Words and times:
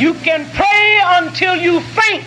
You 0.00 0.14
can 0.14 0.48
pray 0.56 1.00
until 1.20 1.56
you 1.56 1.80
faint. 1.92 2.24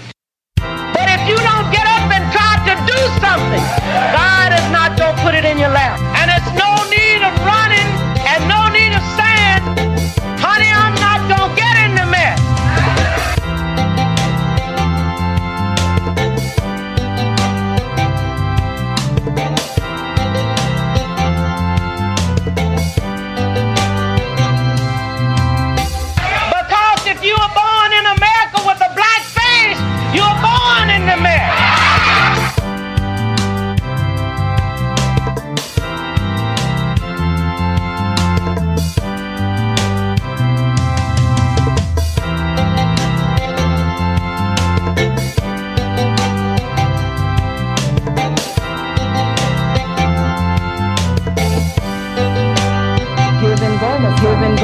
But 0.58 1.10
if 1.10 1.28
you 1.28 1.36
don't 1.38 1.72
get 1.74 1.88
up 1.88 2.06
and 2.14 2.32
try 2.32 2.54
to 2.70 2.76
do 2.86 3.00
something, 3.18 3.66
God 4.14 4.54
is 4.54 4.72
not 4.72 4.96
going 4.96 5.16
to 5.16 5.22
put 5.24 5.34
it 5.34 5.44
in 5.44 5.58
your 5.58 5.70
lap. 5.70 6.13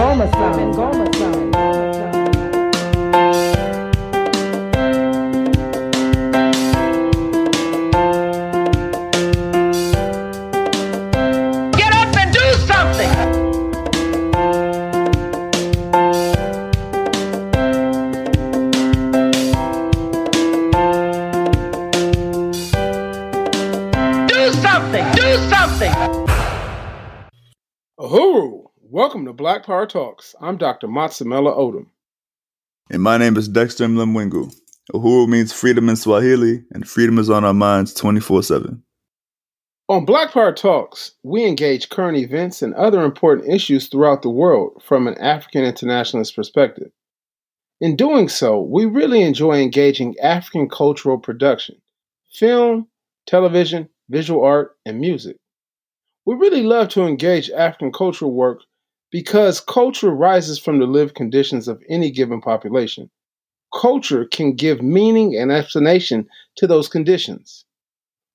Goma 0.09 0.27
sound, 0.31 0.73
Goma 0.73 1.15
sound. 1.19 1.38
Black 29.59 29.67
Power 29.67 29.85
Talks. 29.87 30.35
I'm 30.39 30.55
Dr. 30.55 30.87
Matsemela 30.87 31.53
Odom. 31.53 31.87
And 32.89 33.03
my 33.03 33.17
name 33.17 33.35
is 33.35 33.49
Dexter 33.49 33.87
Mlimwingu. 33.87 34.55
Uhuru 34.93 35.27
means 35.27 35.51
freedom 35.51 35.89
in 35.89 35.97
Swahili, 35.97 36.63
and 36.71 36.87
freedom 36.87 37.19
is 37.19 37.29
on 37.29 37.43
our 37.43 37.53
minds 37.53 37.93
24 37.93 38.43
7. 38.43 38.81
On 39.89 40.05
Black 40.05 40.31
Power 40.31 40.53
Talks, 40.53 41.11
we 41.23 41.43
engage 41.43 41.89
current 41.89 42.17
events 42.17 42.61
and 42.61 42.73
other 42.75 43.03
important 43.03 43.53
issues 43.53 43.89
throughout 43.89 44.21
the 44.21 44.29
world 44.29 44.81
from 44.81 45.07
an 45.07 45.17
African 45.17 45.65
internationalist 45.65 46.37
perspective. 46.37 46.91
In 47.81 47.97
doing 47.97 48.29
so, 48.29 48.61
we 48.61 48.85
really 48.85 49.23
enjoy 49.23 49.59
engaging 49.59 50.15
African 50.19 50.69
cultural 50.69 51.17
production 51.17 51.75
film, 52.31 52.87
television, 53.27 53.89
visual 54.07 54.41
art, 54.41 54.77
and 54.85 55.01
music. 55.01 55.35
We 56.25 56.35
really 56.35 56.63
love 56.63 56.87
to 56.89 57.05
engage 57.05 57.49
African 57.49 57.91
cultural 57.91 58.31
work 58.31 58.61
because 59.11 59.59
culture 59.59 60.11
rises 60.11 60.59
from 60.59 60.79
the 60.79 60.85
lived 60.85 61.15
conditions 61.15 61.67
of 61.67 61.81
any 61.89 62.11
given 62.11 62.41
population. 62.41 63.09
Culture 63.73 64.25
can 64.25 64.55
give 64.55 64.81
meaning 64.81 65.35
and 65.35 65.51
explanation 65.51 66.27
to 66.55 66.67
those 66.67 66.87
conditions. 66.87 67.65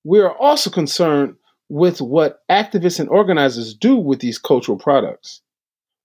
We 0.04 0.20
are 0.20 0.36
also 0.36 0.70
concerned 0.70 1.36
with 1.68 2.00
what 2.00 2.40
activists 2.50 3.00
and 3.00 3.08
organizers 3.08 3.74
do 3.74 3.96
with 3.96 4.20
these 4.20 4.38
cultural 4.38 4.78
products. 4.78 5.40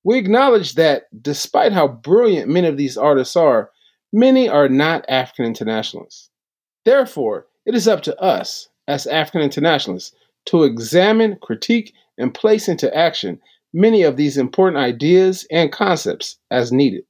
We 0.04 0.18
acknowledge 0.18 0.76
that 0.76 1.04
despite 1.22 1.74
how 1.74 1.88
brilliant 1.88 2.50
many 2.50 2.68
of 2.68 2.78
these 2.78 2.98
artists 2.98 3.36
are, 3.36 3.70
many 4.14 4.48
are 4.48 4.70
not 4.70 5.06
African 5.10 5.46
internationalists. 5.46 6.30
Therefore, 6.86 7.48
it 7.66 7.76
is 7.76 7.88
up 7.88 8.02
to 8.04 8.20
us, 8.20 8.70
as 8.88 9.06
African 9.06 9.42
internationalists, 9.42 10.16
to 10.46 10.64
examine, 10.64 11.38
critique, 11.42 11.94
and 12.18 12.34
place 12.34 12.68
into 12.68 12.96
action 12.96 13.40
many 13.74 14.04
of 14.04 14.18
these 14.18 14.38
important 14.38 14.78
ideas 14.78 15.46
and 15.52 15.72
concepts 15.72 16.38
as 16.52 16.72
needed. 16.72 17.04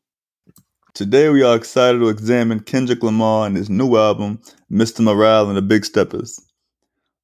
Today, 0.93 1.29
we 1.29 1.43
are 1.43 1.55
excited 1.55 1.99
to 1.99 2.09
examine 2.09 2.59
Kendrick 2.59 3.03
Lamar 3.03 3.47
and 3.47 3.55
his 3.55 3.69
new 3.69 3.95
album, 3.95 4.41
Mr. 4.71 5.01
Morale 5.01 5.47
and 5.47 5.57
the 5.57 5.61
Big 5.61 5.85
Steppers. 5.85 6.39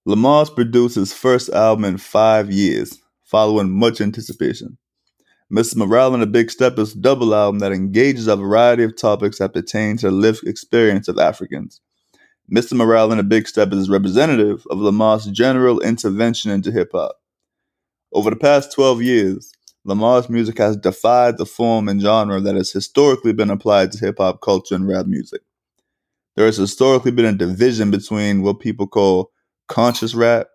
Lamar's 0.05 0.49
produced 0.49 0.95
his 0.95 1.11
first 1.11 1.49
album 1.49 1.83
in 1.83 1.97
five 1.97 2.51
years, 2.51 3.01
following 3.23 3.71
much 3.71 3.99
anticipation. 3.99 4.77
Mr. 5.51 5.77
Morale 5.77 6.13
and 6.13 6.23
the 6.23 6.27
Big 6.27 6.49
Steppers 6.51 6.93
double 6.93 7.35
album 7.35 7.59
that 7.59 7.71
engages 7.71 8.27
a 8.27 8.35
variety 8.35 8.83
of 8.83 8.95
topics 8.95 9.39
that 9.39 9.53
pertain 9.53 9.97
to 9.97 10.07
the 10.07 10.11
lived 10.11 10.47
experience 10.47 11.07
of 11.07 11.17
Africans. 11.17 11.81
Mr. 12.51 12.73
Morale 12.73 13.11
and 13.11 13.19
the 13.19 13.23
Big 13.23 13.47
Steppers 13.47 13.79
is 13.79 13.89
representative 13.89 14.65
of 14.69 14.77
Lamar's 14.77 15.25
general 15.27 15.81
intervention 15.81 16.51
into 16.51 16.71
hip 16.71 16.91
hop. 16.93 17.15
Over 18.13 18.29
the 18.29 18.35
past 18.35 18.71
12 18.73 19.01
years, 19.01 19.51
Lamar's 19.83 20.29
music 20.29 20.57
has 20.57 20.77
defied 20.77 21.37
the 21.37 21.45
form 21.45 21.87
and 21.87 22.01
genre 22.01 22.39
that 22.41 22.55
has 22.55 22.71
historically 22.71 23.33
been 23.33 23.49
applied 23.49 23.91
to 23.91 23.99
hip 23.99 24.15
hop 24.17 24.41
culture 24.41 24.75
and 24.75 24.87
rap 24.87 25.05
music. 25.05 25.41
There 26.35 26.45
has 26.45 26.57
historically 26.57 27.11
been 27.11 27.25
a 27.25 27.33
division 27.33 27.91
between 27.91 28.41
what 28.41 28.59
people 28.59 28.87
call 28.87 29.31
conscious 29.67 30.15
rap 30.15 30.47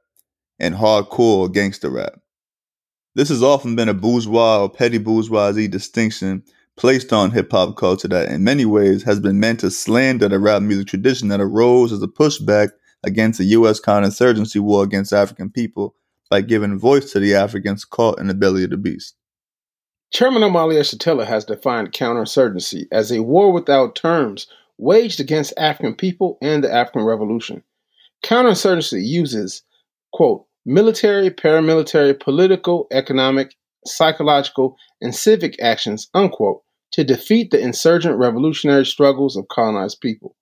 and 0.59 0.75
hardcore 0.75 1.53
gangster 1.53 1.91
rap. 1.91 2.21
This 3.15 3.28
has 3.28 3.43
often 3.43 3.77
been 3.77 3.89
a 3.89 3.94
bourgeois 3.94 4.62
or 4.62 4.71
petty 4.71 4.99
bourgeoisie 4.99 5.69
distinction 5.69 6.43
placed 6.77 7.12
on 7.12 7.31
hip 7.31 7.50
hop 7.50 7.77
culture 7.77 8.09
that, 8.09 8.31
in 8.31 8.44
many 8.44 8.65
ways, 8.65 9.03
has 9.03 9.21
been 9.21 9.41
meant 9.41 9.60
to 9.60 9.71
slander 9.71 10.28
the 10.28 10.39
rap 10.39 10.62
music 10.62 10.87
tradition 10.87 11.28
that 11.28 11.41
arose 11.41 11.93
as 11.93 12.03
a 12.03 12.09
pushback 12.09 12.71
against 13.05 13.39
the 13.39 13.44
U.S. 13.47 13.81
counterinsurgency 13.81 14.60
war 14.60 14.84
against 14.84 15.12
African 15.12 15.50
people 15.50 15.94
by 16.30 16.41
giving 16.41 16.78
voice 16.78 17.12
to 17.12 17.20
the 17.20 17.34
Africans 17.34 17.84
caught 17.84 18.20
in 18.20 18.28
the 18.28 18.34
belly 18.34 18.64
of 18.64 18.70
the 18.70 18.76
beast. 18.76 19.16
Chairman 20.12 20.42
Omali 20.42 20.74
Yeshitela 20.74 21.26
has 21.26 21.44
defined 21.44 21.92
counterinsurgency 21.92 22.86
as 22.91 23.12
a 23.12 23.22
war 23.22 23.52
without 23.52 23.94
terms 23.94 24.46
waged 24.78 25.20
against 25.20 25.52
African 25.56 25.94
people 25.94 26.38
and 26.41 26.64
the 26.64 26.72
African 26.72 27.02
Revolution. 27.02 27.62
Counterinsurgency 28.24 29.04
uses, 29.04 29.62
quote, 30.12 30.46
military, 30.64 31.30
paramilitary, 31.30 32.18
political, 32.18 32.86
economic, 32.91 33.54
psychological, 33.86 34.76
and 35.00 35.14
civic 35.14 35.60
actions, 35.60 36.08
unquote, 36.14 36.62
to 36.92 37.04
defeat 37.04 37.50
the 37.50 37.60
insurgent 37.60 38.16
revolutionary 38.18 38.84
struggles 38.84 39.36
of 39.36 39.48
colonized 39.48 40.00
people. 40.00 40.36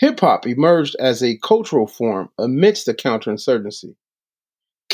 Hip 0.00 0.20
hop 0.20 0.46
emerged 0.46 0.96
as 0.98 1.22
a 1.22 1.38
cultural 1.38 1.86
form 1.86 2.28
amidst 2.38 2.86
the 2.86 2.94
counterinsurgency. 2.94 3.94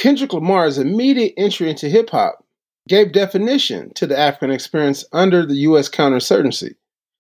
Kendrick 0.01 0.33
Lamar's 0.33 0.79
immediate 0.79 1.35
entry 1.37 1.69
into 1.69 1.87
hip 1.87 2.09
hop 2.09 2.43
gave 2.89 3.13
definition 3.13 3.93
to 3.93 4.07
the 4.07 4.19
African 4.19 4.51
experience 4.51 5.05
under 5.13 5.45
the 5.45 5.57
U.S. 5.57 5.91
counterinsurgency. 5.91 6.75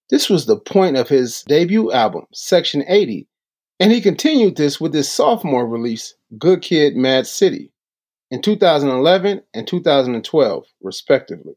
This 0.09 0.31
was 0.31 0.47
the 0.47 0.57
point 0.57 0.97
of 0.97 1.07
his 1.07 1.43
debut 1.47 1.93
album, 1.93 2.25
Section 2.33 2.83
80, 2.89 3.29
and 3.81 3.93
he 3.93 4.01
continued 4.01 4.57
this 4.57 4.81
with 4.81 4.95
his 4.95 5.13
sophomore 5.13 5.69
release, 5.69 6.15
Good 6.39 6.63
Kid, 6.63 6.97
Mad 6.97 7.27
City, 7.27 7.71
in 8.31 8.41
2011 8.41 9.43
and 9.53 9.69
2012, 9.69 10.65
respectively. 10.81 11.57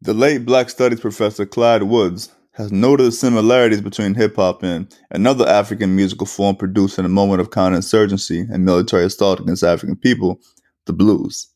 The 0.00 0.14
late 0.14 0.46
Black 0.46 0.70
Studies 0.70 1.00
professor 1.00 1.44
Clyde 1.44 1.82
Woods 1.82 2.30
has 2.52 2.70
noted 2.70 3.06
the 3.06 3.12
similarities 3.12 3.80
between 3.80 4.14
hip 4.14 4.36
hop 4.36 4.62
and 4.62 4.94
another 5.10 5.48
African 5.48 5.96
musical 5.96 6.26
form 6.26 6.54
produced 6.54 6.98
in 6.98 7.04
a 7.04 7.08
moment 7.10 7.40
of 7.40 7.50
counterinsurgency 7.50 8.48
and 8.50 8.64
military 8.64 9.04
assault 9.04 9.40
against 9.40 9.64
African 9.64 9.96
people, 9.96 10.38
the 10.84 10.92
blues. 10.92 11.48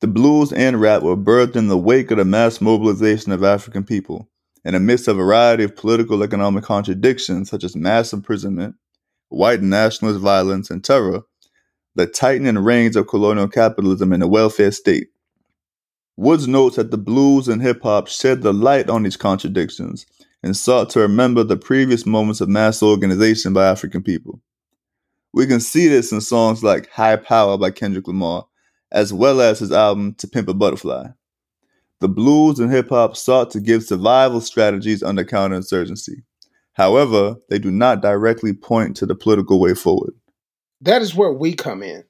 The 0.00 0.06
blues 0.06 0.52
and 0.52 0.80
rap 0.80 1.02
were 1.02 1.16
birthed 1.16 1.56
in 1.56 1.66
the 1.66 1.76
wake 1.76 2.12
of 2.12 2.18
the 2.18 2.24
mass 2.24 2.60
mobilization 2.60 3.32
of 3.32 3.42
African 3.42 3.82
people 3.82 4.28
and 4.64 4.76
amidst 4.76 5.08
a 5.08 5.14
variety 5.14 5.64
of 5.64 5.74
political 5.74 6.22
economic 6.22 6.62
contradictions 6.62 7.50
such 7.50 7.64
as 7.64 7.74
mass 7.74 8.12
imprisonment, 8.12 8.76
white 9.30 9.62
nationalist 9.62 10.20
violence, 10.20 10.70
and 10.70 10.84
terror, 10.84 11.22
the 11.96 12.06
tightening 12.06 12.58
reins 12.58 12.94
of 12.94 13.08
colonial 13.08 13.48
capitalism 13.48 14.12
and 14.12 14.22
the 14.22 14.28
welfare 14.28 14.70
state. 14.70 15.08
Woods 16.18 16.48
notes 16.48 16.74
that 16.74 16.90
the 16.90 16.98
blues 16.98 17.46
and 17.46 17.62
hip 17.62 17.80
hop 17.80 18.08
shed 18.08 18.42
the 18.42 18.52
light 18.52 18.90
on 18.90 19.04
these 19.04 19.16
contradictions 19.16 20.04
and 20.42 20.56
sought 20.56 20.90
to 20.90 20.98
remember 20.98 21.44
the 21.44 21.56
previous 21.56 22.04
moments 22.04 22.40
of 22.40 22.48
mass 22.48 22.82
organization 22.82 23.52
by 23.52 23.68
African 23.68 24.02
people. 24.02 24.40
We 25.32 25.46
can 25.46 25.60
see 25.60 25.86
this 25.86 26.10
in 26.10 26.20
songs 26.20 26.64
like 26.64 26.90
High 26.90 27.14
Power 27.14 27.56
by 27.56 27.70
Kendrick 27.70 28.08
Lamar, 28.08 28.48
as 28.90 29.12
well 29.12 29.40
as 29.40 29.60
his 29.60 29.70
album 29.70 30.14
To 30.14 30.26
Pimp 30.26 30.48
a 30.48 30.54
Butterfly. 30.54 31.06
the 32.00 32.08
blues 32.08 32.58
and 32.58 32.72
hip 32.72 32.88
hop 32.88 33.16
sought 33.16 33.52
to 33.52 33.60
give 33.60 33.84
survival 33.84 34.40
strategies 34.40 35.04
under 35.04 35.24
counterinsurgency. 35.24 36.22
However, 36.72 37.36
they 37.48 37.60
do 37.60 37.70
not 37.70 38.02
directly 38.02 38.52
point 38.54 38.96
to 38.96 39.06
the 39.06 39.14
political 39.14 39.60
way 39.60 39.74
forward. 39.74 40.14
That 40.80 41.00
is 41.00 41.14
where 41.14 41.32
we 41.32 41.54
come 41.54 41.84
in. 41.84 42.02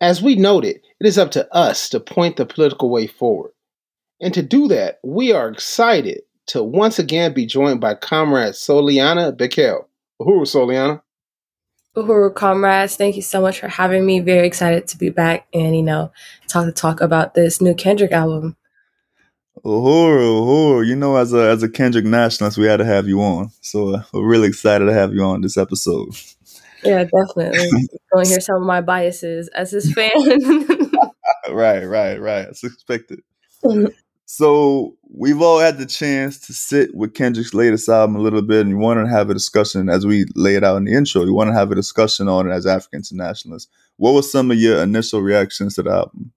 As 0.00 0.22
we 0.22 0.36
noted, 0.36 0.85
it 1.00 1.06
is 1.06 1.18
up 1.18 1.30
to 1.32 1.52
us 1.54 1.88
to 1.90 2.00
point 2.00 2.36
the 2.36 2.46
political 2.46 2.90
way 2.90 3.06
forward. 3.06 3.52
And 4.20 4.32
to 4.34 4.42
do 4.42 4.68
that, 4.68 4.98
we 5.04 5.32
are 5.32 5.48
excited 5.48 6.22
to 6.46 6.62
once 6.62 6.98
again 6.98 7.34
be 7.34 7.44
joined 7.46 7.80
by 7.80 7.94
Comrade 7.94 8.54
Soliana 8.54 9.36
Bekel. 9.36 9.84
Uhuru, 10.20 10.42
Soliana. 10.42 11.02
Uhuru 11.96 12.34
comrades, 12.34 12.96
thank 12.96 13.16
you 13.16 13.22
so 13.22 13.40
much 13.40 13.58
for 13.58 13.68
having 13.68 14.04
me. 14.04 14.20
Very 14.20 14.46
excited 14.46 14.86
to 14.88 14.98
be 14.98 15.08
back 15.08 15.46
and 15.54 15.74
you 15.74 15.82
know 15.82 16.12
talk 16.46 16.66
to 16.66 16.72
talk 16.72 17.00
about 17.00 17.34
this 17.34 17.60
new 17.60 17.74
Kendrick 17.74 18.12
album. 18.12 18.56
Uhuru, 19.64 20.40
Uhuru, 20.42 20.86
you 20.86 20.94
know, 20.94 21.16
as 21.16 21.32
a 21.32 21.48
as 21.48 21.62
a 21.62 21.68
Kendrick 21.70 22.04
nationalist, 22.04 22.58
we 22.58 22.66
had 22.66 22.76
to 22.78 22.84
have 22.84 23.08
you 23.08 23.22
on. 23.22 23.50
So 23.62 23.94
uh, 23.94 24.02
we're 24.12 24.28
really 24.28 24.48
excited 24.48 24.84
to 24.84 24.92
have 24.92 25.14
you 25.14 25.22
on 25.22 25.40
this 25.40 25.56
episode. 25.56 26.08
Yeah, 26.84 27.04
definitely. 27.04 27.66
Going 28.12 28.26
to 28.26 28.30
hear 28.30 28.40
some 28.40 28.56
of 28.56 28.66
my 28.66 28.82
biases 28.82 29.48
as 29.48 29.70
his 29.70 29.92
fan. 29.92 30.10
right, 31.52 31.84
right, 31.84 32.20
right. 32.20 32.48
It's 32.48 32.64
expected. 32.64 33.22
Mm-hmm. 33.64 33.92
So 34.28 34.96
we've 35.08 35.40
all 35.40 35.60
had 35.60 35.78
the 35.78 35.86
chance 35.86 36.38
to 36.46 36.52
sit 36.52 36.94
with 36.94 37.14
Kendrick's 37.14 37.54
latest 37.54 37.88
album 37.88 38.16
a 38.16 38.20
little 38.20 38.42
bit, 38.42 38.62
and 38.62 38.70
you 38.70 38.76
want 38.76 39.04
to 39.04 39.10
have 39.10 39.30
a 39.30 39.34
discussion 39.34 39.88
as 39.88 40.04
we 40.04 40.26
lay 40.34 40.56
it 40.56 40.64
out 40.64 40.76
in 40.76 40.84
the 40.84 40.94
intro. 40.94 41.24
You 41.24 41.32
want 41.32 41.48
to 41.48 41.54
have 41.54 41.70
a 41.70 41.76
discussion 41.76 42.28
on 42.28 42.50
it 42.50 42.52
as 42.52 42.66
African 42.66 42.98
internationalists. 42.98 43.70
What 43.98 44.14
were 44.14 44.22
some 44.22 44.50
of 44.50 44.58
your 44.58 44.82
initial 44.82 45.22
reactions 45.22 45.76
to 45.76 45.84
the 45.84 45.90
album? 45.90 46.32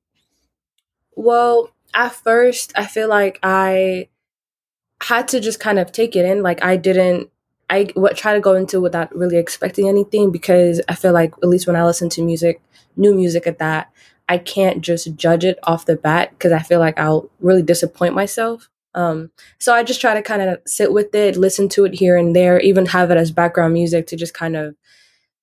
well, 1.19 1.69
at 1.93 2.13
first, 2.13 2.71
I 2.77 2.85
feel 2.85 3.09
like 3.09 3.39
I 3.43 4.07
had 5.03 5.27
to 5.29 5.41
just 5.41 5.59
kind 5.59 5.77
of 5.77 5.91
take 5.91 6.15
it 6.15 6.25
in. 6.25 6.41
Like 6.41 6.63
I 6.63 6.77
didn't. 6.77 7.29
I 7.69 7.89
what 7.93 8.15
try 8.15 8.33
to 8.33 8.39
go 8.39 8.55
into 8.55 8.79
without 8.79 9.13
really 9.13 9.37
expecting 9.37 9.89
anything 9.89 10.31
because 10.31 10.81
I 10.87 10.95
feel 10.95 11.11
like 11.11 11.33
at 11.43 11.49
least 11.49 11.67
when 11.67 11.75
I 11.75 11.83
listen 11.83 12.09
to 12.11 12.23
music, 12.23 12.61
new 12.95 13.13
music 13.13 13.45
at 13.47 13.59
that, 13.59 13.91
I 14.29 14.37
can't 14.37 14.81
just 14.81 15.15
judge 15.15 15.43
it 15.43 15.57
off 15.63 15.85
the 15.87 15.95
bat 15.95 16.29
because 16.29 16.51
I 16.51 16.59
feel 16.59 16.79
like 16.79 16.99
I'll 16.99 17.29
really 17.39 17.63
disappoint 17.63 18.13
myself. 18.13 18.69
Um, 18.93 19.31
so 19.57 19.73
I 19.73 19.83
just 19.83 19.99
try 19.99 20.13
to 20.13 20.21
kind 20.21 20.41
of 20.41 20.59
sit 20.67 20.93
with 20.93 21.13
it, 21.15 21.35
listen 21.35 21.67
to 21.69 21.85
it 21.85 21.95
here 21.95 22.15
and 22.15 22.35
there, 22.35 22.59
even 22.59 22.85
have 22.87 23.09
it 23.11 23.17
as 23.17 23.31
background 23.31 23.73
music 23.73 24.05
to 24.07 24.15
just 24.15 24.35
kind 24.35 24.55
of, 24.55 24.75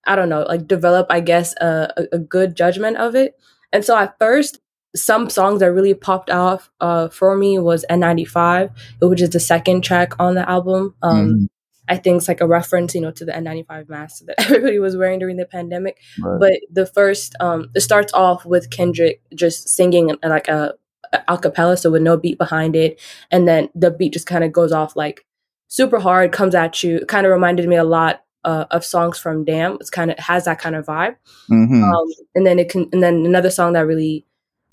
I 0.06 0.15
don't 0.15 0.29
know, 0.29 0.43
like 0.43 0.69
develop, 0.69 1.09
I 1.11 1.21
guess, 1.21 1.55
a, 1.56 2.06
a, 2.12 2.19
good 2.19 2.56
judgment 2.56 2.97
of 2.97 3.17
it. 3.17 3.37
And 3.73 3.85
so 3.85 3.97
at 3.97 4.17
first, 4.21 4.61
some 4.94 5.29
songs 5.31 5.61
that 5.61 5.73
really 5.73 5.94
popped 5.94 6.31
off 6.31 6.71
uh, 6.81 7.09
for 7.09 7.37
me 7.37 7.59
was 7.59 7.85
N95, 7.91 8.71
which 9.00 9.21
is 9.21 9.31
the 9.31 9.41
second 9.41 9.83
track 9.83 10.15
on 10.21 10.37
the 10.37 10.49
album. 10.49 10.94
Um, 11.03 11.27
Mhm. 11.27 11.49
I 11.88 11.97
think 11.97 12.19
it's 12.19 12.29
like 12.29 12.41
a 12.41 12.47
reference, 12.47 12.94
you 12.94 13.00
know, 13.00 13.11
to 13.12 13.25
the 13.25 13.33
N95 13.33 13.88
mask 13.88 14.25
that 14.27 14.41
everybody 14.50 14.79
was 14.79 14.97
wearing 14.97 15.19
during 15.19 15.37
the 15.37 15.47
pandemic. 15.47 15.99
Right. 16.21 16.38
But 16.41 16.53
the 16.71 16.87
first, 16.87 17.35
um, 17.41 17.71
it 17.75 17.81
starts 17.81 18.12
off 18.12 18.44
with 18.44 18.71
Kendrick 18.71 19.21
just 19.35 19.69
singing 19.69 20.11
uh, 20.11 20.29
like 20.29 20.49
a, 20.49 20.75
a 21.12 21.19
acapella, 21.29 21.79
so 21.79 21.91
with 21.91 22.03
no 22.03 22.17
beat 22.17 22.38
behind 22.38 22.75
it, 22.77 23.00
and 23.31 23.47
then 23.47 23.69
the 23.75 23.91
beat 23.91 24.12
just 24.12 24.27
kind 24.27 24.44
of 24.44 24.53
goes 24.53 24.73
off 24.73 24.97
like 24.97 25.25
super 25.69 26.00
hard, 26.00 26.33
comes 26.33 26.55
at 26.55 26.83
you. 26.83 26.97
It 26.99 27.09
kind 27.09 27.27
of 27.27 27.33
reminded 27.33 27.69
me 27.69 27.77
a 27.77 27.85
lot 27.85 28.23
uh, 28.44 28.65
of 28.71 28.85
songs 28.85 29.19
from 29.19 29.44
Damn. 29.44 29.75
It's 29.75 29.91
kind 29.91 30.11
of 30.11 30.19
has 30.19 30.44
that 30.44 30.59
kind 30.61 30.77
of 30.77 30.87
vibe. 30.87 31.17
Mhm. 31.50 31.83
Um, 31.83 32.09
and 32.35 32.47
then 32.47 32.59
it 32.59 32.69
can, 32.69 32.88
and 32.93 33.03
then 33.03 33.27
another 33.27 33.50
song 33.50 33.73
that 33.75 33.87
really 33.87 34.25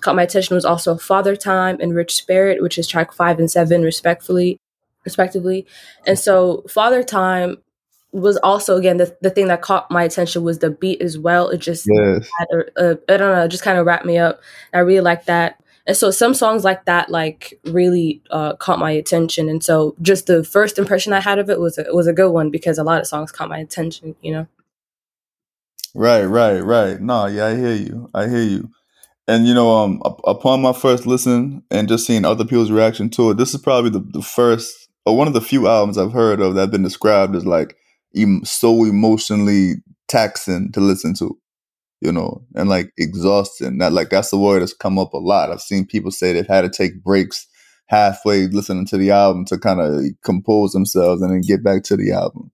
caught 0.02 0.16
my 0.16 0.24
attention 0.24 0.56
was 0.56 0.66
also 0.66 0.96
Father 0.98 1.36
Time 1.36 1.78
and 1.80 1.96
Rich 1.96 2.14
Spirit, 2.14 2.62
which 2.62 2.78
is 2.78 2.88
track 2.88 3.12
five 3.14 3.40
and 3.40 3.50
seven, 3.50 3.82
respectfully, 3.82 4.58
respectively. 5.06 5.66
And 6.08 6.18
so 6.18 6.64
Father 6.70 7.04
Time 7.04 7.58
was 8.12 8.38
also 8.38 8.78
again 8.78 8.98
the, 8.98 9.16
the 9.22 9.32
thing 9.32 9.48
that 9.48 9.64
caught 9.64 9.90
my 9.90 10.04
attention 10.04 10.44
was 10.44 10.60
the 10.60 10.70
beat 10.70 11.02
as 11.02 11.18
well. 11.18 11.50
It 11.50 11.58
just 11.58 11.88
yes. 11.92 12.30
had 12.38 12.48
a, 12.52 12.92
a, 12.92 13.00
I 13.10 13.18
don't 13.18 13.36
know, 13.36 13.48
just 13.48 13.64
kind 13.64 13.78
of 13.78 13.86
wrapped 13.86 14.06
me 14.06 14.18
up. 14.18 14.40
I 14.74 14.80
really 14.80 15.02
like 15.02 15.26
that. 15.26 15.60
And 15.86 15.98
so 15.98 16.12
some 16.12 16.34
songs 16.34 16.64
like 16.64 16.86
that 16.86 17.10
like 17.10 17.60
really 17.66 18.22
uh, 18.32 18.56
caught 18.56 18.80
my 18.80 18.92
attention. 18.92 19.50
And 19.50 19.64
so 19.64 19.96
just 20.02 20.28
the 20.28 20.44
first 20.44 20.80
impression 20.80 21.12
I 21.12 21.20
had 21.20 21.40
of 21.40 21.50
it 21.50 21.60
was 21.60 21.78
a, 21.78 21.86
was 21.94 22.08
a 22.08 22.14
good 22.14 22.32
one 22.32 22.52
because 22.52 22.78
a 22.78 22.84
lot 22.84 23.02
of 23.02 23.08
songs 23.08 23.32
caught 23.32 23.50
my 23.50 23.58
attention. 23.58 24.16
You 24.22 24.32
know. 24.32 24.48
Right, 25.96 26.24
right, 26.24 26.60
right. 26.60 27.02
No, 27.02 27.26
yeah, 27.26 27.48
I 27.48 27.56
hear 27.56 27.74
you. 27.74 28.10
I 28.14 28.28
hear 28.28 28.44
you. 28.44 28.70
And 29.28 29.48
you 29.48 29.54
know, 29.54 29.72
um, 29.72 30.02
upon 30.26 30.62
my 30.62 30.74
first 30.74 31.06
listen 31.06 31.64
and 31.70 31.88
just 31.88 32.06
seeing 32.06 32.26
other 32.26 32.44
people's 32.44 32.72
reaction 32.72 33.10
to 33.12 33.32
it, 33.32 33.38
this 33.38 33.54
is 33.54 33.62
probably 33.62 33.90
the, 33.90 34.00
the 34.00 34.22
first 34.22 34.83
one 35.12 35.28
of 35.28 35.34
the 35.34 35.42
few 35.42 35.68
albums 35.68 35.98
I've 35.98 36.14
heard 36.14 36.40
of 36.40 36.56
that 36.56 36.62
have 36.62 36.72
been 36.72 36.84
described 36.84 37.36
as 37.36 37.46
like 37.46 37.76
em- 38.16 38.46
so 38.46 38.86
emotionally 38.86 39.76
taxing 40.08 40.72
to 40.72 40.80
listen 40.80 41.14
to, 41.16 41.38
you 42.02 42.12
know, 42.12 42.44
and 42.56 42.70
like 42.70 42.92
exhausting. 42.98 43.80
That 43.80 43.92
like 43.92 44.10
that's 44.10 44.30
the 44.30 44.38
word 44.38 44.62
that's 44.62 44.74
come 44.74 44.98
up 44.98 45.14
a 45.14 45.18
lot. 45.18 45.52
I've 45.52 45.62
seen 45.62 45.86
people 45.86 46.12
say 46.12 46.32
they've 46.32 46.48
had 46.48 46.62
to 46.62 46.70
take 46.70 47.04
breaks 47.04 47.48
halfway 47.88 48.48
listening 48.48 48.86
to 48.88 48.98
the 48.98 49.12
album 49.12 49.46
to 49.46 49.58
kind 49.58 49.82
of 49.82 50.04
compose 50.24 50.72
themselves 50.72 51.22
and 51.22 51.32
then 51.32 51.42
get 51.42 51.64
back 51.64 51.84
to 51.84 51.98
the 51.98 52.12
album. 52.12 52.52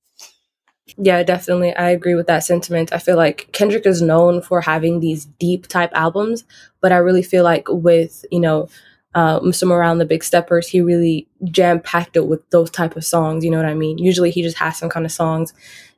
Yeah, 0.97 1.21
definitely. 1.23 1.73
I 1.75 1.91
agree 1.91 2.15
with 2.15 2.27
that 2.27 2.43
sentiment. 2.43 2.91
I 2.91 2.97
feel 2.97 3.15
like 3.15 3.49
Kendrick 3.51 3.85
is 3.85 4.01
known 4.01 4.41
for 4.41 4.61
having 4.61 4.99
these 4.99 5.25
deep 5.25 5.67
type 5.67 5.91
albums, 5.93 6.45
but 6.81 6.91
I 6.91 6.97
really 6.97 7.21
feel 7.21 7.43
like 7.43 7.67
with, 7.69 8.25
you 8.31 8.39
know, 8.39 8.67
uh, 9.15 9.39
Mr. 9.39 9.67
Morale 9.67 9.91
and 9.94 10.01
the 10.01 10.06
Big 10.06 10.23
Steppers, 10.23 10.67
he 10.67 10.81
really 10.81 11.27
jam 11.45 11.79
packed 11.79 12.15
it 12.15 12.27
with 12.27 12.47
those 12.51 12.69
type 12.69 12.95
of 12.95 13.06
songs. 13.06 13.44
You 13.44 13.51
know 13.51 13.57
what 13.57 13.65
I 13.65 13.73
mean? 13.73 13.97
Usually 13.97 14.31
he 14.31 14.41
just 14.41 14.57
has 14.57 14.77
some 14.77 14.89
kind 14.89 15.06
of 15.06 15.11
songs 15.11 15.53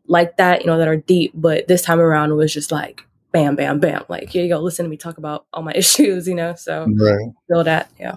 like 0.08 0.38
that, 0.38 0.62
you 0.62 0.68
know, 0.68 0.78
that 0.78 0.88
are 0.88 0.98
deep, 0.98 1.32
but 1.36 1.68
this 1.68 1.82
time 1.82 2.00
around 2.00 2.32
it 2.32 2.36
was 2.36 2.54
just 2.54 2.72
like 2.72 3.06
bam, 3.32 3.56
bam, 3.56 3.80
bam. 3.80 4.04
Like, 4.10 4.30
here 4.30 4.44
you 4.44 4.50
go, 4.50 4.60
listen 4.60 4.84
to 4.86 4.90
me 4.90 4.98
talk 4.98 5.18
about 5.18 5.46
all 5.54 5.64
my 5.64 5.72
issues, 5.76 6.28
you 6.28 6.36
know? 6.36 6.56
So 6.56 6.88
Right. 6.90 7.32
feel 7.48 7.64
that, 7.64 7.90
yeah. 8.00 8.16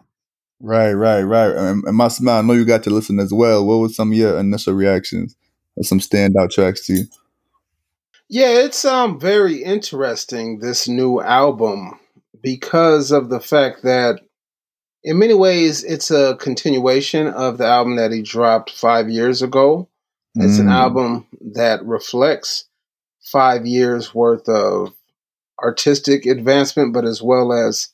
Right, 0.60 0.92
right, 0.92 1.22
right. 1.22 1.50
And, 1.54 1.84
and 1.84 1.96
my 1.96 2.08
smile, 2.08 2.38
I 2.38 2.42
know 2.42 2.54
you 2.54 2.64
got 2.64 2.82
to 2.84 2.90
listen 2.90 3.20
as 3.20 3.32
well. 3.32 3.66
What 3.66 3.78
were 3.78 3.88
some 3.88 4.12
of 4.12 4.18
your 4.18 4.38
initial 4.38 4.74
reactions? 4.74 5.36
Or 5.76 5.82
some 5.82 5.98
standout 5.98 6.50
tracks 6.50 6.86
to 6.86 6.94
you? 6.94 7.04
Yeah, 8.28 8.48
it's 8.48 8.84
um 8.84 9.18
very 9.20 9.62
interesting 9.62 10.60
this 10.60 10.88
new 10.88 11.20
album 11.20 11.98
because 12.40 13.10
of 13.10 13.28
the 13.28 13.40
fact 13.40 13.82
that 13.82 14.20
in 15.04 15.18
many 15.18 15.34
ways 15.34 15.84
it's 15.84 16.10
a 16.10 16.36
continuation 16.36 17.26
of 17.28 17.58
the 17.58 17.66
album 17.66 17.96
that 17.96 18.10
he 18.12 18.22
dropped 18.22 18.70
5 18.70 19.08
years 19.08 19.42
ago. 19.42 19.88
It's 20.36 20.58
an 20.58 20.66
Mm. 20.66 20.72
album 20.72 21.26
that 21.54 21.84
reflects 21.86 22.64
5 23.22 23.64
years 23.66 24.14
worth 24.14 24.48
of 24.48 24.92
artistic 25.62 26.26
advancement 26.26 26.92
but 26.92 27.04
as 27.04 27.22
well 27.22 27.52
as 27.52 27.88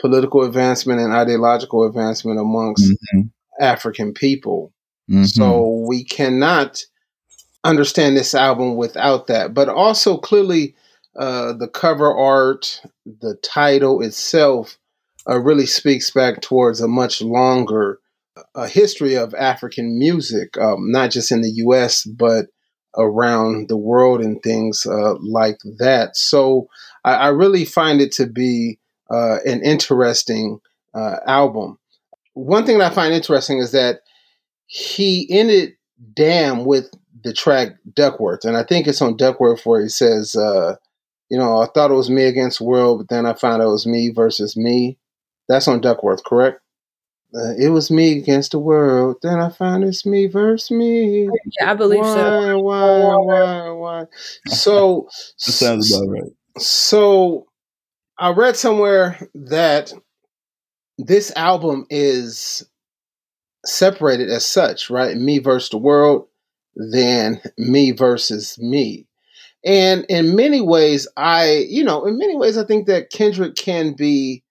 political 0.00 0.42
advancement 0.42 1.00
and 1.00 1.12
ideological 1.12 1.84
advancement 1.84 2.40
amongst 2.40 2.90
Mhm. 3.14 3.30
African 3.60 4.12
people. 4.12 4.72
Mhm. 5.08 5.26
So 5.28 5.84
we 5.86 6.02
cannot 6.02 6.84
understand 7.62 8.16
this 8.16 8.34
album 8.34 8.74
without 8.76 9.28
that. 9.28 9.54
But 9.54 9.68
also 9.68 10.16
clearly, 10.18 10.74
uh, 11.16 11.52
the 11.52 11.68
cover 11.68 12.12
art, 12.12 12.82
the 13.06 13.36
title 13.36 14.02
itself, 14.02 14.76
uh, 15.28 15.40
really 15.40 15.66
speaks 15.66 16.10
back 16.10 16.40
towards 16.40 16.80
a 16.80 16.88
much 16.88 17.22
longer 17.22 17.98
uh, 18.54 18.66
history 18.66 19.14
of 19.14 19.34
African 19.34 19.98
music, 19.98 20.56
um, 20.58 20.90
not 20.90 21.10
just 21.10 21.30
in 21.30 21.42
the 21.42 21.50
U.S. 21.50 22.04
but 22.04 22.46
around 22.96 23.68
the 23.68 23.76
world 23.76 24.20
and 24.20 24.42
things 24.42 24.86
uh, 24.86 25.14
like 25.20 25.58
that. 25.78 26.16
So 26.16 26.68
I, 27.04 27.14
I 27.14 27.28
really 27.28 27.64
find 27.64 28.00
it 28.00 28.12
to 28.12 28.26
be 28.26 28.78
uh, 29.10 29.38
an 29.44 29.62
interesting 29.62 30.60
uh, 30.94 31.16
album. 31.26 31.78
One 32.34 32.66
thing 32.66 32.78
that 32.78 32.92
I 32.92 32.94
find 32.94 33.14
interesting 33.14 33.58
is 33.58 33.72
that 33.72 34.00
he 34.66 35.26
ended 35.30 35.74
Damn 36.14 36.64
with 36.64 36.90
the 37.22 37.32
track 37.32 37.76
Duckworth, 37.94 38.44
and 38.44 38.56
I 38.56 38.64
think 38.64 38.86
it's 38.86 39.00
on 39.00 39.16
Duckworth 39.16 39.64
where 39.64 39.80
he 39.80 39.88
says, 39.88 40.34
uh, 40.34 40.76
"You 41.30 41.38
know, 41.38 41.58
I 41.58 41.66
thought 41.66 41.92
it 41.92 41.94
was 41.94 42.10
me 42.10 42.24
against 42.24 42.58
the 42.58 42.64
world, 42.64 42.98
but 42.98 43.08
then 43.08 43.26
I 43.26 43.32
found 43.32 43.62
it 43.62 43.66
was 43.66 43.86
me 43.86 44.10
versus 44.10 44.56
me." 44.56 44.98
That's 45.48 45.68
on 45.68 45.80
Duckworth, 45.80 46.24
correct? 46.24 46.60
Uh, 47.34 47.52
it 47.58 47.68
was 47.70 47.90
me 47.90 48.16
against 48.16 48.52
the 48.52 48.58
world. 48.60 49.16
Then 49.22 49.40
I 49.40 49.50
found 49.50 49.82
it's 49.82 50.06
me 50.06 50.26
versus 50.26 50.70
me. 50.70 51.28
Yeah, 51.58 51.72
I 51.72 51.74
believe 51.74 52.04
so. 52.04 52.60
Why, 52.60 52.84
why, 52.94 53.16
why, 53.16 53.70
why? 53.70 54.04
So, 54.46 55.08
That 55.46 55.52
sounds 55.52 55.92
about 55.92 56.10
right. 56.10 56.32
so 56.58 57.48
I 58.18 58.30
read 58.30 58.56
somewhere 58.56 59.18
that 59.34 59.92
this 60.96 61.32
album 61.34 61.86
is 61.90 62.64
separated 63.64 64.30
as 64.30 64.46
such, 64.46 64.88
right? 64.88 65.16
Me 65.16 65.40
versus 65.40 65.70
the 65.70 65.78
world, 65.78 66.28
then 66.76 67.40
me 67.58 67.90
versus 67.90 68.56
me. 68.60 69.08
And 69.64 70.04
in 70.08 70.36
many 70.36 70.60
ways, 70.60 71.08
I, 71.16 71.66
you 71.68 71.82
know, 71.82 72.04
in 72.04 72.16
many 72.16 72.36
ways, 72.36 72.56
I 72.58 72.64
think 72.64 72.86
that 72.86 73.10
Kendrick 73.10 73.56
can 73.56 73.94
be 73.94 74.43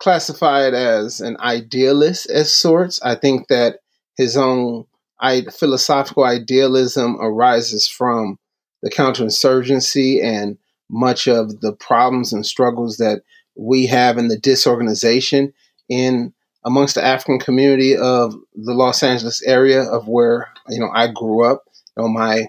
classify 0.00 0.66
it 0.66 0.74
as 0.74 1.20
an 1.20 1.36
idealist 1.40 2.28
as 2.30 2.52
sorts. 2.52 3.00
I 3.02 3.14
think 3.14 3.48
that 3.48 3.80
his 4.16 4.36
own 4.36 4.86
I, 5.20 5.42
philosophical 5.52 6.24
idealism 6.24 7.16
arises 7.20 7.86
from 7.86 8.38
the 8.82 8.90
counterinsurgency 8.90 10.22
and 10.24 10.56
much 10.88 11.28
of 11.28 11.60
the 11.60 11.72
problems 11.72 12.32
and 12.32 12.44
struggles 12.44 12.96
that 12.96 13.22
we 13.54 13.86
have 13.86 14.16
in 14.16 14.28
the 14.28 14.38
disorganization 14.38 15.52
in 15.88 16.32
amongst 16.64 16.94
the 16.94 17.04
African 17.04 17.38
community 17.38 17.96
of 17.96 18.34
the 18.54 18.74
Los 18.74 19.02
Angeles 19.02 19.42
area 19.42 19.82
of 19.82 20.08
where 20.08 20.48
you 20.68 20.80
know 20.80 20.90
I 20.92 21.08
grew 21.08 21.44
up. 21.44 21.64
You 21.96 22.04
know, 22.04 22.08
my 22.08 22.46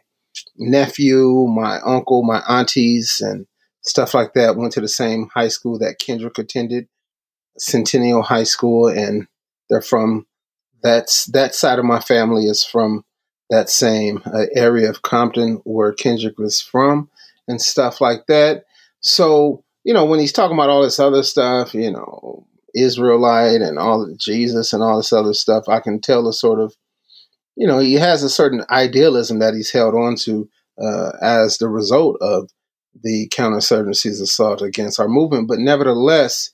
nephew, 0.58 1.48
my 1.48 1.80
uncle, 1.82 2.24
my 2.24 2.42
aunties, 2.48 3.22
and 3.22 3.46
stuff 3.82 4.14
like 4.14 4.34
that 4.34 4.56
went 4.56 4.74
to 4.74 4.82
the 4.82 4.88
same 4.88 5.30
high 5.34 5.48
school 5.50 5.78
that 5.80 6.00
Kendrick 6.00 6.38
attended, 6.38 6.88
Centennial 7.62 8.24
High 8.24 8.44
School, 8.44 8.88
and 8.88 9.28
they're 9.70 9.82
from 9.82 10.26
that's 10.84 11.26
that 11.28 11.54
side 11.54 11.80
of 11.80 11.86
my 11.86 12.00
family 12.00 12.46
is 12.46 12.64
from 12.64 13.06
that 13.52 13.70
same 13.70 14.22
uh, 14.26 14.46
area 14.56 14.90
of 14.90 15.04
Compton 15.04 15.62
where 15.64 15.94
Kendrick 15.94 16.40
was 16.40 16.60
from 16.60 17.10
and 17.48 17.62
stuff 17.62 18.02
like 18.02 18.26
that. 18.28 18.64
So, 19.02 19.64
you 19.84 19.94
know, 19.94 20.06
when 20.06 20.20
he's 20.20 20.32
talking 20.32 20.56
about 20.58 20.70
all 20.70 20.82
this 20.82 21.00
other 21.00 21.22
stuff, 21.22 21.74
you 21.74 21.92
know, 21.92 22.48
Israelite 22.74 23.62
and 23.62 23.78
all 23.78 24.12
Jesus 24.18 24.74
and 24.74 24.82
all 24.82 24.98
this 24.98 25.14
other 25.14 25.34
stuff, 25.34 25.70
I 25.70 25.82
can 25.82 26.00
tell 26.00 26.24
the 26.24 26.34
sort 26.34 26.60
of, 26.60 26.76
you 27.56 27.68
know, 27.68 27.78
he 27.78 27.96
has 27.96 28.24
a 28.24 28.30
certain 28.30 28.64
idealism 28.72 29.40
that 29.40 29.54
he's 29.54 29.72
held 29.72 29.94
on 29.94 30.16
to 30.16 30.50
uh, 30.82 31.12
as 31.22 31.58
the 31.58 31.68
result 31.70 32.18
of 32.22 32.50
the 33.04 33.30
counterinsurgency's 33.30 34.20
assault 34.20 34.62
against 34.62 35.00
our 35.00 35.08
movement. 35.08 35.48
But 35.48 35.60
nevertheless, 35.60 36.52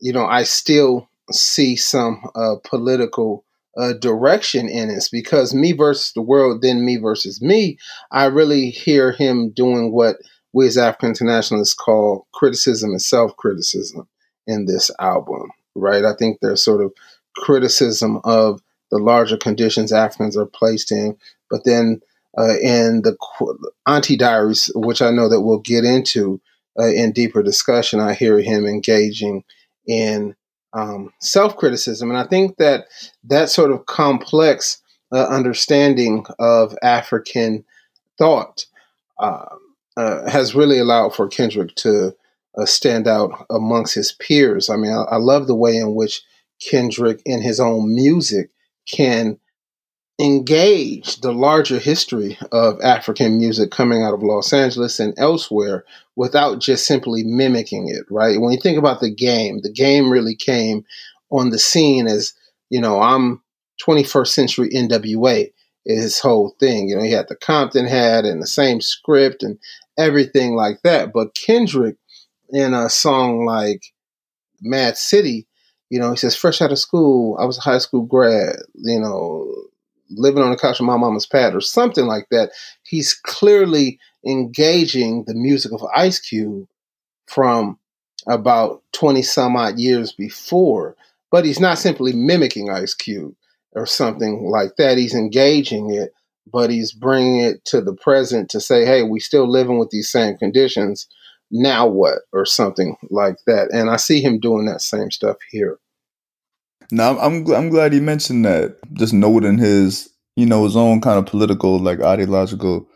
you 0.00 0.12
know, 0.12 0.26
I 0.26 0.42
still 0.44 1.08
see 1.32 1.76
some 1.76 2.22
uh, 2.34 2.56
political 2.64 3.44
uh, 3.76 3.92
direction 3.94 4.68
in 4.68 4.90
it. 4.90 5.08
because 5.12 5.54
me 5.54 5.72
versus 5.72 6.12
the 6.12 6.22
world, 6.22 6.62
then 6.62 6.84
me 6.84 6.96
versus 6.96 7.42
me. 7.42 7.78
I 8.10 8.26
really 8.26 8.70
hear 8.70 9.12
him 9.12 9.50
doing 9.50 9.92
what 9.92 10.16
we 10.52 10.66
as 10.66 10.78
African 10.78 11.10
internationalists 11.10 11.74
call 11.74 12.26
criticism 12.32 12.90
and 12.90 13.02
self 13.02 13.36
criticism 13.36 14.08
in 14.46 14.64
this 14.64 14.90
album, 14.98 15.50
right? 15.74 16.04
I 16.04 16.14
think 16.14 16.38
there's 16.40 16.64
sort 16.64 16.82
of 16.82 16.92
criticism 17.36 18.20
of 18.24 18.62
the 18.90 18.98
larger 18.98 19.36
conditions 19.36 19.92
Africans 19.92 20.36
are 20.36 20.46
placed 20.46 20.90
in, 20.90 21.16
but 21.50 21.64
then 21.64 22.00
uh, 22.38 22.56
in 22.62 23.02
the 23.02 23.16
Auntie 23.86 24.16
Diaries, 24.16 24.70
which 24.74 25.02
I 25.02 25.10
know 25.10 25.28
that 25.28 25.40
we'll 25.40 25.58
get 25.58 25.84
into 25.84 26.40
uh, 26.78 26.86
in 26.86 27.12
deeper 27.12 27.42
discussion, 27.42 28.00
I 28.00 28.14
hear 28.14 28.40
him 28.40 28.66
engaging 28.66 29.44
in 29.86 30.34
um, 30.72 31.12
self 31.20 31.56
criticism. 31.56 32.10
And 32.10 32.18
I 32.18 32.24
think 32.24 32.56
that 32.58 32.86
that 33.24 33.48
sort 33.48 33.70
of 33.70 33.86
complex 33.86 34.80
uh, 35.12 35.26
understanding 35.26 36.26
of 36.38 36.76
African 36.82 37.64
thought 38.18 38.66
uh, 39.18 39.46
uh, 39.96 40.28
has 40.28 40.54
really 40.54 40.78
allowed 40.78 41.14
for 41.14 41.28
Kendrick 41.28 41.74
to 41.76 42.14
uh, 42.58 42.66
stand 42.66 43.06
out 43.06 43.46
amongst 43.50 43.94
his 43.94 44.12
peers. 44.12 44.68
I 44.68 44.76
mean, 44.76 44.92
I, 44.92 45.02
I 45.02 45.16
love 45.16 45.46
the 45.46 45.54
way 45.54 45.76
in 45.76 45.94
which 45.94 46.22
Kendrick, 46.60 47.20
in 47.24 47.42
his 47.42 47.60
own 47.60 47.94
music, 47.94 48.50
can 48.88 49.38
engage 50.18 51.20
the 51.20 51.32
larger 51.32 51.78
history 51.78 52.38
of 52.50 52.80
African 52.80 53.36
music 53.36 53.70
coming 53.70 54.02
out 54.02 54.14
of 54.14 54.22
Los 54.22 54.52
Angeles 54.52 54.98
and 54.98 55.12
elsewhere 55.18 55.84
without 56.16 56.58
just 56.58 56.86
simply 56.86 57.22
mimicking 57.22 57.88
it, 57.88 58.04
right? 58.10 58.40
When 58.40 58.52
you 58.52 58.58
think 58.60 58.78
about 58.78 59.00
the 59.00 59.14
game, 59.14 59.60
the 59.62 59.72
game 59.72 60.10
really 60.10 60.34
came 60.34 60.84
on 61.30 61.50
the 61.50 61.58
scene 61.58 62.06
as, 62.06 62.32
you 62.70 62.80
know, 62.80 63.00
I'm 63.00 63.42
21st 63.86 64.28
century 64.28 64.70
NWA 64.70 65.52
is 65.84 66.02
his 66.02 66.18
whole 66.18 66.56
thing. 66.58 66.88
You 66.88 66.96
know, 66.96 67.02
he 67.02 67.12
had 67.12 67.28
the 67.28 67.36
Compton 67.36 67.86
hat 67.86 68.24
and 68.24 68.40
the 68.40 68.46
same 68.46 68.80
script 68.80 69.42
and 69.42 69.58
everything 69.98 70.54
like 70.54 70.80
that. 70.82 71.12
But 71.12 71.34
Kendrick, 71.34 71.96
in 72.50 72.72
a 72.74 72.88
song 72.88 73.44
like 73.44 73.92
Mad 74.62 74.96
City, 74.96 75.46
you 75.90 75.98
know, 75.98 76.12
he 76.12 76.16
says, 76.16 76.34
fresh 76.34 76.62
out 76.62 76.72
of 76.72 76.78
school, 76.78 77.36
I 77.38 77.44
was 77.44 77.58
a 77.58 77.62
high 77.62 77.78
school 77.78 78.02
grad, 78.02 78.56
you 78.74 78.98
know, 78.98 79.52
living 80.10 80.42
on 80.42 80.50
the 80.50 80.56
couch 80.56 80.80
of 80.80 80.86
my 80.86 80.96
mama's 80.96 81.26
pad 81.26 81.54
or 81.54 81.60
something 81.60 82.06
like 82.06 82.26
that. 82.30 82.50
He's 82.82 83.14
clearly 83.14 83.98
engaging 84.26 85.24
the 85.24 85.34
music 85.34 85.72
of 85.72 85.84
Ice 85.94 86.18
Cube 86.18 86.68
from 87.26 87.78
about 88.26 88.82
20 88.92 89.22
some 89.22 89.56
odd 89.56 89.78
years 89.78 90.12
before, 90.12 90.96
but 91.30 91.44
he's 91.44 91.60
not 91.60 91.78
simply 91.78 92.12
mimicking 92.12 92.70
Ice 92.70 92.94
Cube 92.94 93.34
or 93.72 93.86
something 93.86 94.44
like 94.44 94.76
that. 94.76 94.98
He's 94.98 95.14
engaging 95.14 95.92
it, 95.92 96.12
but 96.50 96.70
he's 96.70 96.92
bringing 96.92 97.40
it 97.40 97.64
to 97.66 97.80
the 97.80 97.94
present 97.94 98.50
to 98.50 98.60
say, 98.60 98.84
hey, 98.84 99.02
we 99.02 99.20
still 99.20 99.48
living 99.48 99.78
with 99.78 99.90
these 99.90 100.10
same 100.10 100.36
conditions. 100.36 101.06
Now 101.50 101.86
what? 101.86 102.20
Or 102.32 102.44
something 102.44 102.96
like 103.10 103.36
that. 103.46 103.70
And 103.72 103.90
I 103.90 103.96
see 103.96 104.20
him 104.20 104.40
doing 104.40 104.66
that 104.66 104.82
same 104.82 105.10
stuff 105.10 105.36
here. 105.50 105.78
No, 106.90 107.18
I'm 107.18 107.46
I'm 107.52 107.68
glad 107.70 107.92
he 107.92 108.00
mentioned 108.00 108.44
that. 108.44 108.76
Just 108.94 109.12
noting 109.12 109.58
his, 109.58 110.08
you 110.36 110.46
know, 110.46 110.64
his 110.64 110.76
own 110.76 111.00
kind 111.00 111.18
of 111.18 111.26
political, 111.26 111.78
like 111.78 112.00
ideological 112.00 112.88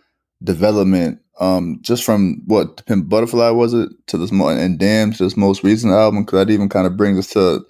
development. 0.43 1.21
Um, 1.41 1.79
just 1.83 2.05
from 2.05 2.43
what 2.47 2.85
Pimp 2.87 3.09
Butterfly 3.09 3.51
was 3.51 3.73
it 3.75 3.91
to 4.09 4.19
this 4.19 4.31
mo- 4.31 4.49
and 4.49 4.79
Damn 4.79 5.13
to 5.13 5.25
this 5.25 5.37
most 5.37 5.65
recent 5.65 5.93
album, 5.93 6.25
because 6.25 6.39
that 6.47 6.53
even 6.53 6.69
kind 6.69 6.87
of 6.87 6.97
brings 6.97 7.19
us 7.19 7.29
to 7.29 7.65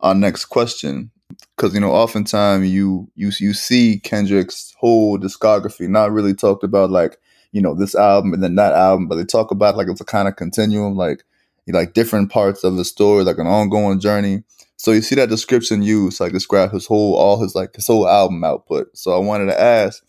our 0.00 0.14
next 0.14 0.46
question. 0.46 1.10
Because 1.56 1.74
you 1.74 1.80
know, 1.80 1.92
oftentimes 1.92 2.68
you 2.70 3.10
you 3.14 3.30
you 3.38 3.52
see 3.52 4.00
Kendrick's 4.02 4.74
whole 4.78 5.18
discography 5.18 5.88
not 5.88 6.12
really 6.12 6.34
talked 6.34 6.64
about 6.64 6.90
like 6.90 7.18
you 7.52 7.60
know 7.60 7.74
this 7.74 7.94
album 7.94 8.32
and 8.32 8.42
then 8.42 8.54
that 8.54 8.72
album, 8.72 9.08
but 9.08 9.16
they 9.16 9.24
talk 9.24 9.50
about 9.50 9.76
like 9.76 9.88
it's 9.88 10.00
a 10.00 10.04
kind 10.04 10.28
of 10.28 10.36
continuum, 10.36 10.96
like 10.96 11.24
like 11.68 11.94
different 11.94 12.30
parts 12.30 12.64
of 12.64 12.76
the 12.76 12.84
story, 12.84 13.24
like 13.24 13.38
an 13.38 13.46
ongoing 13.46 14.00
journey. 14.00 14.44
So 14.86 14.92
you 14.92 15.02
see 15.02 15.16
that 15.16 15.30
description 15.30 15.82
used, 15.82 16.20
like 16.20 16.30
describe 16.30 16.70
his 16.70 16.86
whole, 16.86 17.16
all 17.16 17.42
his 17.42 17.56
like 17.56 17.74
his 17.74 17.88
whole 17.88 18.08
album 18.08 18.44
output. 18.44 18.96
So 18.96 19.16
I 19.16 19.18
wanted 19.18 19.46
to 19.46 19.60
ask, 19.60 20.00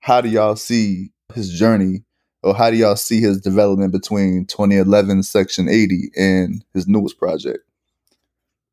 how 0.00 0.20
do 0.20 0.28
y'all 0.28 0.54
see 0.54 1.12
his 1.32 1.50
journey, 1.50 2.04
or 2.42 2.54
how 2.54 2.70
do 2.70 2.76
y'all 2.76 2.94
see 2.94 3.22
his 3.22 3.40
development 3.40 3.90
between 3.90 4.44
2011 4.44 5.22
Section 5.22 5.66
80 5.66 6.10
and 6.14 6.62
his 6.74 6.86
newest 6.86 7.18
project? 7.18 7.60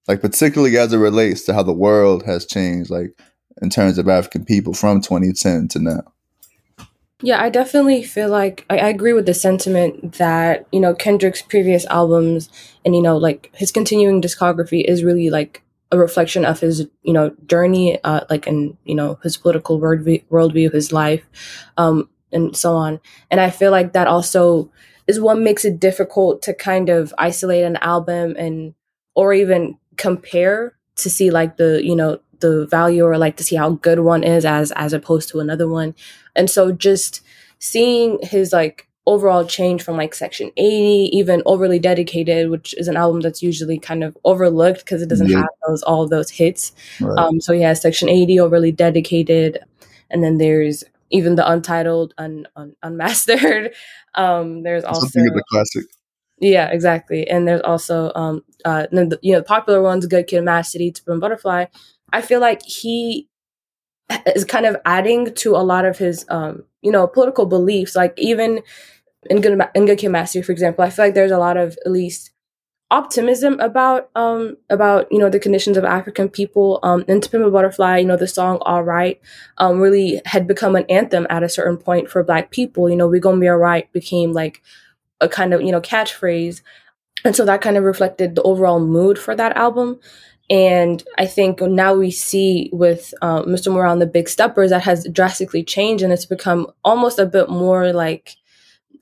Like 0.10 0.20
particularly 0.20 0.78
as 0.78 0.92
it 0.92 0.98
relates 0.98 1.44
to 1.44 1.54
how 1.54 1.64
the 1.64 1.72
world 1.72 2.26
has 2.26 2.46
changed, 2.46 2.90
like 2.90 3.18
in 3.62 3.70
terms 3.70 3.98
of 3.98 4.10
African 4.10 4.44
people 4.44 4.74
from 4.74 5.00
2010 5.00 5.70
to 5.70 5.80
now. 5.80 6.02
Yeah, 7.22 7.42
I 7.42 7.50
definitely 7.50 8.04
feel 8.04 8.30
like 8.30 8.66
I, 8.70 8.78
I, 8.78 8.88
agree 8.88 9.12
with 9.12 9.26
the 9.26 9.34
sentiment 9.34 10.14
that, 10.14 10.66
you 10.72 10.80
know, 10.80 10.94
Kendrick's 10.94 11.42
previous 11.42 11.86
albums 11.88 12.50
and, 12.86 12.96
you 12.96 13.02
know, 13.02 13.18
like 13.18 13.52
his 13.54 13.72
continuing 13.74 14.22
discography 14.22 14.86
is 14.86 15.04
really 15.04 15.30
like 15.30 15.62
a 15.92 15.98
reflection 15.98 16.46
of 16.46 16.62
his, 16.62 16.88
you 17.04 17.12
know, 17.12 17.36
journey, 17.46 18.02
uh, 18.06 18.22
like, 18.30 18.48
in, 18.48 18.78
you 18.86 18.96
know, 18.96 19.20
his 19.22 19.36
political 19.36 19.82
worldview, 19.82 20.24
worldview 20.32 20.72
his 20.72 20.94
life, 20.94 21.26
um, 21.76 22.08
and 22.32 22.56
so 22.56 22.76
on. 22.76 23.02
And 23.30 23.42
I 23.42 23.50
feel 23.50 23.72
like 23.72 23.92
that 23.94 24.08
also 24.08 24.72
is 25.06 25.20
what 25.20 25.38
makes 25.40 25.66
it 25.66 25.78
difficult 25.80 26.42
to 26.44 26.54
kind 26.54 26.88
of 26.88 27.14
isolate 27.18 27.66
an 27.66 27.78
album 27.82 28.36
and, 28.38 28.76
or 29.14 29.34
even 29.34 29.78
compare 29.98 30.78
to 30.96 31.10
see 31.10 31.32
like 31.32 31.58
the, 31.58 31.84
you 31.84 31.98
know, 31.98 32.20
the 32.40 32.66
value 32.68 33.04
or 33.04 33.18
like 33.18 33.38
to 33.38 33.44
see 33.44 33.56
how 33.56 33.72
good 33.72 34.00
one 34.00 34.24
is 34.24 34.46
as 34.46 34.72
as 34.74 34.94
opposed 34.94 35.30
to 35.30 35.40
another 35.40 35.68
one 35.68 35.96
and 36.36 36.50
so 36.50 36.72
just 36.72 37.22
seeing 37.60 38.20
his 38.22 38.54
like 38.54 38.88
overall 39.06 39.46
change 39.46 39.82
from 39.82 39.98
like 39.98 40.14
section 40.14 40.52
80 40.56 41.10
even 41.18 41.42
overly 41.46 41.80
dedicated 41.80 42.50
which 42.50 42.74
is 42.78 42.88
an 42.88 42.96
album 42.96 43.22
that's 43.22 43.42
usually 43.42 43.80
kind 43.80 44.04
of 44.04 44.18
overlooked 44.24 44.80
because 44.82 45.02
it 45.02 45.10
doesn't 45.10 45.30
yeah. 45.30 45.38
have 45.38 45.48
those 45.68 45.82
all 45.84 46.08
those 46.08 46.30
hits 46.30 46.74
right. 47.02 47.18
um 47.18 47.42
so 47.42 47.54
he 47.54 47.62
has 47.62 47.82
section 47.82 48.08
80 48.08 48.40
overly 48.40 48.72
dedicated 48.72 49.60
and 50.10 50.24
then 50.24 50.38
there's 50.38 50.84
even 51.12 51.36
the 51.36 51.50
untitled 51.50 52.14
un, 52.18 52.48
un 52.56 52.76
unmastered 52.84 53.74
um 54.16 54.64
there's 54.64 54.84
also 54.84 55.02
Something 55.02 55.28
of 55.28 55.34
the 55.34 55.44
classic 55.50 55.86
yeah, 56.42 56.70
exactly. 56.70 57.28
And 57.28 57.48
there's 57.48 57.62
also 57.62 58.12
um 58.16 58.44
uh 58.66 58.88
the, 58.92 59.20
you 59.22 59.34
know 59.34 59.40
the 59.40 59.46
popular 59.46 59.82
ones, 59.82 60.06
Good 60.06 60.28
Kid, 60.28 60.44
Mad 60.44 60.62
City, 60.62 60.92
to 60.92 61.18
Butterfly. 61.18 61.66
I 62.14 62.22
feel 62.22 62.40
like 62.40 62.62
he 62.64 63.28
is 64.36 64.46
kind 64.46 64.66
of 64.66 64.78
adding 64.86 65.34
to 65.36 65.56
a 65.56 65.64
lot 65.64 65.86
of 65.86 65.98
his, 65.98 66.26
um, 66.30 66.64
you 66.82 66.92
know, 66.92 67.08
political 67.08 67.46
beliefs. 67.46 67.96
Like 67.96 68.14
even 68.18 68.62
in 69.30 69.42
Good, 69.42 69.58
Mad 69.58 70.30
for 70.30 70.52
example, 70.52 70.84
I 70.84 70.90
feel 70.90 71.06
like 71.06 71.14
there's 71.14 71.32
a 71.32 71.38
lot 71.38 71.58
of 71.58 71.78
at 71.86 71.92
least 71.92 72.32
optimism 72.92 73.60
about 73.60 74.10
um 74.16 74.58
about 74.72 75.08
you 75.12 75.20
know 75.20 75.30
the 75.30 75.40
conditions 75.40 75.78
of 75.78 75.86
African 75.86 76.30
people. 76.30 76.80
Um, 76.84 77.06
and 77.08 77.22
To 77.22 77.52
Butterfly, 77.52 78.00
you 78.00 78.06
know, 78.06 78.18
the 78.18 78.28
song 78.28 78.60
"All 78.62 78.84
Right" 78.84 79.20
um 79.58 79.80
really 79.80 80.22
had 80.26 80.48
become 80.48 80.76
an 80.76 80.86
anthem 80.90 81.28
at 81.30 81.44
a 81.44 81.50
certain 81.50 81.78
point 81.78 82.10
for 82.10 82.24
Black 82.24 82.52
people. 82.52 82.90
You 82.90 82.96
know, 82.96 83.08
"We 83.08 83.20
Gonna 83.20 83.40
Be 83.40 83.50
Alright" 83.50 83.92
became 83.94 84.34
like 84.34 84.62
a 85.22 85.30
kind 85.30 85.54
of 85.54 85.62
you 85.62 85.72
know 85.72 85.82
catchphrase 85.82 86.62
And 87.26 87.36
so 87.36 87.46
that 87.46 87.62
kind 87.62 87.78
of 87.78 87.84
reflected 87.84 88.36
the 88.36 88.42
overall 88.44 88.80
mood 88.80 89.20
for 89.20 89.36
that 89.36 89.56
album. 89.58 90.00
And 90.50 91.04
I 91.18 91.28
think 91.28 91.62
now 91.62 91.94
we 91.94 92.10
see 92.10 92.70
with 92.74 93.14
uh, 93.22 93.44
Mr. 93.44 93.72
Morale 93.72 93.94
and 93.94 94.02
the 94.02 94.08
Big 94.08 94.28
Steppers 94.28 94.72
that 94.72 94.84
has 94.84 95.08
drastically 95.12 95.64
changed 95.64 96.04
and 96.04 96.12
it's 96.12 96.26
become 96.26 96.68
almost 96.84 97.20
a 97.20 97.26
bit 97.26 97.50
more 97.50 97.94
like, 97.94 98.36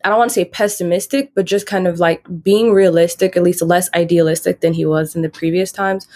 I 0.03 0.09
don't 0.09 0.17
want 0.17 0.31
to 0.31 0.35
say 0.35 0.45
pessimistic, 0.45 1.31
but 1.35 1.45
just 1.45 1.65
kind 1.65 1.87
of 1.87 1.99
like 1.99 2.25
being 2.43 2.73
realistic, 2.73 3.37
at 3.37 3.43
least 3.43 3.61
less 3.61 3.89
idealistic 3.93 4.59
than 4.59 4.73
he 4.73 4.85
was 4.85 5.15
in 5.15 5.21
the 5.21 5.29
previous 5.29 5.71
times. 5.71 6.07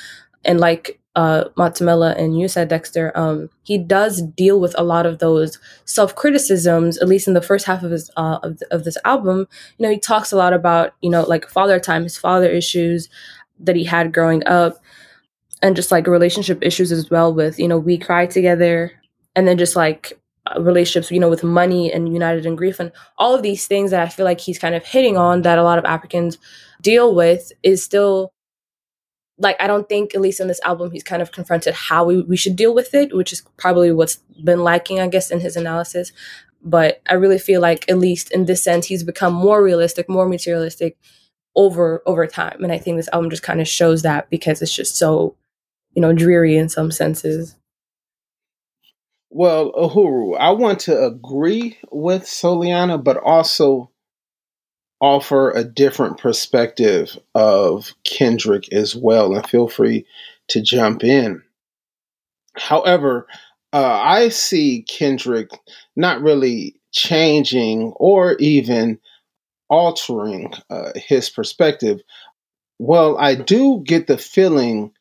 And 0.43 0.59
like 0.59 0.99
uh, 1.15 1.45
Matsemela 1.57 2.17
and 2.17 2.39
you 2.39 2.47
said, 2.47 2.69
Dexter, 2.69 3.11
um, 3.15 3.49
he 3.63 3.77
does 3.77 4.21
deal 4.21 4.59
with 4.59 4.75
a 4.77 4.83
lot 4.83 5.05
of 5.05 5.19
those 5.19 5.59
self 5.85 6.15
criticisms. 6.15 6.97
At 6.97 7.07
least 7.07 7.27
in 7.27 7.33
the 7.33 7.41
first 7.41 7.65
half 7.65 7.83
of 7.83 7.91
his 7.91 8.09
uh, 8.15 8.39
of, 8.43 8.59
of 8.71 8.83
this 8.85 8.97
album, 9.03 9.47
you 9.77 9.83
know, 9.83 9.91
he 9.91 9.99
talks 9.99 10.31
a 10.31 10.37
lot 10.37 10.53
about 10.53 10.93
you 11.01 11.09
know 11.09 11.23
like 11.23 11.49
father 11.49 11.79
time, 11.79 12.03
his 12.03 12.17
father 12.17 12.49
issues 12.49 13.09
that 13.59 13.75
he 13.75 13.83
had 13.83 14.13
growing 14.13 14.45
up, 14.47 14.77
and 15.61 15.75
just 15.75 15.91
like 15.91 16.07
relationship 16.07 16.59
issues 16.61 16.91
as 16.91 17.09
well. 17.09 17.33
With 17.33 17.59
you 17.59 17.67
know, 17.67 17.77
we 17.77 17.97
cry 17.97 18.25
together, 18.25 18.91
and 19.35 19.47
then 19.47 19.57
just 19.57 19.75
like 19.75 20.19
uh, 20.47 20.61
relationships, 20.61 21.11
you 21.11 21.19
know, 21.19 21.29
with 21.29 21.43
money 21.43 21.91
and 21.91 22.13
united 22.13 22.45
in 22.45 22.55
grief, 22.55 22.79
and 22.79 22.91
all 23.17 23.35
of 23.35 23.43
these 23.43 23.67
things 23.67 23.91
that 23.91 24.01
I 24.01 24.09
feel 24.09 24.25
like 24.25 24.39
he's 24.39 24.59
kind 24.59 24.75
of 24.75 24.85
hitting 24.85 25.17
on 25.17 25.43
that 25.43 25.57
a 25.57 25.63
lot 25.63 25.79
of 25.79 25.85
Africans 25.85 26.37
deal 26.81 27.13
with 27.13 27.51
is 27.63 27.83
still 27.83 28.33
like 29.41 29.57
I 29.59 29.67
don't 29.67 29.89
think 29.89 30.13
at 30.15 30.21
least 30.21 30.39
in 30.39 30.47
this 30.47 30.61
album 30.63 30.91
he's 30.91 31.03
kind 31.03 31.21
of 31.21 31.31
confronted 31.31 31.73
how 31.73 32.05
we, 32.05 32.21
we 32.21 32.37
should 32.37 32.55
deal 32.55 32.73
with 32.73 32.93
it, 32.93 33.15
which 33.15 33.33
is 33.33 33.41
probably 33.57 33.91
what's 33.91 34.17
been 34.43 34.63
lacking, 34.63 34.99
I 34.99 35.07
guess, 35.07 35.31
in 35.31 35.39
his 35.39 35.55
analysis. 35.55 36.11
But 36.63 37.01
I 37.09 37.15
really 37.15 37.39
feel 37.39 37.59
like 37.59 37.89
at 37.89 37.97
least 37.97 38.31
in 38.31 38.45
this 38.45 38.63
sense 38.63 38.85
he's 38.85 39.03
become 39.03 39.33
more 39.33 39.63
realistic, 39.63 40.07
more 40.07 40.27
materialistic 40.27 40.97
over 41.55 42.01
over 42.05 42.27
time. 42.27 42.63
And 42.63 42.71
I 42.71 42.77
think 42.77 42.97
this 42.97 43.09
album 43.11 43.29
just 43.29 43.43
kind 43.43 43.59
of 43.61 43.67
shows 43.67 44.03
that 44.03 44.29
because 44.29 44.61
it's 44.61 44.73
just 44.73 44.95
so, 44.95 45.35
you 45.93 46.01
know, 46.01 46.13
dreary 46.13 46.57
in 46.57 46.69
some 46.69 46.91
senses. 46.91 47.55
Well, 49.29 49.71
Uhuru, 49.73 50.37
I 50.37 50.51
want 50.51 50.79
to 50.81 51.05
agree 51.05 51.77
with 51.91 52.23
Soliana, 52.23 53.01
but 53.01 53.17
also 53.17 53.91
offer 54.99 55.51
a 55.51 55.63
different 55.63 56.19
perspective 56.19 57.17
of 57.33 57.93
Kendrick 58.03 58.71
as 58.71 58.95
well, 58.95 59.33
and 59.33 59.47
feel 59.47 59.67
free 59.67 60.05
to 60.49 60.61
jump 60.61 61.03
in. 61.03 61.41
However, 62.55 63.27
uh, 63.73 63.99
I 64.03 64.29
see 64.29 64.83
Kendrick 64.83 65.49
not 65.95 66.21
really 66.21 66.75
changing 66.91 67.93
or 67.95 68.35
even 68.37 68.99
altering 69.69 70.53
uh, 70.69 70.91
his 70.95 71.29
perspective. 71.29 72.01
Well, 72.79 73.17
I 73.17 73.35
do 73.35 73.81
get 73.85 74.07
the 74.07 74.17
feeling, 74.17 74.91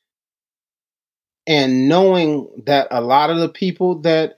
and 1.47 1.89
knowing 1.89 2.49
that 2.67 2.89
a 2.91 3.01
lot 3.01 3.31
of 3.31 3.39
the 3.39 3.49
people 3.49 4.01
that 4.03 4.37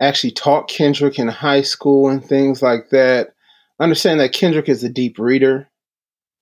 actually 0.00 0.30
taught 0.30 0.68
Kendrick 0.68 1.18
in 1.18 1.28
high 1.28 1.62
school 1.62 2.08
and 2.08 2.24
things 2.24 2.62
like 2.62 2.90
that 2.90 3.34
understand 3.80 4.20
that 4.20 4.32
Kendrick 4.32 4.68
is 4.68 4.84
a 4.84 4.88
deep 4.88 5.18
reader. 5.18 5.68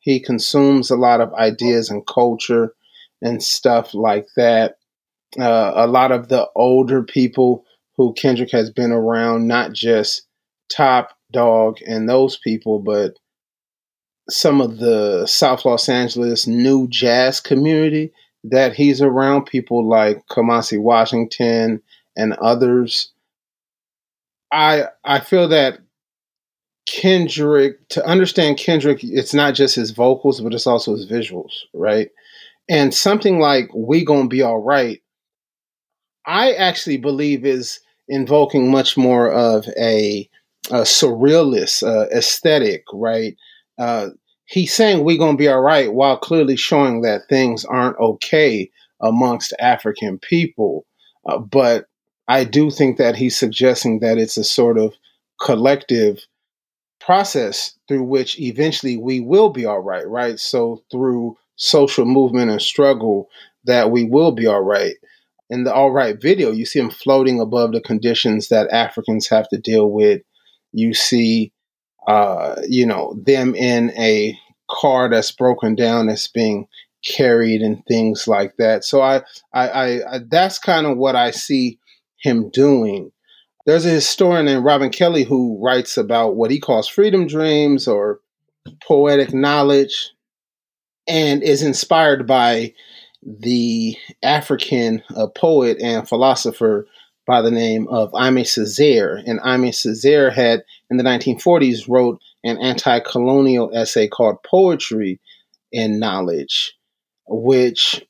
He 0.01 0.21
consumes 0.21 0.91
a 0.91 0.97
lot 0.97 1.21
of 1.21 1.33
ideas 1.35 1.91
and 1.91 2.07
culture 2.07 2.75
and 3.23 3.43
stuff 3.43 3.95
like 3.95 4.27
that. 4.37 4.77
Uh, 5.39 5.73
a 5.75 5.87
lot 5.87 6.13
of 6.13 6.29
the 6.29 6.49
older 6.55 7.03
people 7.03 7.65
who 7.97 8.15
Kendrick 8.15 8.53
has 8.53 8.71
been 8.71 8.93
around, 8.93 9.49
not 9.49 9.73
just 9.73 10.27
Top 10.71 11.17
Dawg 11.33 11.79
and 11.87 12.09
those 12.09 12.39
people, 12.39 12.79
but 12.79 13.15
some 14.29 14.61
of 14.61 14.79
the 14.79 15.27
South 15.27 15.65
Los 15.65 15.89
Angeles 15.89 16.47
new 16.47 16.89
jazz 16.89 17.41
community 17.41 18.13
that 18.51 18.75
he's 18.75 19.03
around, 19.03 19.47
people 19.47 19.87
like 19.89 20.27
Kamasi 20.29 20.81
Washington 20.81 21.83
and 22.17 22.33
others. 22.35 23.13
I 24.53 24.85
I 25.05 25.21
feel 25.21 25.49
that 25.49 25.79
Kendrick, 26.87 27.89
to 27.89 28.07
understand 28.07 28.59
Kendrick, 28.59 29.03
it's 29.03 29.35
not 29.35 29.55
just 29.55 29.75
his 29.75 29.91
vocals, 29.91 30.41
but 30.41 30.55
it's 30.55 30.67
also 30.67 30.93
his 30.93 31.07
visuals, 31.11 31.53
right? 31.75 32.11
And 32.69 32.95
something 32.95 33.41
like 33.41 33.69
We 33.75 34.05
Gonna 34.05 34.29
Be 34.29 34.43
All 34.43 34.63
Right, 34.63 35.03
I 36.27 36.53
actually 36.53 36.97
believe 36.97 37.45
is 37.45 37.81
invoking 38.09 38.71
much 38.71 38.97
more 38.97 39.31
of 39.33 39.67
a, 39.77 40.29
a 40.71 40.83
surrealist 40.83 41.83
uh, 41.83 42.09
aesthetic, 42.17 42.85
right? 42.93 43.37
Uh, 43.79 44.11
he's 44.47 44.73
saying 44.73 45.05
we're 45.05 45.19
gonna 45.19 45.37
be 45.37 45.49
all 45.49 45.61
right 45.61 45.93
while 45.93 46.17
clearly 46.17 46.57
showing 46.57 47.03
that 47.03 47.29
things 47.29 47.65
aren't 47.65 47.99
okay 47.99 48.71
amongst 49.01 49.53
African 49.61 50.19
people. 50.19 50.87
Uh, 51.27 51.39
but 51.39 51.87
I 52.29 52.45
do 52.45 52.71
think 52.71 52.97
that 52.99 53.17
he's 53.17 53.37
suggesting 53.37 54.01
that 54.01 54.19
it's 54.19 54.37
a 54.37 54.45
sort 54.45 54.79
of 54.79 54.95
collective 55.41 56.25
process 57.01 57.77
through 57.87 58.05
which 58.05 58.39
eventually 58.41 58.97
we 58.97 59.21
will 59.21 59.51
be 59.51 59.67
all 59.67 59.81
right, 59.81 60.09
right? 60.09 60.39
So 60.41 60.83
through 60.91 61.37
social 61.57 62.05
movement 62.05 62.51
and 62.51 62.63
struggle 62.63 63.29
that 63.65 63.91
we 63.91 64.05
will 64.05 64.33
be 64.33 64.47
all 64.47 64.63
right. 64.63 64.95
In 65.49 65.65
the 65.65 65.73
all 65.73 65.93
right 65.93 66.21
video, 66.21 66.51
you 66.51 66.67
see 66.67 66.81
him 66.81 66.91
floating 66.91 67.39
above 67.39 67.73
the 67.73 67.81
conditions 67.81 68.49
that 68.49 68.71
Africans 68.71 69.29
have 69.29 69.49
to 69.51 69.59
deal 69.59 69.91
with. 69.91 70.23
You 70.73 70.95
see, 70.95 71.53
uh, 72.07 72.57
you 72.69 72.87
know, 72.87 73.15
them 73.25 73.55
in 73.55 73.91
a 73.99 74.39
car 74.71 75.09
that's 75.09 75.33
broken 75.33 75.75
down, 75.75 76.07
that's 76.07 76.29
being 76.29 76.67
carried, 77.05 77.61
and 77.61 77.85
things 77.87 78.27
like 78.27 78.57
that. 78.59 78.85
So 78.85 79.01
I, 79.01 79.23
I, 79.53 79.69
I, 79.69 80.15
I 80.15 80.21
that's 80.29 80.59
kind 80.59 80.87
of 80.87 80.97
what 80.97 81.17
I 81.17 81.31
see 81.31 81.79
him 82.19 82.51
doing 82.51 83.13
there's 83.67 83.85
a 83.85 83.91
historian 83.91 84.47
named 84.47 84.65
Robin 84.65 84.91
Kelley 84.91 85.25
who 85.25 85.59
writes 85.61 85.97
about 85.97 86.37
what 86.37 86.53
he 86.53 86.61
calls 86.61 86.89
freedom 86.89 87.27
dreams 87.27 87.87
or 87.87 88.21
poetic 88.87 89.35
knowledge 89.35 90.13
and 91.09 91.43
is 91.43 91.63
inspired 91.63 92.27
by 92.27 92.73
the 93.23 93.97
African 94.23 95.03
uh, 95.17 95.27
poet 95.27 95.79
and 95.83 96.09
philosopher 96.09 96.87
by 97.27 97.43
the 97.43 97.51
name 97.51 97.89
of 97.89 98.13
Aimé 98.13 98.43
Césaire. 98.43 99.21
And 99.27 99.41
Aimé 99.41 99.71
Césaire 99.71 100.33
had, 100.33 100.63
in 100.91 100.97
the 100.97 101.05
1940s, 101.05 101.89
wrote 101.89 102.21
an 102.45 102.59
anti 102.59 103.01
colonial 103.01 103.71
essay 103.75 104.09
called 104.09 104.43
Poetry 104.45 105.21
and 105.73 105.99
Knowledge, 106.01 106.75
which 107.27 108.05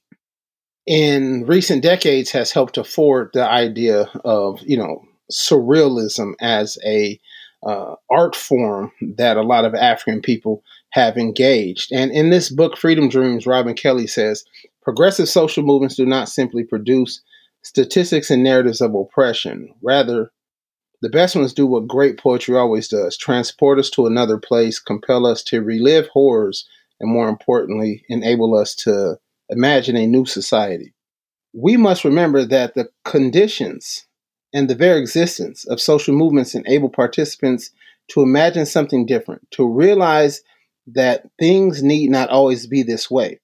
in 0.86 1.44
recent 1.46 1.82
decades 1.82 2.30
has 2.30 2.52
helped 2.52 2.74
to 2.74 2.84
forward 2.84 3.30
the 3.32 3.48
idea 3.48 4.02
of, 4.24 4.60
you 4.62 4.76
know, 4.76 5.02
surrealism 5.32 6.34
as 6.40 6.78
a 6.84 7.18
uh, 7.66 7.96
art 8.10 8.36
form 8.36 8.92
that 9.16 9.36
a 9.36 9.42
lot 9.42 9.64
of 9.64 9.74
African 9.74 10.20
people 10.20 10.62
have 10.90 11.16
engaged. 11.16 11.90
And 11.92 12.12
in 12.12 12.30
this 12.30 12.50
book, 12.50 12.76
Freedom 12.76 13.08
Dreams, 13.08 13.46
Robin 13.46 13.74
Kelley 13.74 14.06
says 14.06 14.44
progressive 14.82 15.28
social 15.28 15.64
movements 15.64 15.96
do 15.96 16.06
not 16.06 16.28
simply 16.28 16.62
produce 16.62 17.20
statistics 17.62 18.30
and 18.30 18.44
narratives 18.44 18.80
of 18.80 18.94
oppression. 18.94 19.74
Rather, 19.82 20.30
the 21.02 21.10
best 21.10 21.36
ones 21.36 21.52
do 21.52 21.66
what 21.66 21.86
great 21.86 22.18
poetry 22.18 22.56
always 22.56 22.88
does 22.88 23.16
transport 23.16 23.78
us 23.78 23.90
to 23.90 24.06
another 24.06 24.38
place, 24.38 24.78
compel 24.78 25.26
us 25.26 25.42
to 25.44 25.62
relive 25.62 26.08
horrors, 26.08 26.68
and 27.00 27.10
more 27.10 27.28
importantly, 27.28 28.04
enable 28.08 28.56
us 28.56 28.74
to 28.74 29.18
imagine 29.48 29.96
a 29.96 30.06
new 30.06 30.24
society. 30.24 30.94
We 31.52 31.76
must 31.76 32.04
remember 32.04 32.44
that 32.44 32.74
the 32.74 32.88
conditions 33.04 34.06
and 34.52 34.68
the 34.68 34.74
very 34.74 35.00
existence 35.00 35.66
of 35.66 35.80
social 35.80 36.14
movements 36.14 36.54
enable 36.54 36.88
participants 36.88 37.70
to 38.08 38.22
imagine 38.22 38.66
something 38.66 39.04
different, 39.06 39.50
to 39.52 39.68
realize 39.68 40.42
that 40.86 41.28
things 41.38 41.82
need 41.82 42.10
not 42.10 42.30
always 42.30 42.66
be 42.66 42.82
this 42.82 43.10
way. 43.10 43.40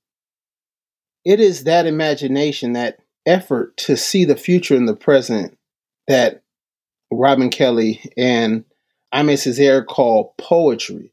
It 1.24 1.40
is 1.40 1.64
that 1.64 1.86
imagination, 1.86 2.72
that 2.72 2.98
effort 3.26 3.76
to 3.78 3.96
see 3.96 4.24
the 4.24 4.36
future 4.36 4.74
in 4.74 4.86
the 4.86 4.96
present 4.96 5.56
that 6.08 6.41
Robin 7.12 7.50
Kelley 7.50 8.00
and 8.16 8.64
Aimé 9.12 9.34
Césaire 9.34 9.86
called 9.86 10.36
poetry. 10.38 11.12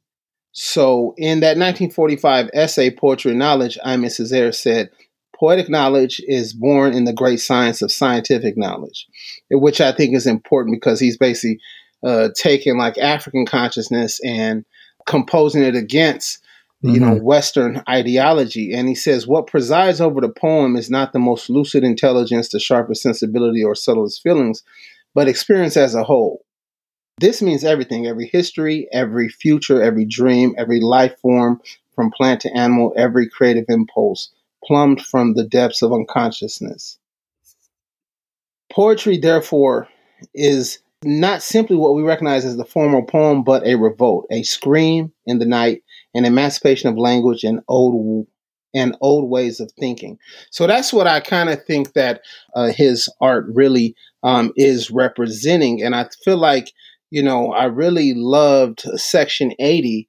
So, 0.52 1.14
in 1.18 1.42
that 1.42 1.58
1945 1.58 2.50
essay, 2.54 2.90
Poetry 2.90 3.32
and 3.32 3.40
Knowledge, 3.40 3.78
Aimé 3.86 4.08
Césaire 4.08 4.54
said, 4.54 4.90
Poetic 5.36 5.70
knowledge 5.70 6.22
is 6.28 6.52
born 6.52 6.94
in 6.94 7.06
the 7.06 7.14
great 7.14 7.40
science 7.40 7.82
of 7.82 7.94
scientific 7.94 8.58
knowledge, 8.58 9.08
which 9.50 9.80
I 9.80 9.94
think 9.94 10.14
is 10.14 10.28
important 10.28 10.76
because 10.76 11.00
he's 11.00 11.16
basically 11.16 11.62
uh, 12.04 12.30
taking 12.36 12.78
like 12.78 12.98
African 12.98 13.46
consciousness 13.46 14.20
and 14.26 14.66
composing 15.06 15.64
it 15.64 15.76
against 15.76 16.44
you 16.82 16.92
mm-hmm. 16.92 17.02
know 17.02 17.16
western 17.16 17.84
ideology 17.90 18.74
and 18.74 18.88
he 18.88 18.96
says 18.96 19.28
what 19.28 19.48
presides 19.48 20.00
over 20.00 20.22
the 20.22 20.30
poem 20.30 20.78
is 20.78 20.90
not 20.90 21.12
the 21.12 21.20
most 21.20 21.50
lucid 21.50 21.84
intelligence 21.84 22.50
the 22.50 22.60
sharpest 22.60 23.02
sensibility 23.02 23.64
or 23.64 23.76
subtlest 23.76 24.22
feelings 24.24 24.64
but 25.14 25.28
experience 25.28 25.78
as 25.78 25.96
a 25.96 26.04
whole 26.04 26.46
this 27.20 27.42
means 27.42 27.64
everything 27.64 28.08
every 28.08 28.28
history 28.28 28.88
every 28.92 29.30
future 29.30 29.82
every 29.82 30.06
dream 30.06 30.56
every 30.58 30.80
life 30.80 31.18
form 31.22 31.62
from 32.00 32.12
plant 32.12 32.40
to 32.40 32.56
animal, 32.56 32.94
every 32.96 33.28
creative 33.28 33.66
impulse 33.68 34.32
plumbed 34.64 35.02
from 35.02 35.34
the 35.34 35.44
depths 35.44 35.82
of 35.82 35.92
unconsciousness. 35.92 36.98
Poetry, 38.72 39.18
therefore, 39.18 39.90
is 40.34 40.80
not 41.04 41.44
simply 41.44 41.76
what 41.76 41.96
we 41.96 42.02
recognize 42.02 42.46
as 42.46 42.56
the 42.56 42.64
formal 42.64 43.04
poem, 43.04 43.44
but 43.44 43.68
a 43.68 43.76
revolt, 43.76 44.28
a 44.32 44.44
scream 44.44 45.12
in 45.26 45.40
the 45.40 45.46
night, 45.46 45.84
an 46.14 46.24
emancipation 46.24 46.88
of 46.88 46.98
language 46.98 47.44
and 47.44 47.60
old 47.68 48.28
and 48.74 48.96
old 49.02 49.30
ways 49.30 49.60
of 49.60 49.72
thinking. 49.80 50.18
So 50.52 50.68
that's 50.68 50.94
what 50.94 51.08
I 51.08 51.20
kind 51.20 51.50
of 51.50 51.64
think 51.66 51.94
that 51.94 52.22
uh, 52.56 52.68
his 52.68 53.10
art 53.22 53.46
really 53.50 53.96
um, 54.24 54.52
is 54.56 54.92
representing, 54.92 55.82
and 55.82 55.96
I 55.96 56.08
feel 56.24 56.38
like 56.38 56.72
you 57.10 57.24
know 57.24 57.52
I 57.52 57.66
really 57.66 58.14
loved 58.14 58.82
Section 58.96 59.54
eighty 59.60 60.08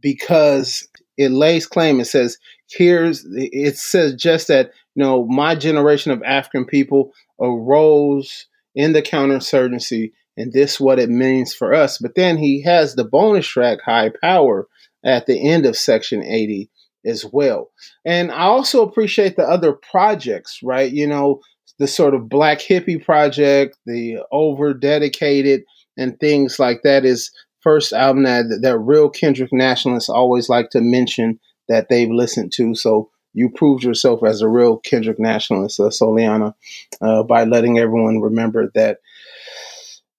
because 0.00 0.88
it 1.16 1.30
lays 1.30 1.66
claim. 1.66 2.00
It 2.00 2.06
says 2.06 2.38
here's 2.68 3.26
it 3.30 3.76
says 3.76 4.14
just 4.14 4.48
that 4.48 4.72
you 4.94 5.02
know 5.02 5.26
my 5.26 5.54
generation 5.54 6.12
of 6.12 6.22
African 6.22 6.64
people 6.64 7.12
arose 7.40 8.46
in 8.74 8.92
the 8.92 9.02
counterinsurgency 9.02 10.12
and 10.36 10.52
this 10.52 10.80
what 10.80 10.98
it 10.98 11.10
means 11.10 11.52
for 11.52 11.74
us. 11.74 11.98
But 11.98 12.14
then 12.14 12.38
he 12.38 12.62
has 12.62 12.94
the 12.94 13.04
bonus 13.04 13.46
track 13.46 13.78
High 13.84 14.10
Power 14.20 14.68
at 15.04 15.26
the 15.26 15.48
end 15.48 15.66
of 15.66 15.76
section 15.76 16.22
80 16.22 16.70
as 17.04 17.24
well. 17.32 17.70
And 18.04 18.30
I 18.30 18.42
also 18.42 18.82
appreciate 18.82 19.36
the 19.36 19.48
other 19.48 19.72
projects, 19.72 20.60
right? 20.62 20.90
You 20.90 21.06
know, 21.06 21.40
the 21.78 21.86
sort 21.86 22.14
of 22.14 22.28
Black 22.28 22.60
Hippie 22.60 23.02
project, 23.02 23.78
the 23.86 24.18
over 24.30 24.74
dedicated 24.74 25.62
and 25.96 26.18
things 26.20 26.58
like 26.58 26.82
that 26.84 27.04
is 27.04 27.30
first 27.60 27.92
album 27.92 28.24
that 28.24 28.60
that 28.62 28.78
real 28.78 29.08
Kendrick 29.08 29.52
nationalists 29.52 30.08
always 30.08 30.48
like 30.48 30.70
to 30.70 30.80
mention 30.80 31.38
that 31.68 31.88
they've 31.88 32.10
listened 32.10 32.52
to. 32.52 32.74
So 32.74 33.10
you 33.32 33.48
proved 33.48 33.84
yourself 33.84 34.24
as 34.24 34.42
a 34.42 34.48
real 34.48 34.78
Kendrick 34.78 35.18
nationalist, 35.18 35.78
uh, 35.78 35.84
Soliana, 35.84 36.54
uh, 37.00 37.22
by 37.22 37.44
letting 37.44 37.78
everyone 37.78 38.20
remember 38.20 38.70
that 38.74 38.98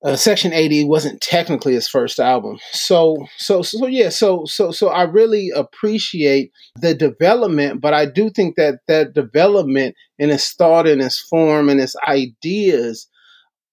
uh, 0.04 0.16
Section 0.16 0.52
80 0.52 0.86
wasn't 0.86 1.22
technically 1.22 1.74
his 1.74 1.88
first 1.88 2.20
album. 2.20 2.58
So, 2.72 3.28
so, 3.38 3.62
so, 3.62 3.86
yeah, 3.86 4.10
so, 4.10 4.46
so, 4.46 4.72
so 4.72 4.90
I 4.90 5.04
really 5.04 5.52
appreciate 5.56 6.52
the 6.76 6.96
development, 6.96 7.82
but 7.82 7.94
I 7.94 8.06
do 8.08 8.30
think 8.30 8.56
that 8.56 8.80
that 8.88 9.14
development 9.14 9.96
in 10.18 10.32
its 10.32 10.54
thought 10.54 10.88
and 10.88 11.02
its 11.02 11.20
form 11.20 11.70
and 11.70 11.80
its 11.80 11.96
ideas 12.08 13.08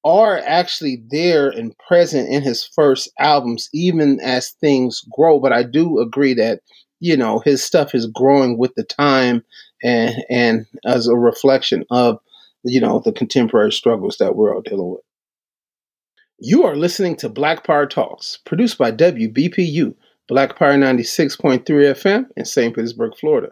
are 0.05 0.39
actually 0.39 1.03
there 1.11 1.49
and 1.49 1.77
present 1.87 2.29
in 2.29 2.43
his 2.43 2.65
first 2.65 3.11
albums, 3.19 3.69
even 3.73 4.21
as 4.21 4.51
things 4.61 5.03
grow. 5.11 5.41
But 5.41 5.53
I 5.53 5.63
do 5.63 5.99
agree 5.99 6.35
that, 6.35 6.61
you 7.01 7.17
know, 7.17 7.41
his 7.41 7.65
stuff 7.65 7.95
is 7.95 8.07
growing 8.07 8.59
with 8.59 8.75
the 8.75 8.85
time 8.85 9.45
and, 9.83 10.15
and 10.29 10.67
as 10.85 11.09
a 11.09 11.17
reflection 11.17 11.85
of, 11.91 12.19
you 12.65 12.81
know, 12.81 13.01
the 13.05 13.13
contemporary 13.13 13.73
struggles 13.73 14.17
that 14.19 14.37
we're 14.37 14.55
all 14.55 14.63
dealing 14.63 14.91
with. 14.91 15.01
You 16.41 16.63
are 16.67 16.77
listening 16.77 17.17
to 17.17 17.29
Black 17.29 17.67
Power 17.67 17.85
Talks, 17.85 18.37
produced 18.45 18.79
by 18.79 18.93
WBPU, 18.93 19.93
Black 20.29 20.57
Power 20.57 20.75
96.3 20.75 21.65
FM 21.65 22.27
in 22.37 22.45
St. 22.45 22.73
Petersburg, 22.73 23.17
Florida. 23.19 23.49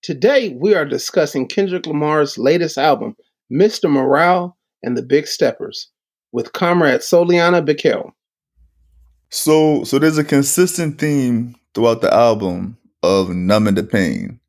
Today, 0.00 0.48
we 0.58 0.74
are 0.74 0.86
discussing 0.86 1.46
Kendrick 1.46 1.86
Lamar's 1.86 2.38
latest 2.38 2.78
album, 2.78 3.16
Mr. 3.52 3.90
Morale 3.90 4.56
and 4.82 4.96
the 4.96 5.02
Big 5.02 5.26
Steppers, 5.26 5.90
with 6.32 6.54
comrade 6.54 7.02
Soliana 7.02 7.62
Bikel. 7.62 8.12
So, 9.28 9.84
so 9.84 9.98
there's 9.98 10.16
a 10.16 10.24
consistent 10.24 10.98
theme 10.98 11.54
throughout 11.74 12.00
the 12.00 12.14
album 12.14 12.78
of 13.02 13.28
numbing 13.28 13.74
the 13.74 13.82
pain. 13.82 14.40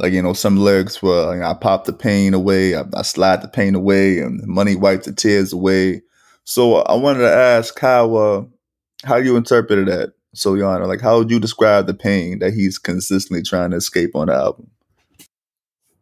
Like 0.00 0.14
you 0.14 0.22
know, 0.22 0.32
some 0.32 0.56
lyrics 0.56 1.02
were 1.02 1.26
like, 1.26 1.42
"I 1.42 1.52
pop 1.52 1.84
the 1.84 1.92
pain 1.92 2.32
away, 2.32 2.74
I, 2.76 2.84
I 2.94 3.02
slide 3.02 3.42
the 3.42 3.48
pain 3.48 3.74
away, 3.74 4.20
and 4.20 4.40
money 4.46 4.74
wipes 4.74 5.04
the 5.04 5.12
tears 5.12 5.52
away." 5.52 6.00
So 6.46 6.76
I 6.76 6.94
wanted 6.94 7.20
to 7.20 7.32
ask 7.32 7.78
how 7.78 8.14
uh, 8.14 8.44
how 9.04 9.16
you 9.16 9.36
interpreted 9.36 9.88
that, 9.88 10.12
So 10.34 10.54
Soliana. 10.54 10.86
Like, 10.86 11.00
how 11.00 11.18
would 11.18 11.30
you 11.30 11.40
describe 11.40 11.86
the 11.86 11.94
pain 11.94 12.38
that 12.38 12.54
he's 12.54 12.78
consistently 12.78 13.42
trying 13.42 13.72
to 13.72 13.76
escape 13.76 14.14
on 14.14 14.28
the 14.28 14.34
album? 14.34 14.70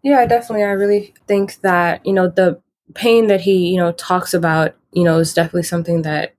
Yeah, 0.03 0.27
definitely. 0.27 0.65
I 0.65 0.73
really 0.73 1.15
think 1.27 1.63
that 1.63 2.05
you 2.05 2.13
know 2.13 2.29
the 2.29 2.61
pain 2.95 3.27
that 3.29 3.41
he 3.41 3.69
you 3.69 3.79
know 3.79 3.93
talks 3.93 4.35
about 4.35 4.77
you 4.93 5.03
know 5.03 5.19
is 5.19 5.33
definitely 5.33 5.63
something 5.63 6.03
that 6.03 6.35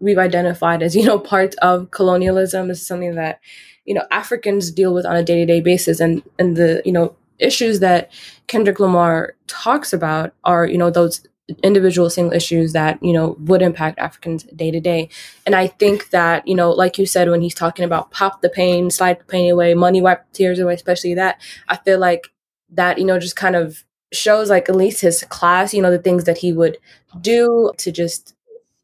we've 0.00 0.18
identified 0.18 0.82
as 0.82 0.96
you 0.96 1.04
know 1.04 1.18
part 1.18 1.54
of 1.56 1.90
colonialism 1.90 2.70
is 2.70 2.84
something 2.84 3.16
that 3.16 3.38
you 3.84 3.94
know 3.94 4.06
Africans 4.10 4.70
deal 4.70 4.94
with 4.94 5.04
on 5.04 5.14
a 5.14 5.22
day 5.22 5.36
to 5.40 5.46
day 5.46 5.60
basis, 5.60 6.00
and 6.00 6.22
and 6.38 6.56
the 6.56 6.80
you 6.86 6.92
know 6.92 7.14
issues 7.38 7.80
that 7.80 8.10
Kendrick 8.46 8.80
Lamar 8.80 9.34
talks 9.46 9.92
about 9.92 10.32
are 10.44 10.64
you 10.64 10.78
know 10.78 10.88
those 10.88 11.20
individual 11.62 12.08
single 12.08 12.32
issues 12.32 12.72
that 12.72 13.02
you 13.02 13.12
know 13.12 13.36
would 13.40 13.60
impact 13.60 13.98
africans 13.98 14.44
day 14.44 14.70
to 14.70 14.80
day. 14.80 15.08
And 15.44 15.54
i 15.54 15.66
think 15.66 16.10
that 16.10 16.46
you 16.48 16.54
know 16.54 16.70
like 16.70 16.98
you 16.98 17.04
said 17.06 17.28
when 17.28 17.42
he's 17.42 17.54
talking 17.54 17.84
about 17.84 18.10
pop 18.10 18.40
the 18.40 18.48
pain 18.48 18.90
slide 18.90 19.20
the 19.20 19.24
pain 19.24 19.50
away 19.50 19.74
money 19.74 20.00
wipe 20.00 20.24
tears 20.32 20.58
away 20.58 20.74
especially 20.74 21.14
that 21.14 21.40
i 21.68 21.76
feel 21.76 21.98
like 21.98 22.28
that 22.70 22.98
you 22.98 23.04
know 23.04 23.18
just 23.18 23.36
kind 23.36 23.56
of 23.56 23.84
shows 24.12 24.48
like 24.48 24.68
at 24.68 24.76
least 24.76 25.02
his 25.02 25.22
class 25.28 25.74
you 25.74 25.82
know 25.82 25.90
the 25.90 25.98
things 25.98 26.24
that 26.24 26.38
he 26.38 26.52
would 26.52 26.78
do 27.20 27.70
to 27.76 27.92
just 27.92 28.34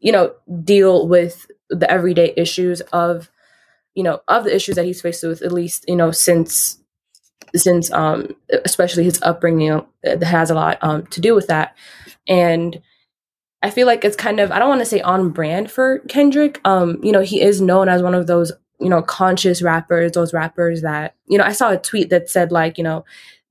you 0.00 0.12
know 0.12 0.34
deal 0.64 1.08
with 1.08 1.46
the 1.70 1.90
everyday 1.90 2.34
issues 2.36 2.80
of 2.92 3.30
you 3.94 4.02
know 4.02 4.20
of 4.28 4.44
the 4.44 4.54
issues 4.54 4.74
that 4.76 4.84
he's 4.84 5.00
faced 5.00 5.22
with 5.22 5.42
at 5.42 5.52
least 5.52 5.84
you 5.88 5.96
know 5.96 6.10
since 6.10 6.78
since 7.54 7.90
um 7.92 8.34
especially 8.64 9.04
his 9.04 9.20
upbringing 9.22 9.84
that 10.02 10.22
has 10.22 10.50
a 10.50 10.54
lot 10.54 10.78
um 10.82 11.06
to 11.06 11.20
do 11.20 11.34
with 11.34 11.46
that 11.46 11.76
and 12.30 12.80
I 13.62 13.70
feel 13.70 13.86
like 13.86 14.04
it's 14.04 14.16
kind 14.16 14.40
of 14.40 14.50
I 14.52 14.58
don't 14.58 14.68
want 14.68 14.80
to 14.80 14.86
say 14.86 15.00
on 15.02 15.30
brand 15.30 15.70
for 15.70 15.98
Kendrick. 16.08 16.60
Um, 16.64 16.98
you 17.02 17.12
know, 17.12 17.20
he 17.20 17.42
is 17.42 17.60
known 17.60 17.88
as 17.88 18.02
one 18.02 18.14
of 18.14 18.26
those, 18.26 18.52
you 18.80 18.88
know, 18.88 19.02
conscious 19.02 19.62
rappers, 19.62 20.12
those 20.12 20.32
rappers 20.32 20.82
that, 20.82 21.14
you 21.26 21.36
know, 21.38 21.44
I 21.44 21.52
saw 21.52 21.70
a 21.70 21.78
tweet 21.78 22.10
that 22.10 22.30
said 22.30 22.52
like, 22.52 22.78
you 22.78 22.84
know, 22.84 23.04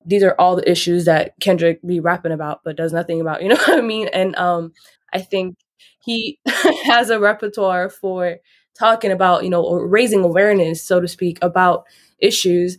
these 0.06 0.24
are 0.24 0.36
all 0.40 0.56
the 0.56 0.70
issues 0.70 1.06
that 1.06 1.34
Kendrick 1.42 1.82
be 1.86 2.00
rapping 2.00 2.32
about 2.32 2.62
but 2.64 2.76
does 2.78 2.94
nothing 2.94 3.22
about, 3.22 3.44
you 3.44 3.50
know 3.50 3.56
what 3.56 3.78
I 3.78 3.82
mean? 3.82 4.10
And 4.14 4.36
um 4.38 4.74
I 5.14 5.22
think 5.22 5.58
he 6.04 6.40
has 6.86 7.10
a 7.10 7.20
repertoire 7.20 7.90
for 7.90 8.38
talking 8.78 9.12
about, 9.12 9.44
you 9.44 9.50
know, 9.50 9.74
raising 9.74 10.24
awareness, 10.24 10.84
so 10.84 11.00
to 11.02 11.08
speak, 11.08 11.38
about 11.42 11.86
issues 12.20 12.78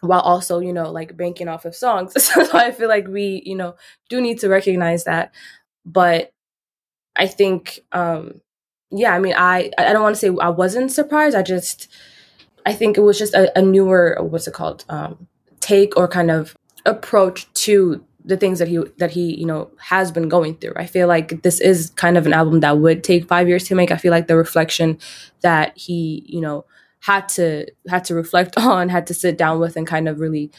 while 0.00 0.20
also 0.20 0.58
you 0.60 0.72
know 0.72 0.90
like 0.90 1.16
banking 1.16 1.48
off 1.48 1.64
of 1.64 1.74
songs. 1.74 2.14
So 2.18 2.46
i 2.52 2.70
feel 2.70 2.88
like 2.88 3.08
we 3.08 3.42
you 3.44 3.54
know 3.54 3.74
do 4.08 4.20
need 4.20 4.38
to 4.40 4.48
recognize 4.48 5.04
that. 5.04 5.32
But 5.84 6.32
i 7.16 7.26
think 7.26 7.80
um 7.92 8.40
yeah 8.90 9.14
i 9.14 9.18
mean 9.18 9.34
i 9.36 9.70
i 9.78 9.92
don't 9.92 10.02
want 10.02 10.14
to 10.16 10.20
say 10.20 10.30
i 10.40 10.48
wasn't 10.48 10.92
surprised. 10.92 11.36
I 11.36 11.42
just 11.42 11.88
i 12.66 12.72
think 12.72 12.96
it 12.96 13.02
was 13.02 13.18
just 13.18 13.34
a, 13.34 13.56
a 13.58 13.62
newer 13.62 14.18
what's 14.20 14.46
it 14.46 14.54
called 14.54 14.84
um 14.88 15.26
take 15.60 15.96
or 15.96 16.08
kind 16.08 16.30
of 16.30 16.56
approach 16.86 17.52
to 17.52 18.04
the 18.24 18.36
things 18.36 18.58
that 18.58 18.68
he 18.68 18.78
that 18.98 19.10
he 19.10 19.34
you 19.34 19.46
know 19.46 19.70
has 19.78 20.12
been 20.12 20.28
going 20.28 20.56
through. 20.56 20.74
I 20.76 20.86
feel 20.86 21.08
like 21.08 21.42
this 21.42 21.60
is 21.60 21.90
kind 21.90 22.16
of 22.18 22.26
an 22.26 22.34
album 22.34 22.60
that 22.60 22.78
would 22.78 23.02
take 23.02 23.26
five 23.26 23.48
years 23.48 23.64
to 23.64 23.74
make. 23.74 23.90
I 23.90 23.96
feel 23.96 24.10
like 24.10 24.26
the 24.26 24.36
reflection 24.36 24.98
that 25.40 25.76
he 25.76 26.24
you 26.26 26.40
know 26.40 26.64
had 27.00 27.28
to 27.30 27.66
had 27.88 28.04
to 28.04 28.14
reflect 28.14 28.56
on, 28.58 28.88
had 28.88 29.06
to 29.08 29.14
sit 29.14 29.38
down 29.38 29.60
with 29.60 29.76
and 29.76 29.86
kind 29.86 30.08
of 30.08 30.20
really 30.20 30.50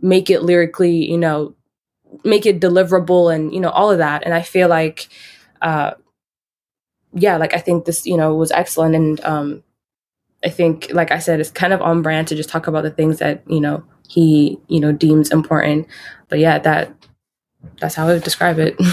make 0.00 0.30
it 0.30 0.42
lyrically, 0.42 1.10
you 1.10 1.18
know, 1.18 1.54
make 2.24 2.46
it 2.46 2.60
deliverable 2.60 3.34
and 3.34 3.52
you 3.52 3.60
know 3.60 3.70
all 3.70 3.90
of 3.90 3.98
that. 3.98 4.24
And 4.24 4.34
I 4.34 4.42
feel 4.42 4.68
like, 4.68 5.08
uh, 5.62 5.92
yeah, 7.14 7.36
like 7.36 7.54
I 7.54 7.58
think 7.58 7.84
this 7.84 8.06
you 8.06 8.16
know 8.16 8.34
was 8.34 8.50
excellent 8.52 8.94
and 8.94 9.20
um, 9.24 9.62
I 10.44 10.48
think 10.48 10.88
like 10.92 11.10
I 11.10 11.18
said, 11.18 11.40
it's 11.40 11.50
kind 11.50 11.72
of 11.72 11.82
on 11.82 12.02
brand 12.02 12.28
to 12.28 12.36
just 12.36 12.48
talk 12.48 12.66
about 12.66 12.84
the 12.84 12.90
things 12.90 13.18
that 13.18 13.42
you 13.48 13.60
know 13.60 13.82
he 14.08 14.58
you 14.68 14.80
know 14.80 14.92
deems 14.92 15.30
important. 15.30 15.88
But 16.28 16.38
yeah, 16.38 16.58
that 16.60 16.92
that's 17.80 17.94
how 17.94 18.06
I 18.06 18.14
would 18.14 18.22
describe 18.22 18.58
it. 18.58 18.76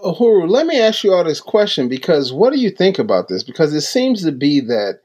Uhuru, 0.00 0.48
let 0.48 0.66
me 0.66 0.80
ask 0.80 1.04
you 1.04 1.12
all 1.12 1.24
this 1.24 1.42
question 1.42 1.86
because 1.88 2.32
what 2.32 2.52
do 2.54 2.58
you 2.58 2.70
think 2.70 2.98
about 2.98 3.28
this? 3.28 3.42
Because 3.42 3.74
it 3.74 3.82
seems 3.82 4.24
to 4.24 4.32
be 4.32 4.60
that 4.60 5.00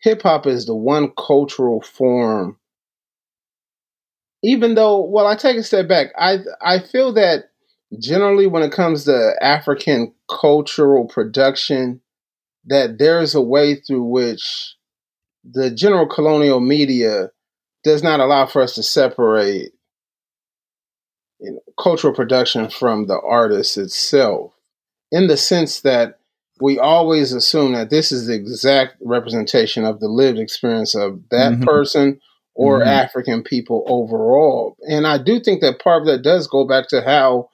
hip 0.00 0.22
hop 0.22 0.46
is 0.46 0.66
the 0.66 0.74
one 0.74 1.12
cultural 1.16 1.80
form. 1.80 2.58
Even 4.42 4.74
though, 4.74 5.00
well, 5.04 5.26
I 5.26 5.34
take 5.36 5.56
a 5.56 5.62
step 5.62 5.88
back. 5.88 6.08
I 6.18 6.38
I 6.60 6.78
feel 6.78 7.12
that 7.14 7.50
generally 7.98 8.46
when 8.46 8.62
it 8.62 8.72
comes 8.72 9.04
to 9.04 9.34
African 9.40 10.14
cultural 10.30 11.06
production, 11.06 12.00
that 12.66 12.98
there's 12.98 13.34
a 13.34 13.40
way 13.40 13.76
through 13.76 14.04
which 14.04 14.74
the 15.44 15.70
general 15.70 16.06
colonial 16.06 16.60
media 16.60 17.30
does 17.84 18.02
not 18.02 18.20
allow 18.20 18.46
for 18.46 18.62
us 18.62 18.74
to 18.74 18.82
separate 18.82 19.72
you 21.40 21.52
know, 21.52 21.60
cultural 21.80 22.14
production 22.14 22.68
from 22.68 23.06
the 23.06 23.20
artist 23.20 23.76
itself, 23.76 24.54
in 25.12 25.26
the 25.26 25.36
sense 25.36 25.80
that 25.80 26.15
we 26.60 26.78
always 26.78 27.32
assume 27.32 27.72
that 27.72 27.90
this 27.90 28.12
is 28.12 28.26
the 28.26 28.34
exact 28.34 28.96
representation 29.02 29.84
of 29.84 30.00
the 30.00 30.08
lived 30.08 30.38
experience 30.38 30.94
of 30.94 31.20
that 31.30 31.52
mm-hmm. 31.52 31.64
person 31.64 32.20
or 32.54 32.80
Mhm. 32.80 32.86
African 32.86 33.42
people 33.42 33.84
overall. 33.86 34.76
And 34.88 35.06
I 35.06 35.18
do 35.18 35.38
think 35.40 35.60
that 35.60 35.78
part 35.78 36.02
of 36.02 36.06
that 36.06 36.22
does 36.22 36.46
go 36.46 36.66
back 36.66 36.88
to 36.88 37.02
how 37.02 37.50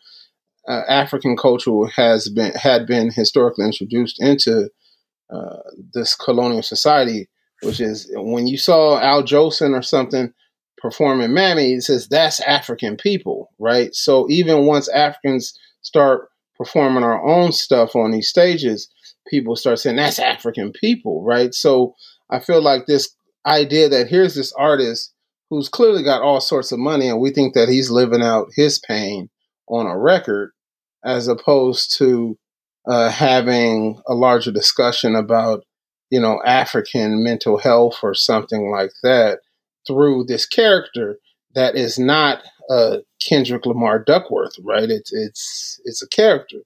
uh, 0.69 0.83
African 0.89 1.37
culture 1.37 1.87
has 1.97 2.29
been 2.29 2.53
had 2.53 2.87
been 2.87 3.11
historically 3.11 3.67
introduced 3.67 4.23
into 4.23 4.71
uh, 5.31 5.57
this 5.93 6.15
colonial 6.15 6.63
society, 6.63 7.29
which 7.63 7.81
is 7.81 8.09
when 8.15 8.47
you 8.47 8.57
saw 8.57 9.01
Al 9.01 9.25
Jolson 9.25 9.77
or 9.77 9.83
something 9.83 10.33
performing 10.79 11.33
Mammy, 11.33 11.75
it 11.75 11.83
says 11.83 12.07
that's 12.09 12.41
African 12.41 12.97
people, 12.97 13.51
right? 13.59 13.93
So 13.95 14.29
even 14.29 14.67
once 14.67 14.89
Africans 14.89 15.59
start 15.81 16.29
performing 16.57 17.05
our 17.05 17.25
own 17.25 17.53
stuff 17.53 17.97
on 17.97 18.11
these 18.11 18.29
stages, 18.29 18.89
people 19.27 19.57
start 19.57 19.79
saying 19.79 19.97
that's 19.97 20.19
African 20.19 20.73
people, 20.73 21.25
right? 21.25 21.55
So 21.55 21.95
I 22.31 22.41
feel 22.41 22.63
like 22.63 22.87
this 22.87 23.15
idea 23.47 23.89
that 23.89 24.09
here's 24.09 24.35
this 24.35 24.53
artist 24.53 25.13
who's 25.51 25.69
clearly 25.69 26.03
got 26.03 26.23
all 26.23 26.41
sorts 26.41 26.73
of 26.73 26.79
money 26.79 27.09
and 27.09 27.21
we 27.21 27.31
think 27.31 27.55
that 27.55 27.69
he's 27.69 27.91
living 27.91 28.23
out 28.23 28.49
his 28.57 28.79
pain 28.79 29.29
on 29.69 29.87
a 29.87 29.99
record 29.99 30.51
as 31.05 31.29
opposed 31.29 31.97
to 31.99 32.39
uh, 32.87 33.11
having 33.11 34.01
a 34.07 34.15
larger 34.15 34.51
discussion 34.51 35.15
about 35.15 35.65
you 36.11 36.21
know 36.21 36.41
african 36.45 37.23
mental 37.23 37.59
health 37.59 37.99
or 38.03 38.15
something 38.15 38.71
like 38.71 38.91
that 39.03 39.41
through 39.87 40.25
this 40.25 40.47
character 40.47 41.19
that 41.55 41.77
is 41.77 41.99
not 41.99 42.43
uh, 42.71 42.99
kendrick 43.27 43.67
lamar 43.67 43.99
duckworth 43.99 44.55
right 44.63 44.91
it's 44.91 45.13
it's 45.13 45.81
it's 45.85 46.03
a 46.03 46.09
character 46.09 46.59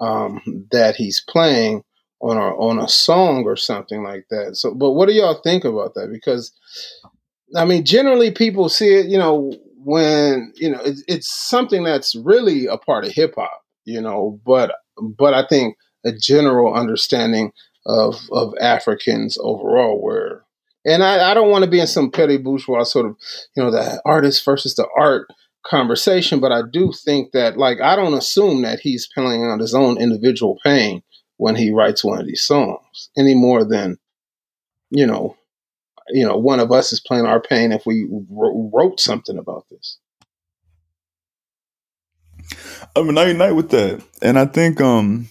um, 0.00 0.40
that 0.72 0.96
he's 0.96 1.22
playing 1.28 1.82
on 2.20 2.36
a 2.36 2.56
on 2.56 2.78
a 2.78 2.88
song 2.88 3.44
or 3.44 3.56
something 3.56 4.02
like 4.02 4.26
that 4.30 4.56
so 4.56 4.74
but 4.74 4.92
what 4.92 5.08
do 5.08 5.14
y'all 5.14 5.40
think 5.42 5.64
about 5.64 5.94
that 5.94 6.10
because 6.10 6.52
I 7.56 7.64
mean, 7.64 7.84
generally 7.84 8.30
people 8.30 8.68
see 8.68 8.94
it, 8.94 9.06
you 9.06 9.18
know, 9.18 9.52
when 9.84 10.52
you 10.56 10.70
know 10.70 10.80
it's, 10.84 11.04
it's 11.08 11.28
something 11.28 11.84
that's 11.84 12.14
really 12.14 12.66
a 12.66 12.76
part 12.76 13.04
of 13.04 13.12
hip 13.12 13.34
hop, 13.36 13.62
you 13.84 14.00
know. 14.00 14.40
But 14.44 14.72
but 14.98 15.34
I 15.34 15.46
think 15.46 15.76
a 16.04 16.12
general 16.12 16.74
understanding 16.74 17.52
of 17.86 18.20
of 18.32 18.54
Africans 18.60 19.38
overall, 19.40 20.02
where 20.02 20.43
and 20.84 21.02
I, 21.02 21.30
I 21.30 21.34
don't 21.34 21.50
want 21.50 21.64
to 21.64 21.70
be 21.70 21.80
in 21.80 21.86
some 21.86 22.10
petty 22.10 22.36
bourgeois 22.36 22.84
sort 22.84 23.06
of, 23.06 23.16
you 23.56 23.62
know, 23.62 23.70
the 23.70 24.00
artist 24.04 24.44
versus 24.44 24.74
the 24.74 24.86
art 24.96 25.28
conversation, 25.66 26.40
but 26.40 26.52
I 26.52 26.62
do 26.70 26.92
think 26.92 27.32
that 27.32 27.56
like 27.56 27.80
I 27.80 27.96
don't 27.96 28.14
assume 28.14 28.62
that 28.62 28.80
he's 28.80 29.08
playing 29.12 29.44
on 29.44 29.58
his 29.58 29.74
own 29.74 29.98
individual 29.98 30.58
pain 30.64 31.02
when 31.36 31.56
he 31.56 31.70
writes 31.70 32.04
one 32.04 32.20
of 32.20 32.26
these 32.26 32.42
songs 32.42 33.10
any 33.16 33.34
more 33.34 33.64
than 33.64 33.98
you 34.90 35.06
know 35.06 35.36
you 36.08 36.26
know, 36.26 36.36
one 36.36 36.60
of 36.60 36.70
us 36.72 36.92
is 36.92 37.00
playing 37.00 37.26
our 37.26 37.40
pain 37.40 37.72
if 37.72 37.86
we 37.86 38.06
wrote 38.10 39.00
something 39.00 39.38
about 39.38 39.66
this. 39.70 39.98
I 42.94 43.02
mean, 43.02 43.16
I 43.16 43.28
unite 43.28 43.52
with 43.52 43.70
that, 43.70 44.02
and 44.20 44.38
I 44.38 44.44
think 44.44 44.80
um 44.80 45.28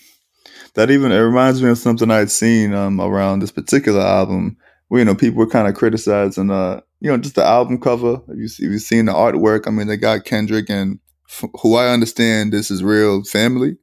that 0.74 0.90
even 0.90 1.12
it 1.12 1.20
reminds 1.20 1.62
me 1.62 1.70
of 1.70 1.78
something 1.78 2.10
I'd 2.10 2.32
seen 2.32 2.74
um 2.74 3.00
around 3.00 3.40
this 3.40 3.52
particular 3.52 4.02
album, 4.02 4.58
where 4.88 5.00
you 5.00 5.06
know 5.06 5.16
people 5.16 5.40
were 5.40 5.48
kind 5.48 5.68
of 5.68 5.76
criticizing 5.76 6.52
uh 6.52 6.82
you 7.00 7.10
know 7.10 7.18
just 7.18 7.36
the 7.36 7.44
album 7.44 7.80
cover. 7.80 8.22
Have 8.28 8.38
you 8.38 8.48
see, 8.48 8.64
have 8.64 8.72
you 8.72 8.80
seen 8.80 9.06
the 9.06 9.14
artwork? 9.14 9.68
I 9.68 9.72
mean, 9.72 9.88
they 9.88 9.98
got 9.98 10.26
Kendrick 10.26 10.70
and 10.70 11.00
f- 11.30 11.50
who 11.62 11.76
I 11.76 11.90
understand 11.90 12.54
this 12.54 12.72
is 12.72 12.84
real 12.84 13.24
family, 13.24 13.78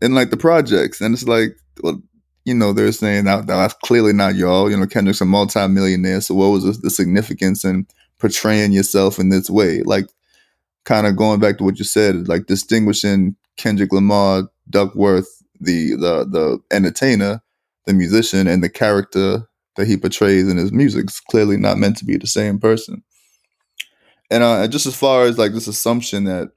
and 0.00 0.14
like 0.14 0.30
the 0.30 0.36
projects, 0.36 1.00
and 1.00 1.14
it's 1.14 1.26
like 1.26 1.56
well. 1.82 2.00
You 2.44 2.54
know, 2.54 2.72
they're 2.72 2.90
saying 2.90 3.26
that 3.26 3.46
that's 3.46 3.74
clearly 3.84 4.12
not 4.12 4.34
y'all. 4.34 4.68
You 4.68 4.76
know, 4.76 4.84
Kendrick's 4.84 5.20
a 5.20 5.24
multimillionaire. 5.24 6.20
So, 6.20 6.34
what 6.34 6.48
was 6.48 6.64
the, 6.64 6.72
the 6.72 6.90
significance 6.90 7.64
in 7.64 7.86
portraying 8.18 8.72
yourself 8.72 9.20
in 9.20 9.28
this 9.28 9.48
way? 9.48 9.82
Like, 9.84 10.06
kind 10.84 11.06
of 11.06 11.14
going 11.14 11.38
back 11.38 11.58
to 11.58 11.64
what 11.64 11.78
you 11.78 11.84
said, 11.84 12.26
like 12.26 12.46
distinguishing 12.46 13.36
Kendrick 13.56 13.92
Lamar, 13.92 14.48
Duckworth, 14.68 15.42
the 15.60 15.90
the 15.90 16.24
the 16.24 16.58
entertainer, 16.70 17.40
the 17.86 17.94
musician, 17.94 18.48
and 18.48 18.62
the 18.62 18.68
character 18.68 19.46
that 19.76 19.86
he 19.86 19.96
portrays 19.96 20.48
in 20.48 20.56
his 20.56 20.72
music 20.72 21.06
is 21.08 21.20
clearly 21.20 21.56
not 21.56 21.78
meant 21.78 21.96
to 21.98 22.04
be 22.04 22.16
the 22.16 22.26
same 22.26 22.58
person. 22.58 23.02
And 24.30 24.42
uh, 24.42 24.66
just 24.68 24.86
as 24.86 24.96
far 24.96 25.24
as 25.24 25.38
like 25.38 25.52
this 25.52 25.66
assumption 25.66 26.24
that 26.24 26.52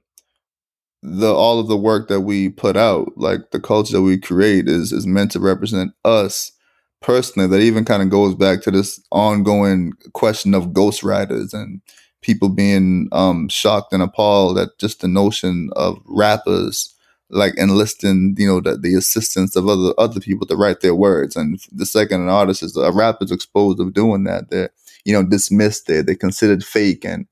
the 1.02 1.32
all 1.32 1.60
of 1.60 1.68
the 1.68 1.76
work 1.76 2.08
that 2.08 2.22
we 2.22 2.48
put 2.48 2.76
out, 2.76 3.12
like 3.16 3.50
the 3.50 3.60
culture 3.60 3.92
that 3.92 4.02
we 4.02 4.18
create, 4.18 4.68
is 4.68 4.92
is 4.92 5.06
meant 5.06 5.30
to 5.32 5.40
represent 5.40 5.92
us 6.04 6.52
personally. 7.00 7.48
That 7.48 7.60
even 7.60 7.84
kind 7.84 8.02
of 8.02 8.10
goes 8.10 8.34
back 8.34 8.62
to 8.62 8.70
this 8.70 9.00
ongoing 9.12 9.92
question 10.14 10.54
of 10.54 10.68
ghostwriters 10.68 11.52
and 11.52 11.80
people 12.22 12.48
being 12.48 13.08
um, 13.12 13.48
shocked 13.48 13.92
and 13.92 14.02
appalled 14.02 14.58
at 14.58 14.70
just 14.78 15.00
the 15.00 15.08
notion 15.08 15.70
of 15.76 15.98
rappers 16.06 16.95
like 17.30 17.54
enlisting, 17.56 18.36
you 18.38 18.46
know, 18.46 18.60
the, 18.60 18.76
the 18.76 18.94
assistance 18.94 19.56
of 19.56 19.68
other 19.68 19.92
other 19.98 20.20
people 20.20 20.46
to 20.46 20.56
write 20.56 20.80
their 20.80 20.94
words. 20.94 21.36
And 21.36 21.60
the 21.72 21.86
second 21.86 22.22
an 22.22 22.28
artist 22.28 22.62
is 22.62 22.76
a 22.76 22.92
rapper's 22.92 23.32
exposed 23.32 23.80
of 23.80 23.94
doing 23.94 24.24
that, 24.24 24.50
they're 24.50 24.70
you 25.04 25.12
know 25.12 25.22
dismissed. 25.22 25.86
They 25.86 26.02
they're 26.02 26.14
considered 26.14 26.64
fake, 26.64 27.04
and 27.04 27.26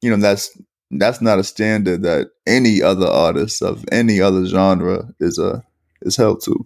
you 0.00 0.10
know 0.10 0.16
that's 0.16 0.56
that's 0.90 1.20
not 1.20 1.38
a 1.38 1.44
standard 1.44 2.02
that 2.02 2.30
any 2.46 2.82
other 2.82 3.06
artist 3.06 3.62
of 3.62 3.84
any 3.90 4.20
other 4.20 4.44
genre 4.46 5.08
is 5.20 5.38
a 5.38 5.64
is 6.02 6.16
held 6.16 6.42
to. 6.44 6.64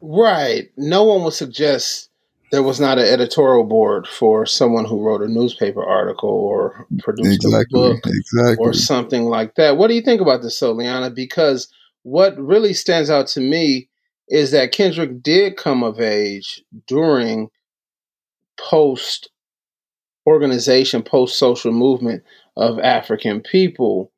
Right. 0.00 0.70
No 0.76 1.04
one 1.04 1.24
would 1.24 1.34
suggest 1.34 2.09
there 2.50 2.62
was 2.62 2.80
not 2.80 2.98
an 2.98 3.04
editorial 3.06 3.64
board 3.64 4.06
for 4.06 4.44
someone 4.44 4.84
who 4.84 5.00
wrote 5.02 5.22
a 5.22 5.28
newspaper 5.28 5.84
article 5.84 6.28
or 6.28 6.86
produced 6.98 7.44
a 7.44 7.64
book 7.70 8.00
Exactly. 8.04 8.56
or 8.58 8.72
something 8.72 9.24
like 9.24 9.54
that. 9.54 9.76
What 9.76 9.88
do 9.88 9.94
you 9.94 10.02
think 10.02 10.20
about 10.20 10.42
this, 10.42 10.60
Soliana? 10.60 11.14
Because 11.14 11.72
what 12.02 12.36
really 12.38 12.72
stands 12.72 13.10
out 13.10 13.26
to 13.28 13.40
me 13.40 13.88
is 14.28 14.50
that 14.52 14.72
Kendrick 14.72 15.22
did 15.22 15.56
come 15.56 15.82
of 15.82 16.00
age 16.00 16.62
during 16.86 17.50
post 18.58 19.30
organization, 20.26 21.02
post 21.02 21.38
social 21.38 21.72
movement 21.72 22.22
of 22.56 22.78
African 22.78 23.40
people. 23.40 24.12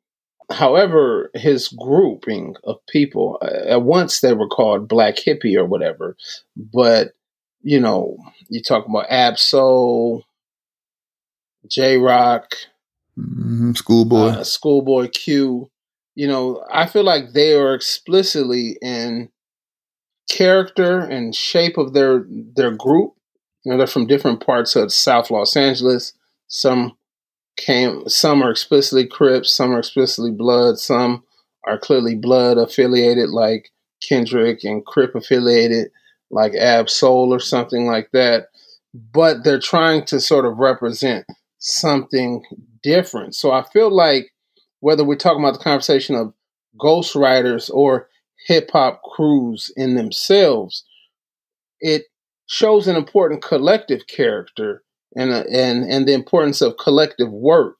However, 0.51 1.31
his 1.33 1.69
grouping 1.69 2.55
of 2.63 2.77
people, 2.87 3.37
uh, 3.41 3.67
at 3.67 3.83
once 3.83 4.19
they 4.19 4.33
were 4.33 4.47
called 4.47 4.87
Black 4.87 5.15
Hippie 5.15 5.55
or 5.55 5.65
whatever, 5.65 6.15
but 6.55 7.13
you 7.63 7.79
know, 7.79 8.17
you 8.49 8.61
talk 8.61 8.85
about 8.87 9.07
Ab-Soul, 9.09 10.23
Jay 11.69 11.97
Rock, 11.97 12.53
Mhm. 13.17 13.75
Schoolboy. 13.77 14.27
uh, 14.29 14.43
Schoolboy 14.43 15.07
Q. 15.09 15.69
You 16.15 16.27
know, 16.27 16.63
I 16.71 16.85
feel 16.87 17.03
like 17.03 17.33
they 17.33 17.55
are 17.55 17.73
explicitly 17.73 18.77
in 18.81 19.29
character 20.29 20.99
and 20.99 21.35
shape 21.35 21.77
of 21.77 21.93
their 21.93 22.25
their 22.29 22.71
group. 22.71 23.13
You 23.63 23.71
know, 23.71 23.77
they're 23.77 23.87
from 23.87 24.07
different 24.07 24.45
parts 24.45 24.75
of 24.75 24.91
South 24.93 25.31
Los 25.31 25.55
Angeles. 25.55 26.13
Some 26.47 26.97
came, 27.57 28.07
some 28.09 28.43
are 28.43 28.51
explicitly 28.51 29.07
Crips, 29.07 29.51
some 29.55 29.71
are 29.71 29.79
explicitly 29.79 30.31
Blood, 30.31 30.79
some 30.79 31.23
are 31.65 31.77
clearly 31.77 32.15
Blood 32.15 32.57
affiliated, 32.57 33.29
like 33.29 33.71
Kendrick, 34.07 34.63
and 34.63 34.85
Crip 34.85 35.15
affiliated, 35.15 35.91
like 36.33 36.55
Ab-Soul 36.55 37.33
or 37.33 37.39
something 37.39 37.85
like 37.85 38.09
that. 38.11 38.47
But 38.93 39.43
they're 39.43 39.59
trying 39.59 40.05
to 40.05 40.19
sort 40.19 40.45
of 40.45 40.57
represent 40.57 41.25
something 41.57 42.43
different. 42.81 43.35
So 43.35 43.51
I 43.51 43.63
feel 43.63 43.89
like 43.89 44.31
whether 44.81 45.03
we're 45.03 45.15
talking 45.15 45.43
about 45.43 45.57
the 45.57 45.63
conversation 45.63 46.15
of 46.15 46.33
ghostwriters 46.79 47.69
or 47.73 48.09
hip 48.47 48.69
hop 48.71 49.01
crews 49.03 49.71
in 49.77 49.95
themselves, 49.95 50.83
it 51.79 52.03
shows 52.47 52.87
an 52.87 52.95
important 52.95 53.41
collective 53.41 54.07
character 54.07 54.83
and 55.15 55.31
uh, 55.31 55.43
and 55.51 55.89
and 55.89 56.07
the 56.07 56.13
importance 56.13 56.61
of 56.61 56.77
collective 56.77 57.31
work 57.31 57.77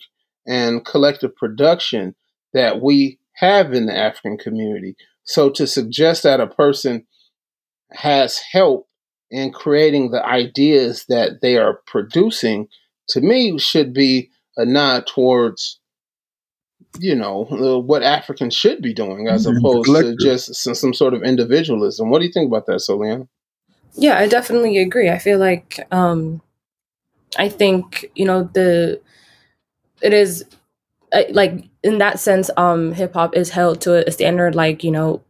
and 0.48 0.86
collective 0.86 1.36
production 1.36 2.16
that 2.54 2.82
we 2.82 3.20
have 3.34 3.74
in 3.74 3.88
the 3.88 3.98
African 3.98 4.38
community. 4.38 4.96
So 5.24 5.50
to 5.52 5.68
suggest 5.68 6.24
that 6.24 6.40
a 6.40 6.48
person 6.48 7.06
has 7.94 8.40
help 8.52 8.88
in 9.32 9.52
creating 9.52 10.12
the 10.12 10.24
ideas 10.26 11.06
that 11.10 11.42
they 11.42 11.58
are 11.58 11.82
producing, 11.88 12.68
to 13.10 13.22
me, 13.22 13.58
should 13.60 13.94
be 13.94 14.30
a 14.58 14.66
nod 14.66 15.08
towards 15.08 15.80
you 17.00 17.16
know 17.16 17.48
uh, 17.52 17.80
what 17.80 18.04
Africans 18.04 18.56
should 18.56 18.82
be 18.82 18.94
doing 18.94 19.28
as 19.28 19.46
Mhm, 19.46 19.58
opposed 19.58 19.92
to 19.98 20.16
just 20.18 20.54
some, 20.56 20.76
some 20.76 20.94
sort 20.94 21.14
of 21.14 21.24
individualism. 21.24 22.10
What 22.10 22.20
do 22.20 22.26
you 22.26 22.32
think 22.32 22.48
about 22.48 22.66
that, 22.68 22.82
Soliana? 22.88 23.28
Yeah, 23.96 24.18
I 24.18 24.28
definitely 24.28 24.78
agree. 24.80 25.10
I 25.10 25.18
feel 25.20 25.40
like 25.40 25.80
um 25.92 26.42
I 27.38 27.50
think, 27.50 28.12
you 28.16 28.26
know, 28.26 28.44
the 28.54 29.02
it 30.02 30.14
is 30.14 30.46
uh, 31.12 31.24
like 31.32 31.66
in 31.84 31.98
that 32.00 32.20
sense 32.20 32.50
um 32.58 32.92
hip 32.94 33.14
hop 33.14 33.36
is 33.36 33.50
held 33.50 33.82
to 33.82 34.08
a 34.08 34.12
standard 34.12 34.56
like, 34.56 34.84
you 34.84 34.92
know, 34.92 35.24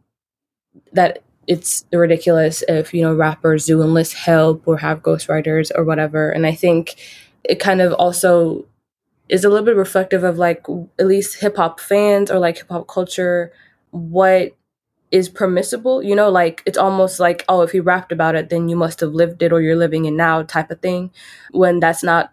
that 0.92 1.22
it's 1.46 1.84
ridiculous 1.92 2.62
if, 2.68 2.94
you 2.94 3.02
know, 3.02 3.14
rappers 3.14 3.66
do 3.66 3.82
enlist 3.82 4.14
help 4.14 4.66
or 4.66 4.78
have 4.78 5.02
ghostwriters 5.02 5.70
or 5.74 5.84
whatever. 5.84 6.30
And 6.30 6.46
I 6.46 6.54
think 6.54 6.96
it 7.44 7.60
kind 7.60 7.80
of 7.80 7.92
also 7.92 8.66
is 9.28 9.44
a 9.44 9.48
little 9.48 9.64
bit 9.64 9.76
reflective 9.76 10.22
of 10.22 10.38
like 10.38 10.64
at 10.98 11.06
least 11.06 11.40
hip 11.40 11.56
hop 11.56 11.80
fans 11.80 12.30
or 12.30 12.38
like 12.38 12.58
hip 12.58 12.68
hop 12.68 12.86
culture, 12.88 13.52
what 13.90 14.56
is 15.10 15.28
permissible. 15.28 16.02
You 16.02 16.16
know, 16.16 16.30
like 16.30 16.62
it's 16.66 16.78
almost 16.78 17.20
like, 17.20 17.44
oh, 17.48 17.62
if 17.62 17.72
you 17.74 17.82
rapped 17.82 18.12
about 18.12 18.34
it, 18.34 18.48
then 18.50 18.68
you 18.68 18.76
must 18.76 19.00
have 19.00 19.14
lived 19.14 19.42
it 19.42 19.52
or 19.52 19.60
you're 19.60 19.76
living 19.76 20.04
it 20.04 20.12
now 20.12 20.42
type 20.42 20.70
of 20.70 20.80
thing. 20.80 21.10
When 21.52 21.80
that's 21.80 22.02
not 22.02 22.32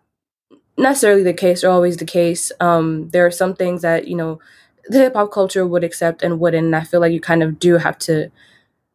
necessarily 0.77 1.23
the 1.23 1.33
case 1.33 1.63
or 1.63 1.69
always 1.69 1.97
the 1.97 2.05
case. 2.05 2.51
Um, 2.59 3.09
there 3.09 3.25
are 3.25 3.31
some 3.31 3.55
things 3.55 3.81
that, 3.83 4.07
you 4.07 4.15
know, 4.15 4.39
the 4.87 4.99
hip 4.99 5.13
hop 5.13 5.31
culture 5.31 5.65
would 5.65 5.83
accept 5.83 6.23
and 6.23 6.39
wouldn't. 6.39 6.65
And 6.65 6.75
I 6.75 6.83
feel 6.83 6.99
like 6.99 7.13
you 7.13 7.21
kind 7.21 7.43
of 7.43 7.59
do 7.59 7.77
have 7.77 7.97
to 7.99 8.31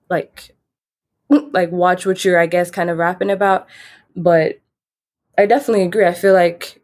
like 0.09 0.55
like 1.29 1.71
watch 1.73 2.07
what 2.07 2.25
you're 2.25 2.39
I 2.39 2.47
guess 2.47 2.71
kind 2.71 2.91
of 2.91 2.99
rapping 2.99 3.31
about. 3.31 3.67
But 4.15 4.61
I 5.39 5.47
definitely 5.47 5.85
agree. 5.85 6.07
I 6.07 6.15
feel 6.15 6.33
like 6.33 6.83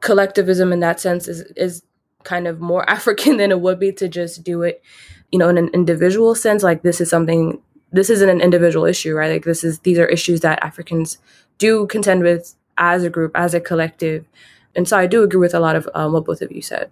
collectivism 0.00 0.72
in 0.72 0.80
that 0.80 1.00
sense 1.00 1.28
is 1.28 1.42
is 1.56 1.82
kind 2.24 2.46
of 2.46 2.60
more 2.60 2.88
African 2.90 3.36
than 3.36 3.50
it 3.50 3.60
would 3.60 3.78
be 3.78 3.92
to 3.92 4.08
just 4.08 4.42
do 4.42 4.62
it, 4.62 4.82
you 5.30 5.38
know, 5.38 5.48
in 5.48 5.58
an 5.58 5.68
individual 5.68 6.34
sense. 6.34 6.62
Like 6.62 6.82
this 6.82 7.00
is 7.00 7.10
something 7.10 7.60
this 7.92 8.10
isn't 8.10 8.28
an 8.28 8.40
individual 8.40 8.84
issue, 8.84 9.14
right? 9.14 9.30
Like 9.30 9.44
this 9.44 9.64
is 9.64 9.80
these 9.80 9.98
are 9.98 10.06
issues 10.06 10.40
that 10.40 10.62
Africans 10.62 11.18
do 11.58 11.86
contend 11.86 12.22
with 12.22 12.54
as 12.78 13.04
a 13.04 13.10
group, 13.10 13.32
as 13.34 13.54
a 13.54 13.60
collective. 13.60 14.26
And 14.74 14.86
so 14.86 14.98
I 14.98 15.06
do 15.06 15.22
agree 15.22 15.40
with 15.40 15.54
a 15.54 15.60
lot 15.60 15.76
of 15.76 15.88
um, 15.94 16.12
what 16.12 16.26
both 16.26 16.42
of 16.42 16.52
you 16.52 16.60
said. 16.60 16.90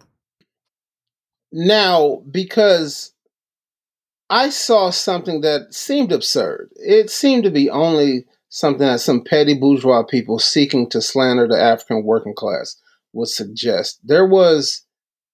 Now, 1.53 2.22
because 2.31 3.13
I 4.31 4.49
saw 4.49 4.91
something 4.91 5.43
that 5.43 5.75
seemed 5.75 6.13
absurd, 6.13 6.71
it 6.77 7.11
seemed 7.11 7.45
to 7.45 7.51
be 7.51 7.71
only 7.71 8.27
something 8.49 8.87
that 8.87 9.01
some 9.01 9.23
petty 9.23 9.55
bourgeois 9.55 10.05
people 10.05 10.39
seeking 10.39 10.89
to 10.91 11.03
slander 11.03 11.49
the 11.49 11.61
African 11.61 12.05
working 12.05 12.35
class 12.35 12.77
would 13.13 13.29
suggest. 13.29 13.99
There 14.05 14.27
was 14.27 14.85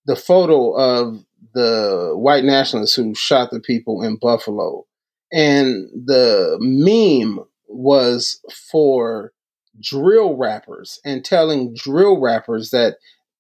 the 0.07 0.17
photo 0.17 0.73
of 0.73 1.25
the 1.55 2.13
white 2.15 2.45
nationalists 2.45 2.95
who 2.95 3.15
shot 3.15 3.51
the 3.51 3.61
people 3.61 4.03
in 4.03 4.17
Buffalo. 4.17 4.87
And 5.33 5.89
the 5.95 6.57
meme 6.61 7.45
was 7.69 8.41
for 8.71 9.33
drill 9.81 10.37
rappers 10.37 10.99
and 11.05 11.25
telling 11.25 11.75
drill 11.75 12.21
rappers 12.21 12.71
that, 12.71 12.97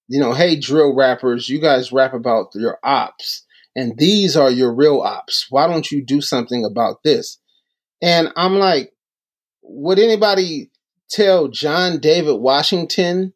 you 0.09 0.21
know, 0.21 0.33
hey, 0.33 0.59
drill 0.59 0.95
rappers, 0.95 1.49
you 1.49 1.61
guys 1.61 1.93
rap 1.93 2.15
about 2.15 2.49
your 2.55 2.79
ops, 2.83 3.45
and 3.77 3.97
these 3.99 4.37
are 4.37 4.51
your 4.51 4.75
real 4.75 5.01
ops. 5.01 5.47
Why 5.51 5.67
don't 5.67 5.91
you 5.91 6.05
do 6.05 6.21
something 6.21 6.65
about 6.65 7.03
this? 7.05 7.39
And 8.03 8.33
I'm 8.37 8.57
like, 8.57 8.93
would 9.63 9.99
anybody 9.99 10.71
tell 11.09 11.49
John 11.49 11.99
David 11.99 12.41
Washington 12.41 13.33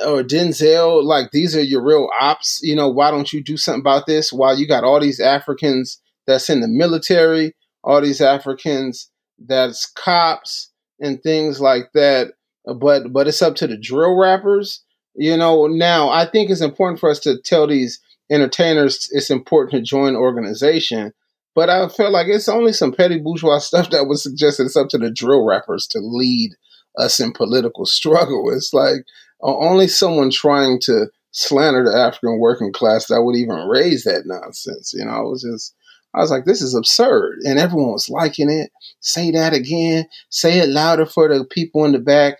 uh, 0.00 0.10
or 0.10 0.22
Denzel, 0.22 1.04
like, 1.04 1.30
these 1.30 1.54
are 1.54 1.62
your 1.62 1.84
real 1.84 2.08
ops? 2.20 2.60
You 2.62 2.74
know, 2.74 2.88
why 2.88 3.10
don't 3.10 3.32
you 3.32 3.42
do 3.42 3.56
something 3.56 3.80
about 3.80 4.06
this 4.06 4.32
while 4.32 4.58
you 4.58 4.66
got 4.66 4.84
all 4.84 5.00
these 5.00 5.20
Africans 5.20 6.00
that's 6.26 6.50
in 6.50 6.60
the 6.60 6.68
military, 6.68 7.54
all 7.84 8.00
these 8.00 8.20
Africans 8.20 9.10
that's 9.38 9.86
cops, 9.86 10.72
and 11.00 11.22
things 11.22 11.60
like 11.60 11.92
that. 11.94 12.32
But 12.64 13.12
but 13.12 13.28
it's 13.28 13.40
up 13.40 13.54
to 13.56 13.66
the 13.66 13.78
drill 13.78 14.18
rappers. 14.18 14.84
You 15.14 15.36
know, 15.36 15.66
now 15.66 16.08
I 16.10 16.26
think 16.26 16.50
it's 16.50 16.60
important 16.60 17.00
for 17.00 17.10
us 17.10 17.20
to 17.20 17.40
tell 17.40 17.66
these 17.66 18.00
entertainers 18.30 19.08
it's 19.12 19.30
important 19.30 19.72
to 19.72 19.82
join 19.82 20.16
organization. 20.16 21.12
But 21.54 21.70
I 21.70 21.88
feel 21.88 22.12
like 22.12 22.28
it's 22.28 22.48
only 22.48 22.72
some 22.72 22.92
petty 22.92 23.18
bourgeois 23.18 23.58
stuff 23.58 23.90
that 23.90 24.06
would 24.06 24.18
suggest 24.18 24.60
it's 24.60 24.76
up 24.76 24.88
to 24.90 24.98
the 24.98 25.10
drill 25.10 25.44
rappers 25.44 25.86
to 25.88 25.98
lead 26.00 26.52
us 26.96 27.20
in 27.20 27.32
political 27.32 27.86
struggle. 27.86 28.50
It's 28.54 28.72
like 28.72 29.04
only 29.40 29.88
someone 29.88 30.30
trying 30.30 30.80
to 30.82 31.08
slander 31.30 31.84
the 31.84 31.96
African 31.96 32.38
working 32.38 32.72
class 32.72 33.06
that 33.06 33.22
would 33.22 33.36
even 33.36 33.68
raise 33.68 34.04
that 34.04 34.22
nonsense. 34.26 34.92
You 34.94 35.04
know, 35.04 35.12
I 35.12 35.20
was 35.20 35.42
just 35.42 35.74
I 36.14 36.20
was 36.20 36.30
like, 36.30 36.44
this 36.44 36.62
is 36.62 36.74
absurd. 36.74 37.38
And 37.44 37.58
everyone 37.58 37.92
was 37.92 38.08
liking 38.08 38.50
it. 38.50 38.70
Say 39.00 39.30
that 39.32 39.52
again. 39.52 40.06
Say 40.30 40.58
it 40.58 40.68
louder 40.68 41.06
for 41.06 41.28
the 41.28 41.44
people 41.44 41.84
in 41.84 41.92
the 41.92 41.98
back. 41.98 42.38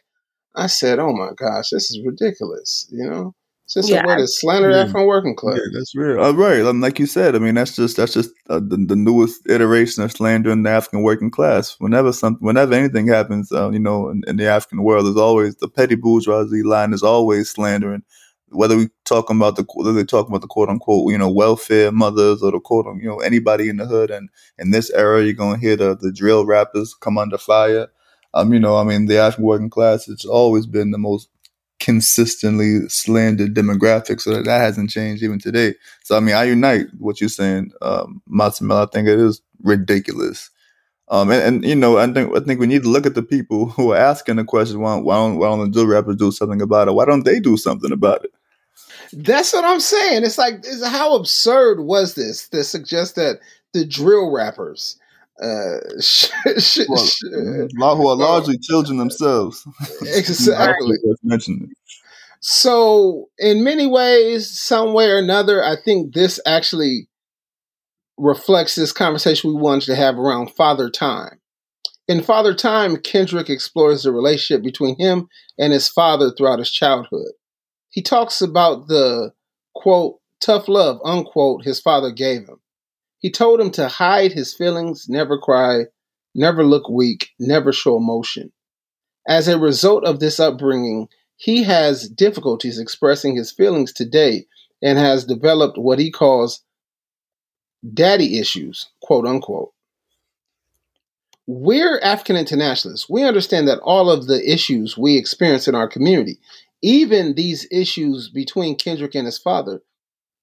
I 0.57 0.67
said, 0.67 0.99
oh 0.99 1.13
my 1.13 1.31
gosh, 1.37 1.71
this 1.71 1.91
is 1.91 2.01
ridiculous. 2.05 2.89
You 2.91 3.09
know? 3.09 3.35
It's 3.69 3.75
just 3.75 3.91
yeah. 3.91 4.03
a 4.03 4.09
way 4.09 4.17
to 4.17 4.27
slander 4.27 4.71
yeah. 4.71 4.79
African 4.79 5.05
working 5.05 5.37
class. 5.37 5.59
Yeah, 5.59 5.79
that's 5.79 5.95
real. 5.95 6.25
Uh, 6.25 6.33
right. 6.33 6.63
Um, 6.63 6.81
like 6.81 6.99
you 6.99 7.05
said, 7.05 7.37
I 7.37 7.39
mean, 7.39 7.55
that's 7.55 7.77
just 7.77 7.99
that's 7.99 8.15
just 8.15 8.31
uh, 8.49 8.61
the, 8.61 8.79
the 8.79 8.97
newest 8.97 9.47
iteration 9.47 10.03
of 10.03 10.11
slandering 10.11 10.63
the 10.63 10.71
African 10.71 11.03
working 11.03 11.31
class. 11.31 11.77
Whenever 11.79 12.15
something, 12.15 12.43
whenever 12.43 12.73
anything 12.73 13.09
happens, 13.09 13.53
uh, 13.53 13.69
you 13.69 13.79
know, 13.79 14.09
in, 14.09 14.23
in, 14.27 14.39
the 14.39 14.47
African 14.47 14.83
world, 14.83 15.05
there's 15.05 15.19
always 15.19 15.55
the 15.57 15.69
petty 15.69 15.97
bourgeoisie 15.97 16.63
line 16.63 16.95
is 16.95 17.03
always 17.03 17.51
slandering 17.51 18.05
whether 18.53 18.75
we 18.75 18.89
talking 19.05 19.37
about 19.37 19.57
the 19.57 19.67
whether 19.75 19.93
they 19.93 20.03
talking 20.03 20.31
about 20.31 20.41
the 20.41 20.47
quote 20.47 20.71
unquote 20.71 21.13
you 21.13 21.19
know 21.19 21.31
welfare 21.31 21.93
mothers 21.93 22.43
or 22.43 22.51
the 22.51 22.61
quote 22.61 22.87
unquote 22.87 23.03
you 23.03 23.09
know 23.09 23.21
anybody 23.21 23.69
in 23.69 23.77
the 23.77 23.85
hood 23.85 24.11
and 24.11 24.31
in 24.57 24.71
this 24.71 24.89
era 24.93 25.23
you're 25.23 25.35
gonna 25.35 25.59
hear 25.59 25.77
the 25.77 25.95
the 25.95 26.11
drill 26.11 26.47
rappers 26.47 26.95
come 26.95 27.19
under 27.19 27.37
fire. 27.37 27.89
Um, 28.33 28.53
you 28.53 28.61
know, 28.61 28.77
I 28.77 28.85
mean, 28.85 29.07
the 29.07 29.19
African 29.19 29.45
working 29.45 29.71
class 29.71 30.09
it's 30.09 30.25
always 30.25 30.67
been 30.67 30.91
the 30.91 30.97
most 30.97 31.29
consistently 31.81 32.89
slandered 32.89 33.55
demographic, 33.55 34.21
so 34.21 34.35
that, 34.35 34.45
that 34.45 34.59
hasn't 34.59 34.91
changed 34.91 35.23
even 35.23 35.39
today. 35.39 35.75
So 36.05 36.17
I 36.17 36.21
mean, 36.21 36.35
I 36.35 36.45
unite 36.45 36.87
what 36.99 37.21
you're 37.21 37.29
saying, 37.29 37.73
um. 37.83 38.23
I 38.33 38.51
think 38.51 39.09
it 39.09 39.19
is 39.19 39.41
ridiculous. 39.63 40.51
Um, 41.11 41.31
and, 41.31 41.43
and, 41.43 41.65
you 41.65 41.75
know, 41.75 41.97
I 41.97 42.13
think 42.13 42.37
I 42.37 42.41
think 42.41 42.61
we 42.61 42.67
need 42.67 42.83
to 42.83 42.91
look 42.91 43.07
at 43.07 43.15
the 43.15 43.23
people 43.23 43.67
who 43.71 43.93
are 43.93 43.97
asking 43.97 44.37
the 44.37 44.45
question: 44.45 44.81
Why, 44.81 44.97
why 44.97 45.17
don't 45.17 45.39
why 45.39 45.49
don't 45.49 45.61
the 45.61 45.71
drill 45.71 45.87
rappers 45.87 46.17
do 46.17 46.31
something 46.31 46.61
about 46.61 46.89
it? 46.89 46.93
Why 46.93 47.07
don't 47.07 47.25
they 47.25 47.41
do 47.41 47.57
something 47.57 47.93
about 47.93 48.25
it? 48.25 48.33
That's 49.13 49.53
what 49.53 49.65
I'm 49.65 49.81
saying. 49.81 50.25
It's 50.25 50.39
like, 50.39 50.57
it's, 50.59 50.87
how 50.87 51.17
absurd 51.17 51.81
was 51.81 52.15
this 52.15 52.49
to 52.51 52.63
suggest 52.63 53.17
that 53.17 53.41
the 53.73 53.87
drill 53.87 54.31
rappers, 54.31 54.99
uh, 55.43 55.79
sh- 56.01 56.29
sh- 56.59 56.81
well, 56.89 57.05
sh- 57.05 57.23
who 57.23 58.09
are 58.09 58.17
largely 58.17 58.57
uh, 58.57 58.63
children 58.63 58.99
themselves, 58.99 59.67
exactly. 60.03 60.97
so, 62.41 63.29
in 63.39 63.65
many 63.65 63.87
ways, 63.87 64.51
some 64.51 64.93
way 64.93 65.11
or 65.11 65.19
another, 65.19 65.65
I 65.65 65.77
think 65.77 66.15
this 66.15 66.41
actually 66.47 67.09
reflects 68.17 68.75
this 68.75 68.93
conversation 68.93 69.51
we 69.55 69.61
wanted 69.61 69.87
to 69.87 69.97
have 69.97 70.19
around 70.19 70.55
Father 70.55 70.91
Time. 70.91 71.41
In 72.09 72.23
Father 72.23 72.55
Time, 72.55 72.97
Kendrick 72.97 73.51
explores 73.51 74.03
the 74.03 74.13
relationship 74.13 74.65
between 74.65 74.99
him 74.99 75.29
and 75.59 75.73
his 75.73 75.89
father 75.89 76.31
throughout 76.31 76.59
his 76.59 76.71
childhood. 76.71 77.33
He 77.91 78.03
talks 78.03 78.41
about 78.41 78.89
the 78.89 79.33
quote, 79.75 80.17
tough 80.41 80.69
love, 80.69 81.01
unquote, 81.05 81.65
his 81.65 81.81
father 81.81 82.11
gave 82.11 82.49
him. 82.49 82.61
He 83.19 83.31
told 83.31 83.61
him 83.61 83.71
to 83.73 83.89
hide 83.89 84.33
his 84.33 84.55
feelings, 84.55 85.09
never 85.09 85.39
cry, 85.39 85.87
never 86.35 86.65
look 86.65 86.89
weak, 86.89 87.31
never 87.39 87.73
show 87.73 87.97
emotion. 87.97 88.53
As 89.27 89.49
a 89.49 89.59
result 89.59 90.05
of 90.05 90.21
this 90.21 90.39
upbringing, 90.41 91.09
he 91.37 91.63
has 91.65 92.09
difficulties 92.09 92.79
expressing 92.79 93.37
his 93.37 93.53
feelings 93.53 93.93
today 93.93 94.47
and 94.83 94.99
has 94.99 95.25
developed 95.25 95.79
what 95.79 95.99
he 95.99 96.11
calls 96.11 96.63
daddy 97.95 98.39
issues, 98.39 98.89
quote 99.03 99.27
unquote. 99.27 99.73
We're 101.47 101.99
African 102.01 102.37
internationalists. 102.37 103.09
We 103.09 103.25
understand 103.25 103.69
that 103.69 103.81
all 103.81 104.11
of 104.11 104.27
the 104.27 104.51
issues 104.51 104.99
we 104.99 105.17
experience 105.17 105.67
in 105.67 105.75
our 105.75 105.89
community, 105.89 106.39
even 106.83 107.35
these 107.35 107.67
issues 107.71 108.29
between 108.29 108.77
Kendrick 108.77 109.15
and 109.15 109.27
his 109.27 109.39
father, 109.39 109.83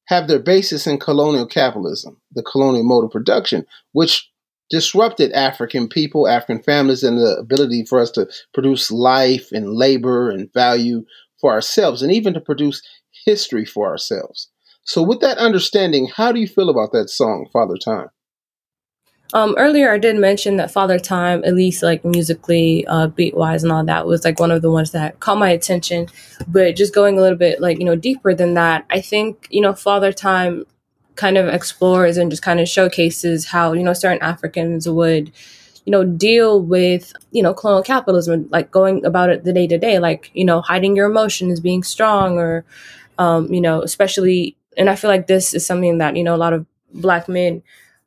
have 0.07 0.27
their 0.27 0.39
basis 0.39 0.87
in 0.87 0.99
colonial 0.99 1.47
capitalism, 1.47 2.21
the 2.31 2.43
colonial 2.43 2.83
mode 2.83 3.05
of 3.05 3.11
production, 3.11 3.65
which 3.91 4.29
disrupted 4.69 5.31
African 5.33 5.87
people, 5.87 6.27
African 6.27 6.61
families, 6.63 7.03
and 7.03 7.17
the 7.17 7.37
ability 7.37 7.85
for 7.85 7.99
us 7.99 8.11
to 8.11 8.27
produce 8.53 8.91
life 8.91 9.51
and 9.51 9.73
labor 9.73 10.29
and 10.29 10.51
value 10.53 11.05
for 11.39 11.51
ourselves, 11.51 12.01
and 12.01 12.11
even 12.11 12.33
to 12.33 12.41
produce 12.41 12.81
history 13.25 13.65
for 13.65 13.87
ourselves. 13.87 14.49
So, 14.83 15.01
with 15.01 15.19
that 15.21 15.37
understanding, 15.37 16.07
how 16.07 16.31
do 16.31 16.39
you 16.39 16.47
feel 16.47 16.69
about 16.69 16.91
that 16.93 17.09
song, 17.09 17.47
Father 17.51 17.77
Time? 17.77 18.09
Um, 19.35 19.53
earlier, 19.57 19.91
I 19.91 19.97
did 19.97 20.15
mention 20.15 20.55
that 20.55 20.71
Father 20.71 20.97
Time, 20.97 21.43
at 21.43 21.53
least 21.53 21.83
like 21.83 22.05
musically, 22.05 22.87
uh, 22.87 23.07
beat 23.07 23.35
wise, 23.35 23.63
and 23.63 23.71
all 23.71 23.83
that, 23.83 24.07
was 24.07 24.23
like 24.23 24.39
one 24.39 24.49
of 24.49 24.61
the 24.61 24.71
ones 24.71 24.91
that 24.91 25.19
caught 25.19 25.37
my 25.37 25.49
attention. 25.49 26.07
But 26.47 26.77
just 26.77 26.95
going 26.95 27.17
a 27.17 27.21
little 27.21 27.37
bit 27.37 27.59
like 27.59 27.77
you 27.77 27.83
know 27.83 27.97
deeper 27.97 28.33
than 28.33 28.53
that, 28.53 28.85
I 28.89 29.01
think 29.01 29.47
you 29.51 29.59
know 29.59 29.73
Father 29.73 30.13
Time 30.13 30.63
kind 31.15 31.37
of 31.37 31.49
explores 31.49 32.15
and 32.15 32.31
just 32.31 32.43
kind 32.43 32.61
of 32.61 32.69
showcases 32.69 33.47
how 33.47 33.73
you 33.73 33.83
know 33.83 33.91
certain 33.91 34.21
Africans 34.21 34.87
would 34.87 35.33
you 35.85 35.91
know 35.91 36.05
deal 36.05 36.61
with 36.61 37.11
you 37.31 37.43
know 37.43 37.53
colonial 37.53 37.83
capitalism, 37.83 38.47
like 38.51 38.71
going 38.71 39.05
about 39.05 39.29
it 39.29 39.43
the 39.43 39.51
day 39.51 39.67
to 39.67 39.77
day, 39.77 39.99
like 39.99 40.31
you 40.33 40.45
know 40.45 40.61
hiding 40.61 40.95
your 40.95 41.11
emotions, 41.11 41.59
being 41.59 41.83
strong, 41.83 42.37
or 42.37 42.63
um, 43.17 43.53
you 43.53 43.59
know 43.59 43.81
especially 43.81 44.55
and 44.77 44.89
I 44.89 44.95
feel 44.95 45.09
like 45.09 45.27
this 45.27 45.53
is 45.53 45.65
something 45.65 45.97
that, 45.99 46.15
you 46.15 46.23
know, 46.23 46.35
a 46.35 46.37
lot 46.37 46.53
of 46.53 46.65
black 46.93 47.27
men 47.27 47.61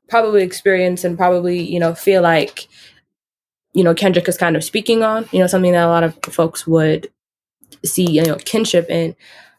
probably 0.08 0.42
experience 0.42 1.04
and 1.04 1.16
probably, 1.16 1.60
you 1.60 1.78
know, 1.78 1.94
feel 1.94 2.22
like, 2.22 2.68
you 3.74 3.84
know, 3.84 3.94
Kendrick 3.94 4.28
is 4.28 4.38
kind 4.38 4.56
of 4.56 4.64
speaking 4.64 5.02
on, 5.02 5.28
you 5.32 5.38
know, 5.38 5.46
something 5.46 5.72
that 5.72 5.84
a 5.84 5.88
lot 5.88 6.04
of 6.04 6.18
folks 6.24 6.66
would 6.66 7.08
see 7.84 8.10
you 8.10 8.24
know 8.24 8.36
kinship 8.36 8.88
in 8.90 9.14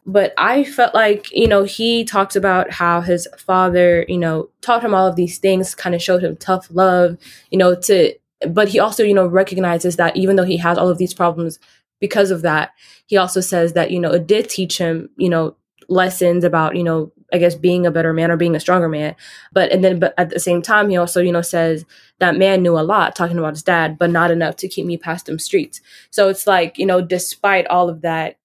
but 0.06 0.32
i 0.38 0.64
felt 0.64 0.94
like 0.94 1.30
you 1.32 1.48
know 1.48 1.64
he 1.64 2.04
talks 2.04 2.36
about 2.36 2.70
how 2.70 3.00
his 3.00 3.28
father 3.38 4.04
you 4.08 4.18
know 4.18 4.48
taught 4.60 4.84
him 4.84 4.94
all 4.94 5.06
of 5.06 5.16
these 5.16 5.38
things 5.38 5.74
kind 5.74 5.94
of 5.94 6.02
showed 6.02 6.22
him 6.22 6.36
tough 6.36 6.68
love 6.70 7.16
you 7.50 7.58
know 7.58 7.74
to 7.74 8.14
but 8.48 8.68
he 8.68 8.78
also 8.78 9.02
you 9.02 9.14
know 9.14 9.26
recognizes 9.26 9.96
that 9.96 10.16
even 10.16 10.36
though 10.36 10.44
he 10.44 10.56
has 10.56 10.78
all 10.78 10.88
of 10.88 10.98
these 10.98 11.14
problems 11.14 11.58
because 12.00 12.30
of 12.30 12.42
that 12.42 12.70
he 13.06 13.16
also 13.16 13.40
says 13.40 13.72
that 13.74 13.90
you 13.90 14.00
know 14.00 14.12
it 14.12 14.26
did 14.26 14.48
teach 14.48 14.78
him 14.78 15.08
you 15.16 15.28
know 15.28 15.56
lessons 15.88 16.44
about 16.44 16.76
you 16.76 16.84
know 16.84 17.12
i 17.32 17.38
guess 17.38 17.54
being 17.54 17.86
a 17.86 17.90
better 17.90 18.12
man 18.12 18.30
or 18.30 18.36
being 18.36 18.56
a 18.56 18.60
stronger 18.60 18.88
man. 18.88 19.14
But 19.52 19.72
and 19.72 19.82
then 19.82 19.98
but 19.98 20.14
at 20.18 20.30
the 20.30 20.40
same 20.40 20.62
time 20.62 20.90
he 20.90 20.96
also 20.96 21.20
you 21.20 21.32
know 21.32 21.42
says 21.42 21.84
that 22.18 22.36
man 22.36 22.62
knew 22.62 22.78
a 22.78 22.80
lot 22.80 23.16
talking 23.16 23.38
about 23.38 23.54
his 23.54 23.62
dad 23.62 23.98
but 23.98 24.10
not 24.10 24.30
enough 24.30 24.56
to 24.56 24.68
keep 24.68 24.86
me 24.86 24.96
past 24.96 25.26
them 25.26 25.38
streets. 25.38 25.80
So 26.10 26.28
it's 26.28 26.46
like 26.46 26.78
you 26.78 26.86
know 26.86 27.00
despite 27.00 27.66
all 27.66 27.88
of 27.88 28.02
that 28.02 28.36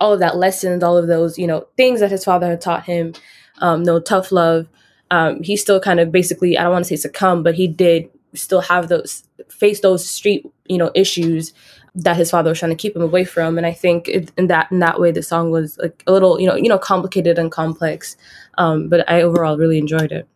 all 0.00 0.12
of 0.12 0.20
that 0.20 0.36
lessons 0.36 0.82
all 0.82 0.96
of 0.96 1.06
those 1.06 1.38
you 1.38 1.46
know 1.46 1.66
things 1.76 2.00
that 2.00 2.10
his 2.10 2.24
father 2.24 2.48
had 2.48 2.60
taught 2.60 2.84
him 2.84 3.12
um 3.58 3.82
no 3.82 4.00
tough 4.00 4.32
love 4.32 4.68
um 5.10 5.42
he 5.42 5.56
still 5.56 5.78
kind 5.80 6.00
of 6.00 6.10
basically 6.10 6.58
i 6.58 6.62
don't 6.62 6.72
want 6.72 6.84
to 6.84 6.88
say 6.88 6.96
succumb 6.96 7.42
but 7.42 7.54
he 7.54 7.68
did 7.68 8.10
still 8.34 8.62
have 8.62 8.88
those 8.88 9.24
face 9.48 9.80
those 9.80 10.08
street 10.08 10.44
you 10.66 10.78
know 10.78 10.90
issues 10.94 11.52
that 11.94 12.16
his 12.16 12.30
father 12.30 12.50
was 12.50 12.58
trying 12.58 12.70
to 12.72 12.76
keep 12.76 12.96
him 12.96 13.02
away 13.02 13.24
from 13.24 13.58
and 13.58 13.66
i 13.66 13.72
think 13.72 14.08
it, 14.08 14.32
in 14.38 14.48
that 14.48 14.70
in 14.72 14.80
that 14.80 15.00
way 15.00 15.10
the 15.12 15.22
song 15.22 15.50
was 15.50 15.78
like 15.78 16.02
a 16.06 16.12
little 16.12 16.40
you 16.40 16.46
know 16.46 16.56
you 16.56 16.68
know 16.68 16.78
complicated 16.78 17.38
and 17.38 17.52
complex 17.52 18.16
um 18.58 18.88
but 18.88 19.08
i 19.10 19.22
overall 19.22 19.58
really 19.58 19.78
enjoyed 19.78 20.12
it 20.12 20.28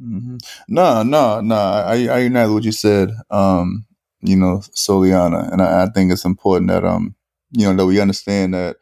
hmm 0.00 0.36
No, 0.68 1.02
no, 1.04 1.40
no. 1.40 1.56
I, 1.56 2.06
I 2.08 2.18
unite 2.20 2.48
what 2.48 2.64
you 2.64 2.72
said. 2.72 3.10
Um, 3.30 3.86
you 4.22 4.36
know, 4.36 4.58
Soliana, 4.74 5.52
and 5.52 5.62
I, 5.62 5.84
I 5.84 5.88
think 5.90 6.12
it's 6.12 6.24
important 6.26 6.70
that 6.70 6.84
um, 6.84 7.14
you 7.52 7.66
know, 7.66 7.76
that 7.76 7.86
we 7.86 8.00
understand 8.00 8.54
that, 8.54 8.76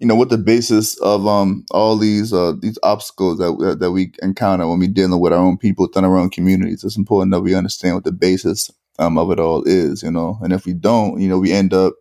you 0.00 0.06
know, 0.06 0.16
what 0.16 0.30
the 0.30 0.38
basis 0.38 0.98
of 1.00 1.26
um 1.26 1.64
all 1.72 1.96
these 1.98 2.32
uh 2.32 2.54
these 2.60 2.78
obstacles 2.82 3.38
that 3.38 3.78
that 3.80 3.92
we 3.92 4.12
encounter 4.22 4.68
when 4.68 4.80
we 4.80 4.88
dealing 4.88 5.20
with 5.20 5.32
our 5.32 5.40
own 5.40 5.58
people 5.58 5.86
within 5.86 6.04
our 6.04 6.18
own 6.18 6.30
communities. 6.30 6.84
It's 6.84 6.96
important 6.98 7.32
that 7.32 7.42
we 7.42 7.54
understand 7.54 7.96
what 7.96 8.04
the 8.04 8.12
basis 8.12 8.70
um 8.98 9.18
of 9.18 9.30
it 9.30 9.40
all 9.40 9.62
is. 9.64 10.02
You 10.02 10.10
know, 10.10 10.38
and 10.42 10.52
if 10.52 10.66
we 10.66 10.72
don't, 10.74 11.20
you 11.20 11.28
know, 11.28 11.38
we 11.38 11.52
end 11.52 11.72
up 11.74 11.94